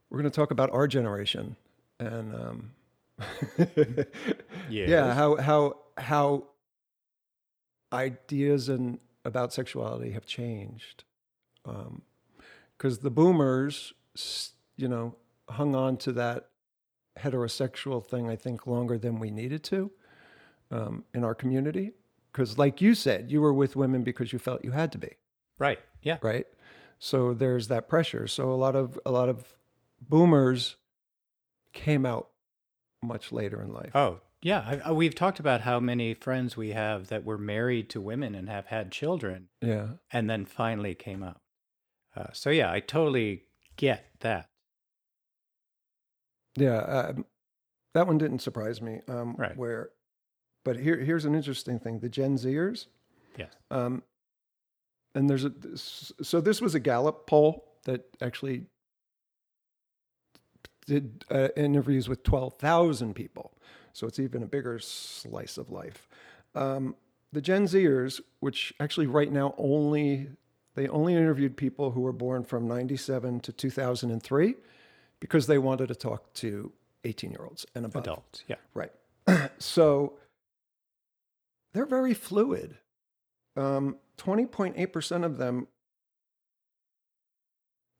we're 0.09 0.19
going 0.19 0.29
to 0.29 0.35
talk 0.35 0.51
about 0.51 0.69
our 0.71 0.87
generation 0.87 1.55
and 1.99 2.35
um, 2.35 2.71
yeah, 3.57 4.03
Yes. 4.69 5.15
how 5.15 5.35
how 5.37 5.77
how 5.97 6.43
ideas 7.93 8.69
and 8.69 8.99
about 9.23 9.53
sexuality 9.53 10.11
have 10.11 10.25
changed. 10.25 11.03
Because 12.77 12.99
the 12.99 13.09
boomers, 13.09 13.93
you 14.77 14.87
know, 14.87 15.15
hung 15.49 15.75
on 15.75 15.97
to 15.97 16.11
that 16.13 16.49
heterosexual 17.19 18.05
thing, 18.05 18.29
I 18.29 18.35
think, 18.35 18.67
longer 18.67 18.97
than 18.97 19.19
we 19.19 19.31
needed 19.31 19.63
to 19.65 19.91
um, 20.71 21.05
in 21.13 21.23
our 21.23 21.35
community. 21.35 21.91
Because, 22.31 22.57
like 22.57 22.81
you 22.81 22.95
said, 22.95 23.31
you 23.31 23.41
were 23.41 23.53
with 23.53 23.75
women 23.75 24.03
because 24.03 24.33
you 24.33 24.39
felt 24.39 24.65
you 24.65 24.71
had 24.71 24.91
to 24.91 24.97
be, 24.97 25.11
right 25.57 25.79
yeah 26.01 26.17
right? 26.21 26.45
So 26.99 27.33
there's 27.33 27.67
that 27.69 27.87
pressure. 27.87 28.27
So 28.27 28.51
a 28.51 28.55
lot 28.55 28.75
of 28.75 28.99
a 29.05 29.11
lot 29.11 29.29
of 29.29 29.53
boomers 30.01 30.75
came 31.73 32.05
out 32.05 32.29
much 33.01 33.31
later 33.31 33.61
in 33.61 33.71
life. 33.71 33.91
oh 33.95 34.19
yeah 34.41 34.59
I, 34.83 34.89
I, 34.89 34.91
we've 34.91 35.15
talked 35.15 35.39
about 35.39 35.61
how 35.61 35.79
many 35.79 36.13
friends 36.13 36.57
we 36.57 36.69
have 36.71 37.07
that 37.07 37.23
were 37.23 37.37
married 37.37 37.89
to 37.91 38.01
women 38.01 38.33
and 38.35 38.49
have 38.49 38.67
had 38.67 38.91
children 38.91 39.47
Yeah, 39.61 39.87
and 40.11 40.29
then 40.29 40.45
finally 40.45 40.95
came 40.95 41.21
out 41.23 41.39
uh, 42.15 42.27
so 42.33 42.49
yeah 42.49 42.71
i 42.71 42.79
totally 42.79 43.43
get 43.75 44.05
that 44.21 44.49
yeah. 46.55 46.77
Um, 46.77 47.25
that 47.93 48.07
one 48.07 48.17
didn't 48.17 48.39
surprise 48.39 48.81
me. 48.81 48.99
Um, 49.07 49.35
Right. 49.37 49.55
Where 49.55 49.89
but 50.63 50.77
here 50.77 50.97
here's 50.97 51.25
an 51.25 51.35
interesting 51.35 51.79
thing: 51.79 51.99
the 51.99 52.09
Gen 52.09 52.37
Zers. 52.37 52.87
Yes. 53.37 53.53
Um, 53.71 54.03
and 55.13 55.29
there's 55.29 55.45
a 55.45 55.51
so 55.77 56.41
this 56.41 56.61
was 56.61 56.75
a 56.75 56.79
Gallup 56.79 57.27
poll 57.27 57.65
that 57.85 58.05
actually 58.21 58.65
did 60.85 61.25
uh, 61.31 61.47
interviews 61.55 62.07
with 62.07 62.21
12,000 62.23 63.15
people. 63.15 63.51
So 63.93 64.05
it's 64.07 64.19
even 64.19 64.43
a 64.43 64.45
bigger 64.45 64.77
slice 64.79 65.57
of 65.57 65.71
life. 65.71 66.07
Um, 66.53 66.95
the 67.31 67.41
Gen 67.41 67.65
Zers, 67.65 68.21
which 68.39 68.73
actually 68.79 69.07
right 69.07 69.31
now 69.31 69.55
only 69.57 70.29
they 70.75 70.87
only 70.89 71.15
interviewed 71.15 71.55
people 71.55 71.91
who 71.91 72.01
were 72.01 72.11
born 72.11 72.43
from 72.43 72.67
97 72.67 73.39
to 73.41 73.51
2003 73.53 74.55
because 75.25 75.47
they 75.47 75.57
wanted 75.57 75.87
to 75.87 75.95
talk 75.95 76.31
to 76.35 76.71
18 77.03 77.31
year 77.31 77.43
olds 77.43 77.65
and 77.73 77.83
above. 77.83 78.03
Adults. 78.03 78.43
Yeah. 78.47 78.57
Right. 78.75 78.91
so 79.57 80.13
they're 81.73 81.87
very 81.87 82.13
fluid. 82.13 82.77
Um, 83.57 83.97
20.8% 84.19 85.25
of 85.25 85.37
them 85.37 85.67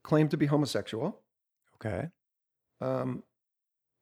claim 0.04 0.30
to 0.30 0.38
be 0.38 0.46
homosexual, 0.46 1.20
Okay. 1.78 2.10
um, 2.80 3.24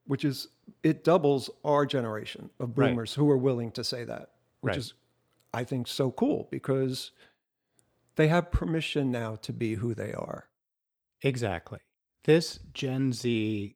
which 0.05 0.25
is, 0.25 0.49
it 0.83 1.05
doubles 1.05 1.49
our 1.63 1.85
generation 1.85 2.49
of 2.59 2.77
Right. 2.77 2.89
boomers 2.89 3.13
who 3.13 3.29
are 3.31 3.37
willing 3.37 3.71
to 3.71 3.85
say 3.85 4.03
that, 4.03 4.31
which 4.59 4.71
Right. 4.71 4.77
is, 4.79 4.93
I 5.53 5.63
think, 5.63 5.87
so 5.87 6.11
cool 6.11 6.49
because 6.51 7.11
they 8.15 8.27
have 8.27 8.51
permission 8.51 9.11
now 9.11 9.37
to 9.37 9.53
be 9.53 9.75
who 9.75 9.93
they 9.95 10.11
are. 10.13 10.49
Exactly. 11.21 11.79
This 12.23 12.59
Gen 12.73 13.11
Z, 13.13 13.75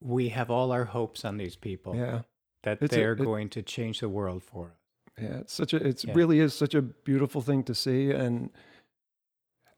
we 0.00 0.28
have 0.28 0.50
all 0.50 0.70
our 0.72 0.84
hopes 0.84 1.24
on 1.24 1.36
these 1.38 1.56
people 1.56 1.96
Yeah. 1.96 2.22
that 2.62 2.80
It's 2.82 2.94
they're 2.94 3.12
it- 3.12 3.18
going 3.24 3.48
to 3.50 3.62
change 3.62 4.00
the 4.00 4.08
world 4.08 4.42
for 4.42 4.66
us. 4.66 4.72
Yeah, 5.20 5.38
it's 5.38 5.52
such 5.52 5.72
a 5.72 5.76
it 5.86 6.04
Yeah. 6.04 6.12
really 6.14 6.40
is 6.40 6.54
such 6.54 6.74
a 6.74 6.82
beautiful 6.82 7.40
thing 7.40 7.62
to 7.64 7.74
see. 7.74 8.10
And 8.10 8.50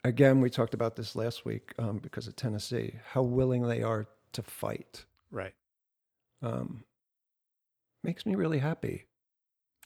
again, 0.04 0.40
we 0.40 0.48
talked 0.50 0.72
about 0.74 0.96
this 0.96 1.14
last 1.14 1.44
week 1.44 1.74
um, 1.78 1.98
because 1.98 2.26
of 2.26 2.36
Tennessee, 2.36 2.94
how 3.12 3.22
willing 3.22 3.62
they 3.62 3.82
are 3.82 4.06
to 4.32 4.42
fight. 4.42 5.04
Right. 5.30 5.54
Um, 6.42 6.84
makes 8.02 8.24
me 8.24 8.34
really 8.34 8.58
happy, 8.58 9.06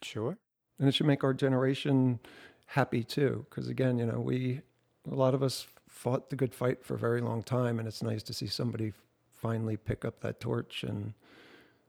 Sure. 0.03 0.39
and 0.79 0.89
it 0.89 0.93
should 0.93 1.07
make 1.07 1.25
our 1.25 1.35
generation 1.35 2.21
happy 2.67 3.03
too. 3.03 3.47
Because 3.49 3.69
again, 3.69 3.99
you 3.99 4.07
know, 4.07 4.21
we 4.21 4.63
a 5.11 5.15
lot 5.15 5.35
of 5.35 5.43
us 5.43 5.67
fought 5.91 6.30
the 6.30 6.36
good 6.36 6.55
fight 6.55 6.82
for 6.84 6.95
a 6.95 6.99
very 6.99 7.20
long 7.20 7.43
time, 7.43 7.78
and 7.78 7.86
it's 7.86 8.03
nice 8.03 8.22
to 8.22 8.32
see 8.32 8.47
somebody 8.47 8.93
finally 9.34 9.76
pick 9.76 10.05
up 10.05 10.20
that 10.20 10.41
torch 10.41 10.82
and 10.84 11.12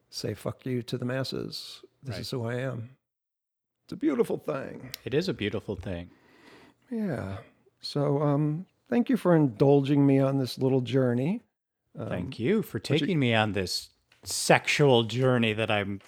say 0.09 0.33
"fuck 0.33 0.65
you" 0.65 0.81
to 0.83 0.97
the 0.97 1.05
masses. 1.05 1.81
This 2.03 2.13
Right. 2.15 2.21
is 2.21 2.31
who 2.31 2.43
I 2.45 2.55
am. 2.55 2.89
It's 3.85 3.93
a 3.93 3.97
beautiful 3.97 4.37
thing. 4.37 4.89
It 5.05 5.13
is 5.13 5.29
a 5.29 5.33
beautiful 5.33 5.75
thing. 5.75 6.09
Yeah. 6.89 7.37
So, 7.81 8.21
um, 8.21 8.65
thank 8.89 9.09
you 9.09 9.17
for 9.17 9.35
indulging 9.35 10.05
me 10.05 10.19
on 10.19 10.37
this 10.39 10.57
little 10.57 10.81
journey. 10.81 11.41
Um, 11.97 12.07
Thank 12.09 12.39
you 12.39 12.61
for 12.61 12.77
you- 12.77 12.81
taking 12.83 13.19
me 13.19 13.33
on 13.33 13.51
this 13.53 13.89
sexual 14.23 15.03
journey 15.03 15.53
that 15.53 15.69
I'm 15.71 15.99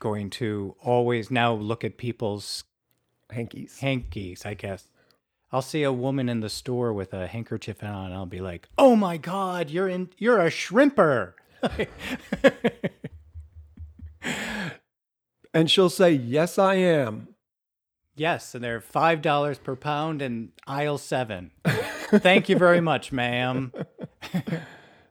going 0.00 0.30
to 0.30 0.74
always 0.80 1.30
now 1.30 1.52
look 1.54 1.84
at 1.84 1.96
people's 1.96 2.64
Hankies. 3.30 3.78
hankies, 3.80 4.44
I 4.46 4.54
guess. 4.54 4.88
I'll 5.52 5.62
see 5.62 5.82
a 5.82 5.92
woman 5.92 6.28
in 6.28 6.40
the 6.40 6.48
store 6.48 6.92
with 6.92 7.12
a 7.12 7.26
handkerchief 7.26 7.82
on, 7.82 8.06
and 8.06 8.14
I'll 8.14 8.26
be 8.26 8.40
like, 8.40 8.68
"Oh 8.78 8.96
my 8.96 9.16
god, 9.18 9.70
you're 9.70 9.88
in 9.88 10.08
you're 10.18 10.40
a 10.40 10.50
shrimper." 10.50 11.34
and 15.54 15.70
she'll 15.70 15.90
say, 15.90 16.12
Yes, 16.12 16.58
I 16.58 16.74
am. 16.76 17.28
yes, 18.16 18.54
and 18.54 18.62
they're 18.64 18.80
five 18.80 19.22
dollars 19.22 19.58
per 19.58 19.76
pound 19.76 20.22
in 20.22 20.52
aisle 20.66 20.98
seven. 20.98 21.50
Thank 21.64 22.48
you 22.48 22.56
very 22.58 22.80
much, 22.80 23.12
ma'am. 23.12 23.72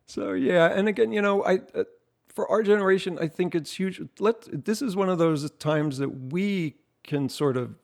So, 0.07 0.33
yeah. 0.33 0.65
And 0.67 0.89
again, 0.89 1.13
you 1.13 1.21
know, 1.21 1.41
I. 1.45 1.59
Uh, 1.73 1.85
for 2.27 2.49
our 2.51 2.63
generation, 2.63 3.17
I 3.21 3.27
think 3.29 3.55
it's 3.55 3.73
huge. 3.73 4.01
Let 4.19 4.65
this 4.65 4.81
is 4.81 4.93
one 4.93 5.07
of 5.07 5.19
those 5.19 5.49
times 5.51 5.99
that 5.99 6.09
we 6.33 6.75
can 7.03 7.29
sort 7.29 7.55
of 7.55 7.75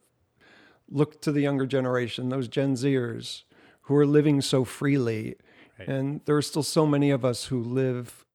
look 0.90 1.22
to 1.22 1.32
the 1.32 1.42
younger 1.42 1.66
generation, 1.66 2.30
those 2.30 2.48
Gen 2.48 2.76
Zers 2.76 3.44
who 3.82 3.96
are 3.96 4.06
living 4.06 4.42
so 4.42 4.64
freely, 4.64 5.36
Right. 5.80 5.88
and 5.88 6.22
there 6.26 6.36
are 6.36 6.42
still 6.42 6.64
so 6.64 6.86
many 6.86 7.10
of 7.12 7.24
us 7.24 7.46
who 7.46 7.62
live 7.62 8.26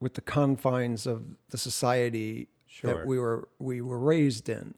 with 0.00 0.14
the 0.14 0.20
confines 0.20 1.06
of 1.06 1.36
the 1.50 1.58
society 1.58 2.48
Sure. 2.66 2.94
that 2.94 3.06
we 3.06 3.18
were 3.18 3.48
we 3.58 3.80
were 3.80 3.98
raised 3.98 4.48
in. 4.48 4.74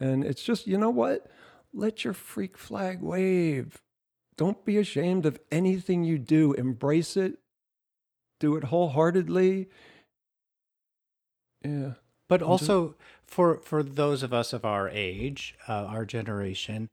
And 0.00 0.24
it's 0.24 0.42
just, 0.42 0.66
you 0.66 0.76
know 0.78 0.90
what? 0.90 1.30
Let 1.72 2.04
your 2.04 2.12
freak 2.14 2.56
flag 2.56 3.00
wave. 3.02 3.82
Don't 4.36 4.64
be 4.64 4.76
ashamed 4.78 5.26
of 5.26 5.40
anything 5.50 6.04
you 6.04 6.18
do. 6.18 6.52
Embrace 6.54 7.16
it. 7.16 7.38
Do 8.40 8.56
it 8.56 8.64
wholeheartedly. 8.64 9.68
Yeah. 11.64 11.94
But 12.28 12.42
also 12.42 12.94
for 13.24 13.58
for 13.58 13.82
those 13.82 14.22
of 14.22 14.32
us 14.32 14.52
of 14.52 14.64
our 14.64 14.88
age, 14.88 15.54
uh, 15.68 15.84
our 15.84 16.04
generation, 16.04 16.88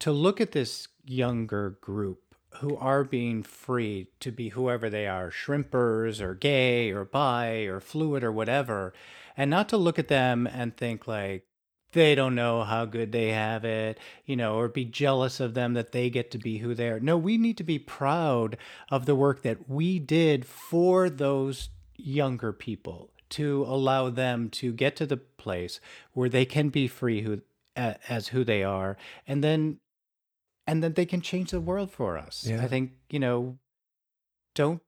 to 0.00 0.12
look 0.12 0.40
at 0.40 0.52
this 0.52 0.88
younger 1.04 1.78
group 1.80 2.20
who 2.56 2.76
are 2.76 3.04
being 3.04 3.42
free 3.42 4.08
to 4.20 4.30
be 4.30 4.50
whoever 4.50 4.90
they 4.90 5.06
are, 5.06 5.30
shrimpers 5.30 6.20
or 6.20 6.34
gay 6.34 6.90
or 6.90 7.04
bi 7.04 7.62
or 7.62 7.80
fluid 7.80 8.22
or 8.22 8.32
whatever, 8.32 8.92
and 9.36 9.50
not 9.50 9.68
to 9.70 9.76
look 9.76 9.98
at 9.98 10.08
them 10.08 10.46
and 10.46 10.76
think 10.76 11.06
like 11.06 11.44
they 11.92 12.14
don't 12.14 12.34
know 12.34 12.64
how 12.64 12.84
good 12.84 13.12
they 13.12 13.28
have 13.28 13.64
it, 13.64 13.98
you 14.24 14.36
know, 14.36 14.56
or 14.56 14.68
be 14.68 14.84
jealous 14.84 15.40
of 15.40 15.54
them 15.54 15.74
that 15.74 15.92
they 15.92 16.08
get 16.10 16.30
to 16.30 16.38
be 16.38 16.58
who 16.58 16.74
they 16.74 16.88
are. 16.88 17.00
No, 17.00 17.16
we 17.16 17.36
need 17.36 17.56
to 17.58 17.64
be 17.64 17.78
proud 17.78 18.56
of 18.90 19.06
the 19.06 19.14
work 19.14 19.42
that 19.42 19.68
we 19.68 19.98
did 19.98 20.44
for 20.44 21.10
those 21.10 21.68
younger 21.96 22.52
people 22.52 23.10
to 23.32 23.64
allow 23.66 24.10
them 24.10 24.48
to 24.50 24.72
get 24.72 24.96
to 24.96 25.06
the 25.06 25.16
place 25.16 25.80
where 26.12 26.28
they 26.28 26.44
can 26.44 26.68
be 26.68 26.86
free 26.88 27.22
who 27.22 27.42
as 27.74 28.28
who 28.28 28.44
they 28.44 28.62
are 28.62 28.96
and 29.26 29.42
then 29.42 29.78
and 30.66 30.82
then 30.82 30.92
they 30.92 31.06
can 31.06 31.20
change 31.20 31.50
the 31.50 31.60
world 31.60 31.90
for 31.90 32.16
us. 32.16 32.46
Yeah. 32.46 32.62
I 32.62 32.68
think, 32.68 32.92
you 33.10 33.18
know, 33.18 33.58
don't 34.54 34.80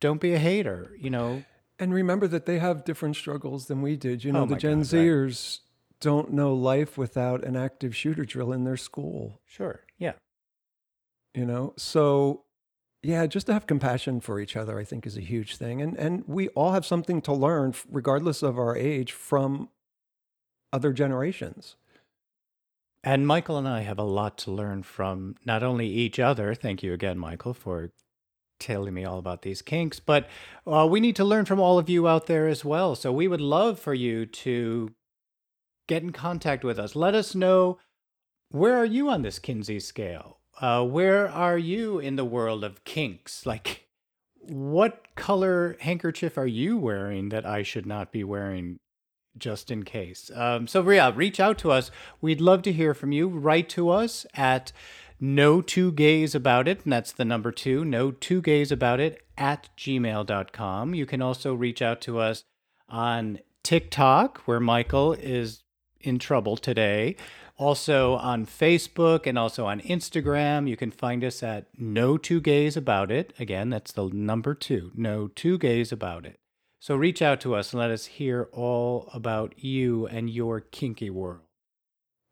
don't 0.00 0.20
be 0.20 0.34
a 0.34 0.38
hater, 0.38 0.90
you 0.98 1.10
know. 1.10 1.44
And 1.78 1.94
remember 1.94 2.28
that 2.28 2.46
they 2.46 2.58
have 2.58 2.84
different 2.84 3.16
struggles 3.16 3.66
than 3.66 3.80
we 3.82 3.96
did. 3.96 4.24
You 4.24 4.32
know, 4.32 4.42
Oh 4.42 4.46
the 4.46 4.56
Gen 4.56 4.82
God, 4.82 4.92
right. 4.92 5.02
Zers 5.06 5.60
don't 6.00 6.32
know 6.32 6.52
life 6.54 6.98
without 6.98 7.44
an 7.44 7.56
active 7.56 7.94
shooter 7.96 8.24
drill 8.24 8.52
in 8.52 8.64
their 8.64 8.76
school. 8.76 9.40
Sure. 9.46 9.80
Yeah. 9.98 10.14
you 11.34 11.46
know 11.46 11.72
so 11.78 12.44
yeah 13.02 13.26
just 13.26 13.46
to 13.46 13.52
have 13.52 13.66
compassion 13.66 14.20
for 14.20 14.40
each 14.40 14.56
other 14.56 14.78
i 14.78 14.84
think 14.84 15.06
is 15.06 15.16
a 15.16 15.22
huge 15.22 15.56
thing 15.56 15.82
and 15.82 15.96
and 15.98 16.24
we 16.26 16.48
all 16.50 16.72
have 16.72 16.86
something 16.86 17.22
to 17.22 17.32
learn 17.32 17.74
regardless 17.90 18.42
of 18.42 18.58
our 18.58 18.76
age 18.76 19.12
from 19.12 19.68
other 20.72 20.92
generations 20.92 21.76
And 23.02 23.26
Michael 23.26 23.56
and 23.58 23.68
I 23.68 23.80
have 23.82 23.98
a 23.98 24.04
lot 24.04 24.36
to 24.38 24.50
learn 24.52 24.82
from 24.82 25.36
not 25.44 25.62
only 25.62 25.86
each 25.88 26.18
other. 26.20 26.54
Thank 26.54 26.82
you 26.82 26.92
again, 26.92 27.18
Michael, 27.18 27.54
for 27.54 27.92
telling 28.60 28.94
me 28.94 29.04
all 29.04 29.18
about 29.18 29.42
these 29.42 29.62
kinks, 29.62 30.00
but 30.00 30.28
uh, 30.66 30.86
we 30.90 31.00
need 31.00 31.16
to 31.16 31.24
learn 31.24 31.46
from 31.46 31.60
all 31.60 31.78
of 31.78 31.90
you 31.90 32.08
out 32.08 32.26
there 32.26 32.48
as 32.48 32.64
well. 32.64 32.94
So 32.94 33.12
we 33.12 33.28
would 33.28 33.40
love 33.40 33.80
for 33.80 33.94
you 33.94 34.26
to 34.26 34.90
get 35.88 36.02
in 36.04 36.12
contact 36.12 36.64
with 36.64 36.78
us. 36.78 36.96
Let 36.96 37.14
us 37.14 37.34
know 37.34 37.78
where 38.50 38.76
are 38.76 38.86
you 38.86 39.10
on 39.10 39.22
this 39.22 39.40
Kinsey 39.40 39.80
scale? 39.80 40.40
Uh, 40.62 40.84
where 40.84 41.28
are 41.28 41.58
you 41.58 41.98
in 41.98 42.16
the 42.16 42.24
world 42.24 42.64
of 42.64 42.84
kinks? 42.84 43.44
Like, 43.44 43.88
what 44.36 45.08
color 45.16 45.76
handkerchief 45.80 46.38
are 46.38 46.46
you 46.46 46.78
wearing 46.78 47.28
that 47.28 47.44
I 47.44 47.62
should 47.62 47.84
not 47.84 48.12
be 48.12 48.24
wearing 48.24 48.78
just 49.36 49.70
in 49.70 49.82
case. 49.82 50.30
Um, 50.34 50.66
so 50.66 50.88
yeah, 50.90 51.10
reach 51.14 51.40
out 51.40 51.58
to 51.58 51.70
us. 51.70 51.90
We'd 52.20 52.40
love 52.40 52.62
to 52.62 52.72
hear 52.72 52.94
from 52.94 53.12
you. 53.12 53.28
Write 53.28 53.68
to 53.70 53.90
us 53.90 54.26
at 54.34 54.72
no 55.20 55.62
two 55.62 55.92
gays 55.92 56.34
about 56.34 56.66
it, 56.68 56.84
and 56.84 56.92
that's 56.92 57.12
the 57.12 57.24
number 57.24 57.52
two, 57.52 57.84
no 57.84 58.10
two 58.10 58.42
gays 58.42 58.72
about 58.72 59.00
it 59.00 59.22
at 59.38 59.68
gmail.com. 59.76 60.94
You 60.94 61.06
can 61.06 61.22
also 61.22 61.54
reach 61.54 61.80
out 61.80 62.00
to 62.02 62.18
us 62.18 62.44
on 62.88 63.38
TikTok, 63.62 64.38
where 64.40 64.60
Michael 64.60 65.12
is 65.14 65.62
in 66.00 66.18
trouble 66.18 66.56
today. 66.56 67.16
Also 67.62 68.14
on 68.14 68.44
Facebook 68.44 69.26
and 69.26 69.38
also 69.38 69.66
on 69.66 69.80
Instagram. 69.82 70.68
You 70.68 70.76
can 70.76 70.90
find 70.90 71.22
us 71.22 71.42
at 71.44 71.66
no 71.78 72.16
two 72.18 72.40
gays 72.40 72.76
about 72.76 73.10
it. 73.12 73.32
Again, 73.38 73.70
that's 73.70 73.92
the 73.92 74.08
number 74.12 74.54
two, 74.54 74.90
no 74.96 75.28
two 75.28 75.58
gays 75.58 75.92
about 75.92 76.26
it. 76.26 76.36
So 76.80 76.96
reach 76.96 77.22
out 77.22 77.40
to 77.42 77.54
us 77.54 77.72
and 77.72 77.78
let 77.80 77.92
us 77.92 78.06
hear 78.06 78.48
all 78.52 79.08
about 79.14 79.54
you 79.56 80.06
and 80.08 80.28
your 80.28 80.60
kinky 80.60 81.10
world. 81.10 81.42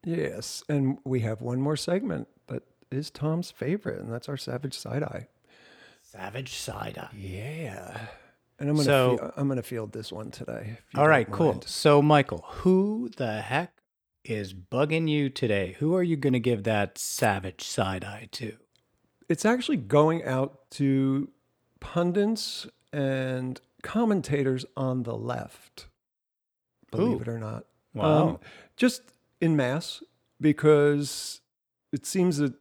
yes 0.05 0.65
and 0.69 0.99
we 1.05 1.21
have 1.21 1.41
one 1.43 1.61
more 1.61 1.77
segment 1.77 2.27
that 2.49 2.63
is 2.91 3.11
tom's 3.11 3.51
favorite 3.51 4.01
and 4.01 4.11
that's 4.13 4.29
our 4.29 4.37
savage 4.39 4.77
side 4.77 5.03
eye 5.05 5.29
Savage 6.03 6.55
side 6.55 6.99
eye. 6.99 7.15
yeah 7.17 8.09
And 8.59 8.69
I'm 8.71 8.75
gonna 8.77 8.85
So- 8.85 9.33
I'm 9.37 9.47
gonna 9.47 9.63
field 9.63 9.93
this 9.93 10.11
one 10.11 10.31
today. 10.33 10.53
All 10.53 10.57
right, 10.59 10.67
you 10.95 10.99
All 11.01 11.05
don't 11.05 11.11
right, 11.11 11.31
cool. 11.31 11.63
So, 11.67 12.03
Michael, 12.03 12.45
who 12.49 13.11
the 13.17 13.41
heck 13.43 13.73
is 14.25 14.55
bugging 14.55 15.09
you 15.09 15.31
today? 15.31 15.77
Who 15.79 15.95
are 15.95 16.03
you 16.03 16.17
going 16.17 16.33
to 16.33 16.41
give 16.41 16.65
that 16.65 16.99
savage 16.99 17.63
side 17.65 18.05
eye 18.05 18.29
to? 18.33 18.57
It's 19.29 19.45
actually 19.45 19.77
going 19.77 20.25
out 20.25 20.71
to 20.73 21.31
pundits 21.81 22.67
and 22.93 23.61
commentators 23.83 24.67
on 24.77 25.05
the 25.05 25.17
left. 25.17 25.87
Believe 26.91 27.19
Ooh. 27.19 27.23
it 27.23 27.29
or 27.29 27.39
not. 27.39 27.65
Wow. 27.95 28.29
Um, 28.29 28.39
just 28.77 29.03
in 29.41 29.57
mass, 29.57 30.03
because 30.41 31.41
it 31.93 32.07
seems 32.07 32.39
that 32.39 32.55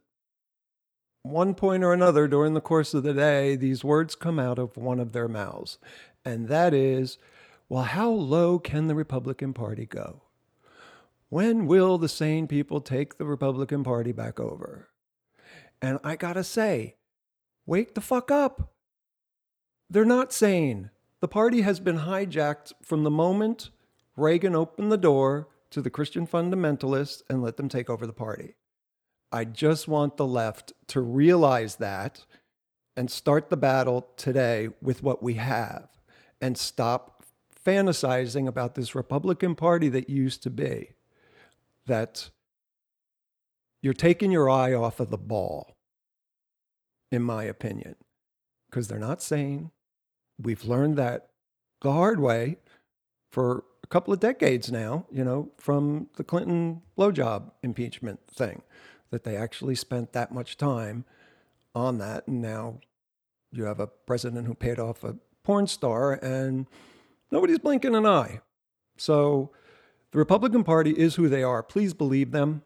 one 1.22 1.54
point 1.54 1.84
or 1.84 1.92
another 1.92 2.26
during 2.26 2.54
the 2.54 2.60
course 2.60 2.94
of 2.94 3.02
the 3.02 3.14
day, 3.14 3.56
these 3.56 3.84
words 3.84 4.14
come 4.14 4.38
out 4.38 4.58
of 4.58 4.76
one 4.76 4.98
of 4.98 5.12
their 5.12 5.28
mouths. 5.28 5.78
And 6.24 6.48
that 6.48 6.72
is, 6.72 7.18
well, 7.68 7.84
how 7.84 8.10
low 8.10 8.58
can 8.58 8.86
the 8.86 8.94
Republican 8.94 9.52
Party 9.52 9.86
go? 9.86 10.22
When 11.30 11.66
will 11.66 11.96
the 11.96 12.08
sane 12.08 12.48
people 12.48 12.80
take 12.80 13.16
the 13.16 13.24
Republican 13.24 13.84
Party 13.84 14.10
back 14.10 14.38
over? 14.38 14.88
And 15.80 16.00
I 16.02 16.16
gotta 16.16 16.44
say, 16.44 16.96
wake 17.64 17.94
the 17.94 18.00
fuck 18.00 18.30
up. 18.30 18.74
They're 19.88 20.04
not 20.04 20.32
sane. 20.32 20.90
The 21.20 21.28
party 21.28 21.62
has 21.62 21.78
been 21.80 22.00
hijacked 22.00 22.72
from 22.82 23.04
the 23.04 23.10
moment 23.10 23.70
Reagan 24.16 24.56
opened 24.56 24.90
the 24.90 24.98
door 24.98 25.48
to 25.70 25.80
the 25.80 25.88
Christian 25.88 26.26
fundamentalists 26.26 27.22
and 27.30 27.42
let 27.42 27.56
them 27.56 27.68
take 27.68 27.88
over 27.88 28.06
the 28.06 28.12
party. 28.12 28.56
I 29.30 29.44
just 29.44 29.86
want 29.86 30.16
the 30.16 30.26
left 30.26 30.72
to 30.88 31.00
realize 31.00 31.76
that 31.76 32.24
and 32.96 33.08
start 33.08 33.50
the 33.50 33.56
battle 33.56 34.08
today 34.16 34.68
with 34.82 35.02
what 35.02 35.22
we 35.22 35.34
have 35.34 35.88
and 36.40 36.58
stop 36.58 37.24
fantasizing 37.64 38.48
about 38.48 38.74
this 38.74 38.96
Republican 38.96 39.54
Party 39.54 39.88
that 39.90 40.10
used 40.10 40.42
to 40.42 40.50
be. 40.50 40.90
That 41.86 42.30
you're 43.82 43.94
taking 43.94 44.30
your 44.30 44.48
eye 44.50 44.74
off 44.74 45.00
of 45.00 45.10
the 45.10 45.18
ball, 45.18 45.74
in 47.10 47.22
my 47.22 47.44
opinion, 47.44 47.96
because 48.68 48.88
they're 48.88 48.98
not 48.98 49.22
sane. 49.22 49.70
We've 50.40 50.64
learned 50.64 50.96
that 50.96 51.28
the 51.82 51.92
hard 51.92 52.20
way 52.20 52.58
for 53.32 53.64
a 53.82 53.86
couple 53.86 54.12
of 54.12 54.20
decades 54.20 54.70
now, 54.70 55.06
you 55.10 55.24
know, 55.24 55.50
from 55.58 56.08
the 56.16 56.24
Clinton 56.24 56.82
blowjob 56.98 57.50
impeachment 57.62 58.20
thing, 58.30 58.62
that 59.10 59.24
they 59.24 59.36
actually 59.36 59.74
spent 59.74 60.12
that 60.12 60.32
much 60.32 60.56
time 60.56 61.04
on 61.74 61.98
that. 61.98 62.26
And 62.26 62.42
now 62.42 62.80
you 63.50 63.64
have 63.64 63.80
a 63.80 63.86
president 63.86 64.46
who 64.46 64.54
paid 64.54 64.78
off 64.78 65.02
a 65.04 65.16
porn 65.42 65.66
star 65.66 66.12
and 66.12 66.66
nobody's 67.30 67.58
blinking 67.58 67.94
an 67.94 68.06
eye. 68.06 68.40
So 68.96 69.50
the 70.12 70.18
Republican 70.18 70.64
Party 70.64 70.90
is 70.90 71.14
who 71.14 71.28
they 71.28 71.42
are. 71.42 71.62
Please 71.62 71.94
believe 71.94 72.32
them. 72.32 72.62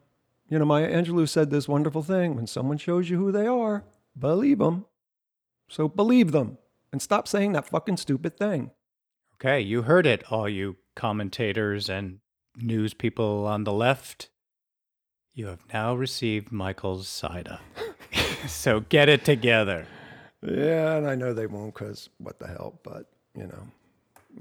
You 0.49 0.59
know, 0.59 0.65
Maya 0.65 0.91
Angelou 0.91 1.27
said 1.27 1.49
this 1.49 1.67
wonderful 1.67 2.03
thing 2.03 2.35
when 2.35 2.47
someone 2.47 2.77
shows 2.77 3.09
you 3.09 3.17
who 3.17 3.31
they 3.31 3.47
are, 3.47 3.83
believe 4.17 4.59
them. 4.59 4.85
So 5.67 5.87
believe 5.87 6.31
them 6.31 6.57
and 6.91 7.01
stop 7.01 7.27
saying 7.27 7.53
that 7.53 7.67
fucking 7.67 7.97
stupid 7.97 8.37
thing. 8.37 8.71
Okay, 9.35 9.59
you 9.59 9.81
heard 9.81 10.05
it, 10.05 10.31
all 10.31 10.47
you 10.47 10.77
commentators 10.95 11.89
and 11.89 12.19
news 12.55 12.93
people 12.93 13.45
on 13.45 13.63
the 13.63 13.73
left. 13.73 14.29
You 15.33 15.47
have 15.47 15.59
now 15.73 15.93
received 15.93 16.51
Michael's 16.51 17.09
side 17.09 17.49
eye. 17.49 18.47
so 18.47 18.79
get 18.79 19.09
it 19.09 19.25
together. 19.25 19.87
Yeah, 20.41 20.95
and 20.95 21.07
I 21.07 21.15
know 21.15 21.33
they 21.33 21.47
won't 21.47 21.73
because 21.73 22.09
what 22.17 22.39
the 22.39 22.47
hell, 22.47 22.79
but 22.83 23.09
you 23.35 23.47
know, 23.47 23.67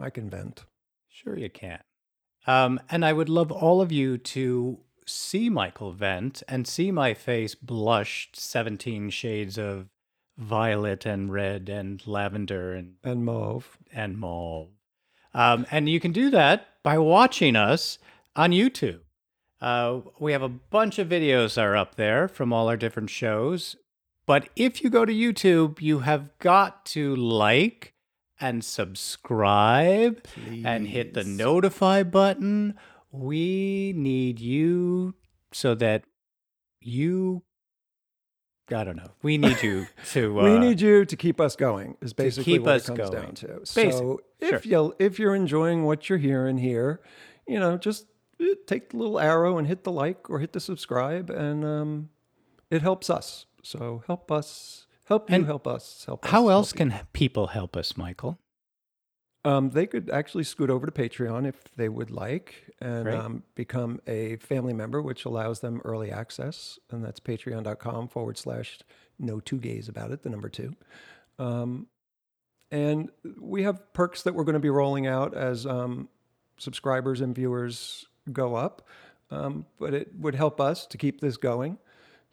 I 0.00 0.11
can 0.11 0.30
vent. 0.30 0.64
Sure, 1.09 1.36
you 1.36 1.50
can. 1.50 1.80
Um, 2.47 2.80
and 2.90 3.05
I 3.05 3.12
would 3.12 3.28
love 3.28 3.51
all 3.51 3.80
of 3.80 3.90
you 3.90 4.18
to 4.18 4.78
see 5.07 5.49
Michael 5.51 5.92
vent 5.92 6.42
and 6.49 6.66
see 6.66 6.90
my 6.90 7.14
face 7.14 7.55
blushed 7.55 8.36
17 8.36 9.11
shades 9.11 9.59
of 9.59 9.88
violet 10.36 11.07
and 11.07 11.32
red 11.32 11.68
and 11.68 12.05
lavender 12.07 12.74
and, 12.74 12.95
And 13.03 13.24
mauve. 13.24 13.78
and 13.92 14.18
mauve. 14.18 14.68
Um, 15.32 15.66
and 15.70 15.88
you 15.88 16.01
can 16.01 16.12
do 16.12 16.30
that 16.30 16.68
by 16.82 16.99
watching 16.99 17.57
us 17.57 17.99
on 18.36 18.51
YouTube. 18.51 19.01
Uh, 19.61 20.01
we 20.18 20.32
have 20.32 20.42
a 20.42 20.49
bunch 20.49 20.99
of 20.99 21.09
videos 21.09 21.55
that 21.55 21.64
are 21.64 21.76
up 21.76 21.95
there 21.95 22.28
from 22.28 22.53
all 22.53 22.68
our 22.68 22.76
different 22.76 23.11
shows. 23.11 23.76
But 24.26 24.49
if 24.57 24.82
you 24.82 24.90
go 24.90 25.05
to 25.05 25.12
YouTube, 25.12 25.80
you 25.80 26.01
have 26.01 26.36
got 26.38 26.84
to 26.86 27.14
like 27.16 27.93
and 28.41 28.64
subscribe 28.64 30.24
and 30.64 30.89
hit 30.89 31.14
the 31.14 31.24
notify 31.24 32.03
button. 32.03 32.74
We 33.11 33.93
need 33.97 34.41
you 34.41 35.14
so 35.53 35.74
that 35.76 36.05
you. 36.80 37.43
I 38.74 38.82
don't 38.82 38.97
know. 38.97 39.11
We 39.22 39.37
need 39.37 39.62
you 39.62 39.87
to. 40.12 40.41
Uh, 40.41 40.45
we 40.45 40.59
need 40.59 40.80
you 40.80 41.05
to 41.05 41.16
keep 41.16 41.41
us 41.41 41.55
going. 41.55 41.97
Is 42.01 42.12
basically 42.14 42.59
what 42.59 42.76
it 42.76 42.85
comes 42.85 42.99
going. 42.99 43.12
down 43.12 43.35
to. 43.37 43.47
Basic- 43.61 43.93
So 43.93 44.20
sure. 44.43 44.55
if 44.57 44.66
you 44.66 44.95
if 44.99 45.18
you're 45.18 45.35
enjoying 45.35 45.85
what 45.85 46.09
you're 46.09 46.18
hearing 46.18 46.59
here, 46.59 47.01
you 47.47 47.61
know, 47.61 47.76
just 47.76 48.07
eh, 48.41 48.55
take 48.66 48.91
the 48.91 48.97
little 48.97 49.20
arrow 49.20 49.59
and 49.59 49.66
hit 49.66 49.85
the 49.85 49.93
like 49.93 50.28
or 50.30 50.41
hit 50.41 50.53
the 50.55 50.61
subscribe, 50.61 51.28
and 51.30 51.64
um, 51.64 52.09
it 52.70 52.80
helps 52.82 53.11
us. 53.11 53.47
So 53.62 54.03
help 54.07 54.32
us, 54.32 54.87
help 55.05 55.30
you, 55.30 55.36
And 55.36 55.46
help 55.46 55.66
us, 55.66 56.05
help 56.07 56.24
us. 56.24 56.30
How 56.30 56.42
help 56.42 56.52
else 56.52 56.72
you. 56.72 56.78
can 56.78 57.00
people 57.12 57.48
help 57.48 57.76
us, 57.76 57.96
Michael? 57.96 58.38
Um, 59.46 59.70
they 59.70 59.86
could 59.86 60.09
actually 60.09 60.44
scoot 60.44 60.70
over 60.70 60.86
to 60.86 60.92
Patreon 60.92 61.46
if 61.46 61.57
they 61.76 61.90
would 61.90 62.11
like 62.11 62.64
and 62.80 63.09
um, 63.09 63.42
become 63.55 64.00
a 64.07 64.36
family 64.36 64.72
member, 64.72 65.02
which 65.02 65.26
allows 65.26 65.61
them 65.61 65.82
early 65.84 66.11
access. 66.11 66.78
And 66.90 67.05
that's 67.05 67.20
patreon.com 67.20 68.09
forward 68.09 68.38
slash 68.38 68.78
no 69.18 69.40
two 69.40 69.59
gays 69.59 69.88
about 69.88 70.12
it, 70.12 70.22
the 70.22 70.30
number 70.30 70.48
two. 70.48 70.74
Um, 71.38 71.88
and 72.70 73.11
we 73.38 73.64
have 73.64 73.92
perks 73.92 74.22
that 74.22 74.34
we're 74.34 74.44
going 74.44 74.55
to 74.55 74.61
be 74.61 74.70
rolling 74.70 75.07
out 75.07 75.36
as 75.36 75.66
um, 75.66 76.09
subscribers 76.57 77.20
and 77.20 77.34
viewers 77.34 78.07
go 78.32 78.55
up. 78.55 78.88
Um, 79.30 79.66
but 79.78 79.92
it 79.92 80.09
would 80.18 80.34
help 80.34 80.61
us 80.61 80.86
to 80.86 80.96
keep 80.96 81.20
this 81.20 81.36
going. 81.36 81.78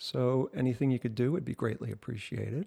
So 0.03 0.49
anything 0.55 0.89
you 0.89 0.97
could 0.97 1.13
do 1.13 1.31
would 1.31 1.45
be 1.45 1.53
greatly 1.53 1.91
appreciated. 1.91 2.65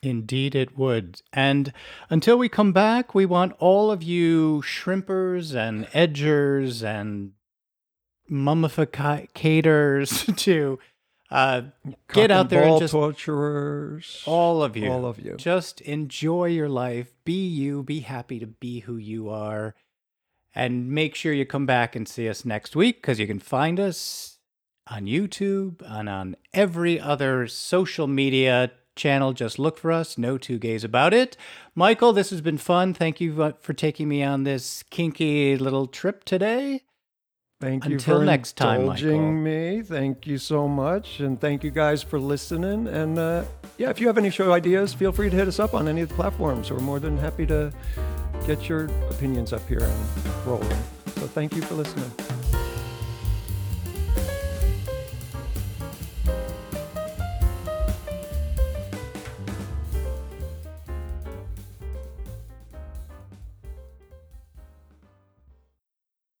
Indeed, 0.00 0.54
it 0.54 0.78
would. 0.78 1.22
And 1.32 1.72
until 2.08 2.38
we 2.38 2.48
come 2.48 2.72
back, 2.72 3.16
we 3.16 3.26
want 3.26 3.52
all 3.58 3.90
of 3.90 4.00
you 4.02 4.62
shrimpers 4.64 5.56
and 5.56 5.86
edgers 5.88 6.84
and 6.84 7.32
mummificators 8.30 10.36
to 10.38 10.78
uh, 11.32 11.62
Get 12.12 12.30
out 12.30 12.48
there 12.48 12.62
and 12.64 12.78
just- 12.78 12.92
torturers. 12.92 14.22
all 14.24 14.62
of 14.62 14.76
you. 14.76 14.88
All 14.90 15.06
of 15.06 15.18
you. 15.18 15.34
Just 15.36 15.80
enjoy 15.80 16.46
your 16.46 16.68
life. 16.68 17.12
Be 17.24 17.46
you. 17.46 17.82
Be 17.82 18.00
happy 18.00 18.38
to 18.38 18.46
be 18.46 18.80
who 18.80 18.96
you 18.96 19.28
are. 19.28 19.74
And 20.54 20.90
make 20.90 21.14
sure 21.14 21.32
you 21.32 21.46
come 21.46 21.66
back 21.66 21.94
and 21.94 22.08
see 22.08 22.28
us 22.28 22.44
next 22.44 22.74
week 22.74 23.00
because 23.02 23.20
you 23.20 23.26
can 23.26 23.38
find 23.38 23.78
us 23.78 24.29
on 24.90 25.06
YouTube 25.06 25.82
and 25.86 26.08
on 26.08 26.36
every 26.52 27.00
other 27.00 27.46
social 27.46 28.06
media 28.06 28.72
channel. 28.96 29.32
Just 29.32 29.58
look 29.58 29.78
for 29.78 29.92
us. 29.92 30.18
No 30.18 30.36
two 30.36 30.58
gays 30.58 30.84
about 30.84 31.14
it. 31.14 31.36
Michael, 31.74 32.12
this 32.12 32.30
has 32.30 32.40
been 32.40 32.58
fun. 32.58 32.92
Thank 32.92 33.20
you 33.20 33.54
for 33.60 33.72
taking 33.72 34.08
me 34.08 34.22
on 34.22 34.44
this 34.44 34.82
kinky 34.90 35.56
little 35.56 35.86
trip 35.86 36.24
today. 36.24 36.82
Thank 37.60 37.84
you 37.84 37.92
Until 37.92 38.20
for 38.20 38.24
next 38.24 38.56
time, 38.56 38.80
indulging 38.80 39.20
Michael. 39.20 39.32
me. 39.32 39.82
Thank 39.82 40.26
you 40.26 40.38
so 40.38 40.66
much, 40.66 41.20
and 41.20 41.38
thank 41.38 41.62
you 41.62 41.70
guys 41.70 42.02
for 42.02 42.18
listening. 42.18 42.86
And 42.88 43.18
uh, 43.18 43.44
yeah, 43.76 43.90
if 43.90 44.00
you 44.00 44.06
have 44.06 44.16
any 44.16 44.30
show 44.30 44.52
ideas, 44.52 44.94
feel 44.94 45.12
free 45.12 45.28
to 45.28 45.36
hit 45.36 45.46
us 45.46 45.58
up 45.58 45.74
on 45.74 45.86
any 45.86 46.00
of 46.00 46.08
the 46.08 46.14
platforms. 46.14 46.70
We're 46.70 46.78
more 46.78 46.98
than 46.98 47.18
happy 47.18 47.44
to 47.48 47.70
get 48.46 48.66
your 48.66 48.86
opinions 49.10 49.52
up 49.52 49.66
here 49.68 49.82
and 49.82 50.46
rolling. 50.46 50.70
So 51.16 51.26
thank 51.26 51.54
you 51.54 51.60
for 51.60 51.74
listening. 51.74 52.10